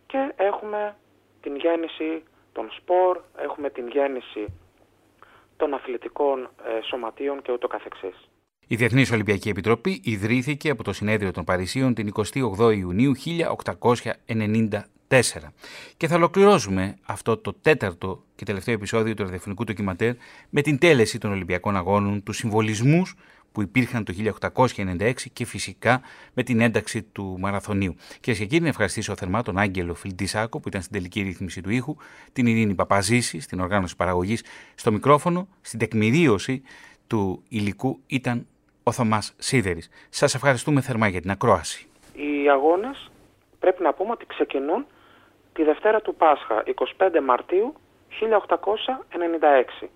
και 0.07 0.33
έχουμε 0.37 0.97
την 1.41 1.57
γέννηση 1.57 2.23
των 2.53 2.71
σπορ, 2.71 3.21
έχουμε 3.37 3.71
την 3.71 3.89
γέννηση 3.89 4.61
των 5.57 5.75
αθλητικών 5.75 6.49
ε, 6.65 6.81
σωματείων 6.81 7.43
και 7.43 7.53
ούτω 7.53 7.69
καθεξής. 7.69 8.30
Η 8.73 8.77
Διεθνής 8.77 9.11
Ολυμπιακή 9.11 9.49
Επιτροπή 9.49 10.01
ιδρύθηκε 10.05 10.71
από 10.71 10.83
το 10.83 10.93
Συνέδριο 10.93 11.31
των 11.31 11.45
Παρισίων 11.45 11.95
την 11.95 12.13
28 12.59 12.77
Ιουνίου 12.77 13.13
1894. 13.17 14.79
Και 15.97 16.09
θα 16.09 16.15
ολοκληρώσουμε 16.15 16.97
αυτό 17.03 17.37
το 17.37 17.53
τέταρτο 17.53 18.25
και 18.35 18.45
τελευταίο 18.45 18.75
επεισόδιο 18.75 19.15
του 19.15 19.23
ραδιοφωνικού 19.23 19.65
ντοκιματέρ 19.65 20.15
με 20.51 20.63
την 20.63 20.79
τέλεση 20.79 21.19
των 21.19 21.31
Ολυμπιακών 21.31 21.77
Αγώνων, 21.77 22.23
τους 22.23 22.37
συμβολισμούς 22.37 23.15
που 23.53 23.63
υπήρχαν 23.63 24.05
το 24.05 24.15
1896 24.77 25.13
και 25.33 25.45
φυσικά 25.45 26.01
με 26.35 26.43
την 26.43 26.61
ένταξη 26.61 27.03
του 27.03 27.37
μαραθωνίου. 27.39 27.95
Κυρίες 28.21 28.43
και 28.43 28.47
κύριοι, 28.49 28.63
να 28.63 28.69
ευχαριστήσω 28.69 29.17
θερμά 29.17 29.43
τον 29.43 29.59
Άγγελο 29.59 29.95
Φιλντισάκο 29.95 30.61
που 30.61 30.69
ήταν 30.69 30.81
στην 30.81 30.93
τελική 30.93 31.21
ρύθμιση 31.23 31.61
του 31.61 31.71
ήχου, 31.71 31.97
την 32.33 32.47
Ειρήνη 32.47 32.75
Παπαζήση 32.75 33.41
στην 33.41 33.61
οργάνωση 33.61 33.97
παραγωγής 33.97 34.45
στο 34.75 34.93
μικρόφωνο, 34.93 35.49
στην 35.61 35.79
τεκμηρίωση 35.79 36.63
του 37.07 37.43
υλικού 37.49 38.01
ήταν 38.07 38.47
ο 38.91 38.93
Θωμά 38.93 39.21
Σίδερης. 39.39 39.91
Σας 40.09 40.35
ευχαριστούμε 40.35 40.81
θερμά 40.81 41.09
για 41.09 41.21
την 41.21 41.31
ακρόαση. 41.31 41.89
Οι 42.15 42.49
αγώνες 42.51 43.11
πρέπει 43.59 43.83
να 43.83 43.93
πούμε 43.93 44.11
ότι 44.11 44.27
ξεκινούν 44.27 44.87
τη 45.53 45.63
Δευτέρα 45.63 46.01
του 46.01 46.15
Πάσχα, 46.15 46.63
25 46.99 47.21
Μαρτίου 47.25 47.75
1896. 48.09 49.89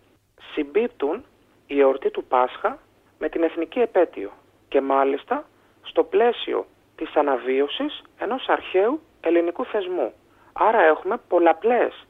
Συμπίπτουν 0.52 1.24
η 1.66 1.80
εορτή 1.80 2.10
του 2.10 2.24
Πάσχα 2.24 2.78
με 3.18 3.28
την 3.28 3.42
εθνική 3.42 3.78
επέτειο 3.78 4.30
και 4.68 4.80
μάλιστα 4.80 5.46
στο 5.82 6.04
πλαίσιο 6.04 6.66
της 6.96 7.14
αναβίωσης 7.14 8.02
ενός 8.18 8.48
αρχαίου 8.48 9.00
ελληνικού 9.20 9.64
θεσμού. 9.64 10.12
Άρα 10.52 10.80
έχουμε 10.82 11.16
πολλαπλές 11.28 12.06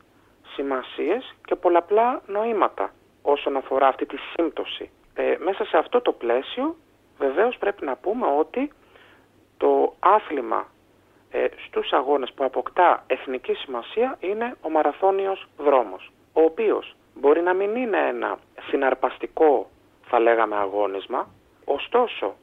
σημασίες 0.55 1.35
και 1.45 1.55
πολλαπλά 1.55 2.23
νοήματα 2.27 2.93
όσον 3.23 3.57
αφορά 3.57 3.87
αυτή 3.87 4.07
τη 4.07 4.17
σύμπτωση. 4.17 4.91
Ε, 5.15 5.37
μέσα 5.39 5.65
σε 5.65 5.77
αυτό 5.77 6.01
το 6.01 6.13
πλαίσιο 6.13 6.77
βεβαίως 7.19 7.57
πρέπει 7.59 7.85
να 7.85 7.97
πούμε 7.97 8.27
ότι 8.27 8.73
το 9.57 9.95
άθλημα 9.99 10.67
ε, 11.31 11.47
στους 11.67 11.93
αγώνες 11.93 12.33
που 12.33 12.45
αποκτά 12.45 13.05
εθνική 13.07 13.55
σημασία 13.55 14.17
είναι 14.21 14.57
ο 14.61 14.71
μαραθώνιος 14.71 15.49
δρόμος, 15.59 16.13
ο 16.33 16.41
οποίος 16.41 16.97
μπορεί 17.15 17.43
να 17.43 17.53
μην 17.53 17.77
είναι 17.77 17.99
ένα 18.09 18.39
συναρπαστικό 18.69 19.69
θα 20.05 20.21
λέγαμε 20.21 20.57
αγώνισμα, 20.57 21.29
ωστόσο 21.65 22.35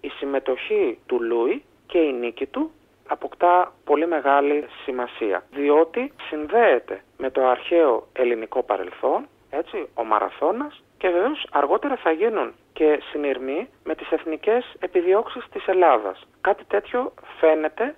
η 0.00 0.08
συμμετοχή 0.08 0.98
του 1.06 1.22
Λούι 1.22 1.64
και 1.86 1.98
η 1.98 2.12
νίκη 2.12 2.46
του 2.46 2.70
αποκτά 3.06 3.72
πολύ 3.84 4.06
μεγάλη 4.06 4.66
σημασία, 4.84 5.44
διότι 5.50 6.12
συνδέεται 6.28 7.02
με 7.18 7.30
το 7.30 7.46
αρχαίο 7.46 8.06
ελληνικό 8.12 8.62
παρελθόν, 8.62 9.26
έτσι, 9.50 9.88
ο 9.94 10.04
Μαραθώνας, 10.04 10.82
και 11.00 11.08
βεβαίως 11.08 11.46
αργότερα 11.50 11.96
θα 11.96 12.10
γίνουν 12.10 12.52
και 12.72 13.02
συνειρμοί 13.10 13.68
με 13.84 13.94
τις 13.94 14.10
εθνικές 14.10 14.74
επιδιώξεις 14.78 15.44
της 15.52 15.66
Ελλάδας. 15.66 16.26
Κάτι 16.40 16.64
τέτοιο 16.64 17.12
φαίνεται 17.38 17.94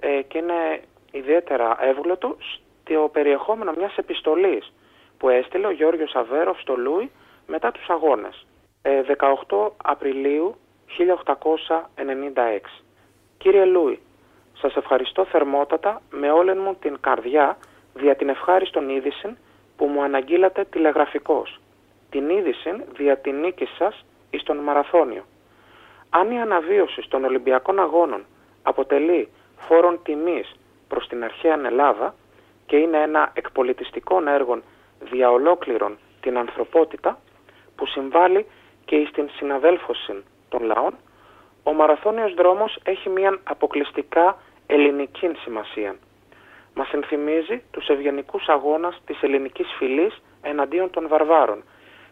ε, 0.00 0.22
και 0.22 0.38
είναι 0.38 0.80
ιδιαίτερα 1.10 1.76
εύγλωτο 1.80 2.36
στο 2.40 3.08
περιεχόμενο 3.12 3.72
μιας 3.76 3.96
επιστολής 3.96 4.72
που 5.18 5.28
έστειλε 5.28 5.66
ο 5.66 5.70
Γιώργος 5.70 6.14
Αβέροφ 6.14 6.60
στο 6.60 6.76
Λούι 6.76 7.10
μετά 7.46 7.72
τους 7.72 7.88
αγώνες. 7.88 8.46
18 8.82 8.90
ε, 8.92 9.70
Απριλίου 9.76 10.56
1896. 10.98 12.60
Κύριε 13.38 13.64
Λούι, 13.64 14.00
σας 14.60 14.76
ευχαριστώ 14.76 15.24
θερμότατα 15.24 16.02
με 16.10 16.30
όλη 16.30 16.54
μου 16.54 16.74
την 16.80 16.96
καρδιά 17.00 17.56
δια 17.94 18.16
την 18.16 18.28
ευχάριστον 18.28 18.88
είδηση 18.88 19.36
που 19.76 19.86
μου 19.86 20.02
αναγγείλατε 20.02 20.64
τηλεγραφικώς. 20.64 21.60
Την 22.10 22.28
είδηση 22.30 22.84
δια 22.96 23.16
την 23.18 23.40
νίκη 23.40 23.68
σας 23.78 24.04
εις 24.30 24.42
τον 24.42 24.56
Μαραθώνιο. 24.56 25.24
Αν 26.10 26.30
η 26.30 26.40
αναβίωση 26.40 27.02
των 27.08 27.24
Ολυμπιακών 27.24 27.80
Αγώνων 27.80 28.24
αποτελεί 28.62 29.28
φόρον 29.56 30.00
τιμής 30.02 30.56
προς 30.88 31.06
την 31.08 31.24
αρχαία 31.24 31.60
Ελλάδα 31.66 32.14
και 32.66 32.76
είναι 32.76 33.02
ένα 33.02 33.30
εκπολιτιστικό 33.34 34.22
έργο 34.26 34.60
δια 35.00 35.30
ολόκληρον 35.30 35.98
την 36.20 36.38
ανθρωπότητα 36.38 37.18
που 37.76 37.86
συμβάλλει 37.86 38.46
και 38.84 39.06
στην 39.10 39.28
συναδέλφωση 39.36 40.24
των 40.48 40.62
λαών, 40.62 40.94
ο 41.62 41.72
μαραθώνιος 41.72 42.34
δρόμος 42.34 42.78
έχει 42.82 43.08
μια 43.08 43.38
αποκλειστικά 43.44 44.36
ελληνική 44.66 45.30
σημασία. 45.42 45.96
Μας 46.74 46.92
ενθυμίζει 46.92 47.62
τους 47.70 47.86
ευγενικούς 47.88 48.48
αγώνας 48.48 49.00
της 49.06 49.22
ελληνικής 49.22 49.66
φυλής 49.78 50.22
εναντίον 50.42 50.90
των 50.90 51.08
βαρβάρων, 51.08 51.64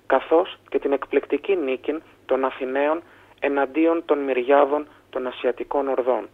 καθώς 0.07 0.59
και 0.69 0.79
την 0.79 0.93
εκπληκτική 0.93 1.57
νίκη 1.57 2.03
των 2.27 2.45
Αθηναίων 2.45 3.03
εναντίον 3.41 4.03
των 4.05 4.19
μυριάδων 4.19 4.87
των 5.11 5.27
Ασιατικών 5.27 5.89
Ορδών. 5.89 6.29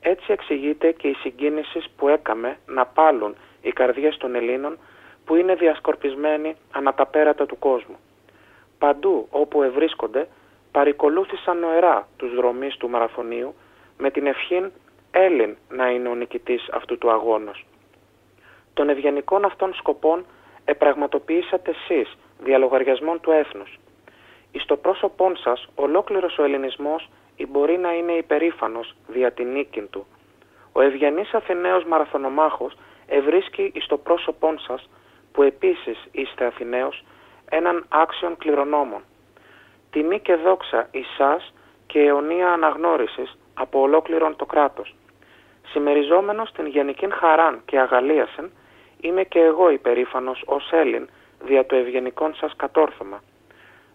Έτσι 0.00 0.32
εξηγείται 0.32 0.92
και 0.92 1.08
η 1.08 1.14
συγκίνηση 1.14 1.82
που 1.96 2.08
έκαμε 2.08 2.58
να 2.66 2.86
πάλουν 2.86 3.34
οι 3.62 3.70
καρδιές 3.70 4.16
των 4.16 4.34
Ελλήνων 4.34 4.78
που 5.24 5.34
είναι 5.34 5.54
διασκορπισμένοι 5.54 6.56
ανά 6.72 6.94
τα 6.94 7.06
πέρατα 7.06 7.46
του 7.46 7.58
κόσμου. 7.58 7.96
Παντού 8.78 9.26
όπου 9.30 9.62
ευρίσκονται 9.62 10.28
παρικολούθησαν 10.72 11.58
νοερά 11.58 12.08
τους 12.16 12.34
δρομείς 12.34 12.76
του 12.76 12.88
μαραθωνίου 12.88 13.54
με 13.98 14.10
την 14.10 14.26
ευχήν 14.26 14.70
Έλλην 15.10 15.56
να 15.68 15.90
είναι 15.90 16.08
ο 16.08 16.14
νικητής 16.14 16.68
αυτού 16.72 16.98
του 16.98 17.10
αγώνος. 17.10 17.64
Των 18.74 18.88
ευγενικών 18.88 19.44
αυτών 19.44 19.74
σκοπών 19.74 20.24
επραγματοποιήσατε 20.64 21.70
εσείς 21.70 22.16
διαλογαριασμών 22.42 23.20
του 23.20 23.30
έθνους. 23.30 23.78
Εις 24.52 24.64
το 24.64 24.76
πρόσωπόν 24.76 25.36
σας 25.36 25.68
ολόκληρος 25.74 26.38
ο 26.38 26.44
ελληνισμός 26.44 27.08
ή 27.36 27.46
μπορεί 27.46 27.78
να 27.78 27.92
είναι 27.92 28.12
υπερήφανος 28.12 28.94
δια 29.06 29.32
την 29.32 29.52
νίκη 29.52 29.80
του. 29.80 30.06
Ο 30.72 30.80
ευγενής 30.80 31.34
Αθηναίος 31.34 31.84
μαραθωνομάχος 31.84 32.76
ευρίσκει 33.06 33.70
εις 33.74 33.86
το 33.86 33.96
πρόσωπόν 33.96 34.58
σας 34.58 34.88
που 35.32 35.42
επίσης 35.42 36.08
είστε 36.12 36.44
Αθηναίος 36.44 37.04
έναν 37.50 37.86
άξιον 37.88 38.36
κληρονόμων. 38.36 39.02
Τιμή 39.90 40.20
και 40.20 40.34
δόξα 40.34 40.88
εις 40.90 41.06
και 41.86 42.00
αιωνία 42.00 42.52
αναγνώρισης 42.52 43.38
από 43.54 43.80
ολόκληρον 43.80 44.36
το 44.36 44.46
κράτος. 44.46 44.94
Σημεριζόμενος 45.66 46.52
την 46.52 46.66
γενική 46.66 47.06
χαράν 47.12 47.62
και 47.64 47.78
αγαλίασεν, 47.78 48.50
είμαι 49.00 49.22
και 49.24 49.40
εγώ 49.40 49.70
υπερήφανος 49.70 50.42
ως 50.46 50.70
Έλλην 50.72 51.08
δια 51.44 51.66
το 51.66 51.76
ευγενικόν 51.76 52.34
σας 52.34 52.56
κατόρθωμα. 52.56 53.22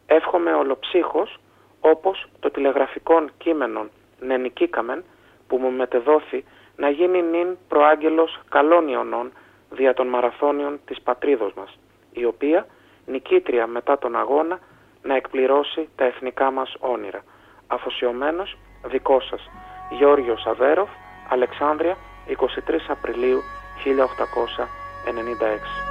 Εύχομαι 0.06 0.54
ολοψύχος, 0.54 1.38
όπως 1.80 2.26
το 2.39 2.52
τηλεγραφικόν 2.52 3.32
κείμενον 3.38 3.89
νενικήκαμεν, 4.20 5.04
που 5.48 5.58
μου 5.58 5.72
μετεδόθη 5.72 6.43
να 6.76 6.89
γίνει 6.89 7.22
νυν 7.22 7.58
προάγγελος 7.68 8.39
καλών 8.50 8.88
ιονών 8.88 9.32
δια 9.70 9.93
των 9.93 10.08
μαραθώνιων 10.08 10.80
της 10.86 11.02
πατρίδος 11.02 11.54
μας, 11.54 11.78
η 12.12 12.26
οποία, 12.26 12.68
νικήτρια 13.06 13.68
μετά 13.68 13.98
τον 13.98 14.16
αγώνα, 14.16 14.60
να 15.02 15.16
εκπληρώσει 15.16 15.89
τα 15.96 16.04
εθνικά 16.04 16.52
μας 16.52 16.76
όνειρα. 16.80 17.24
Αφοσιωμένος 17.68 18.58
δικό 18.86 19.20
σας, 19.20 19.50
Γιώργος 19.89 20.46
Αβέροφ, 20.46 20.89
Αλεξάνδρεια, 21.30 21.98
23 22.28 22.89
Απριλίου 22.89 23.41
1896. 23.84 25.85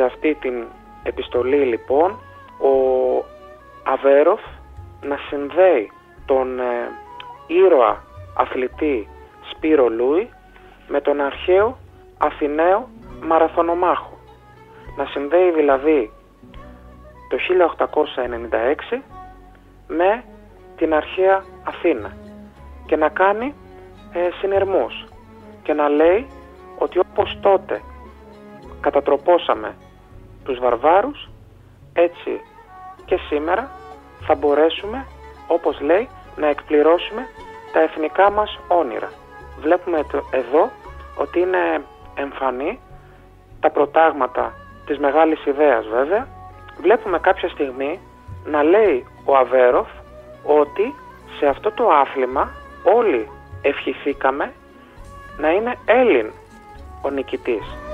Σε 0.00 0.06
αυτή 0.06 0.34
την 0.34 0.66
επιστολή 1.02 1.56
λοιπόν 1.56 2.10
ο 2.58 2.72
Αβέροφ 3.82 4.40
να 5.02 5.16
συνδέει 5.28 5.90
τον 6.26 6.60
ε, 6.60 6.88
ήρωα 7.46 8.02
αθλητή 8.36 9.08
Σπύρο 9.50 9.88
Λούι 9.88 10.28
με 10.88 11.00
τον 11.00 11.20
αρχαίο 11.20 11.78
Αθηναίο 12.18 12.88
μαραθωνομάχο. 13.22 14.18
Να 14.96 15.04
συνδέει 15.04 15.50
δηλαδή 15.50 16.12
το 17.28 17.36
1896 18.92 18.98
με 19.88 20.24
την 20.76 20.94
αρχαία 20.94 21.44
Αθήνα 21.64 22.16
και 22.86 22.96
να 22.96 23.08
κάνει 23.08 23.54
ε, 24.12 24.28
συνειρμούς 24.40 25.04
και 25.62 25.72
να 25.72 25.88
λέει 25.88 26.26
ότι 26.78 26.98
όπως 26.98 27.38
τότε 27.40 27.80
κατατροπώσαμε 28.80 29.74
τους 30.44 30.58
βαρβάρους, 30.58 31.28
έτσι 31.92 32.40
και 33.04 33.16
σήμερα 33.28 33.70
θα 34.26 34.34
μπορέσουμε, 34.34 35.06
όπως 35.46 35.80
λέει, 35.80 36.08
να 36.36 36.46
εκπληρώσουμε 36.46 37.26
τα 37.72 37.80
εθνικά 37.80 38.30
μας 38.30 38.58
όνειρα. 38.68 39.10
Βλέπουμε 39.60 39.98
εδώ 40.30 40.70
ότι 41.16 41.40
είναι 41.40 41.84
εμφανή 42.14 42.80
τα 43.60 43.70
προτάγματα 43.70 44.54
της 44.86 44.98
μεγάλης 44.98 45.46
ιδέας 45.46 45.86
βέβαια. 45.86 46.26
Βλέπουμε 46.80 47.18
κάποια 47.18 47.48
στιγμή 47.48 48.00
να 48.44 48.62
λέει 48.62 49.06
ο 49.24 49.36
Αβέροφ 49.36 49.88
ότι 50.44 50.94
σε 51.38 51.46
αυτό 51.46 51.70
το 51.72 51.88
άθλημα 51.88 52.50
όλοι 52.84 53.28
ευχηθήκαμε 53.62 54.52
να 55.38 55.50
είναι 55.50 55.78
Έλλην 55.84 56.30
ο 57.02 57.10
νικητής. 57.10 57.89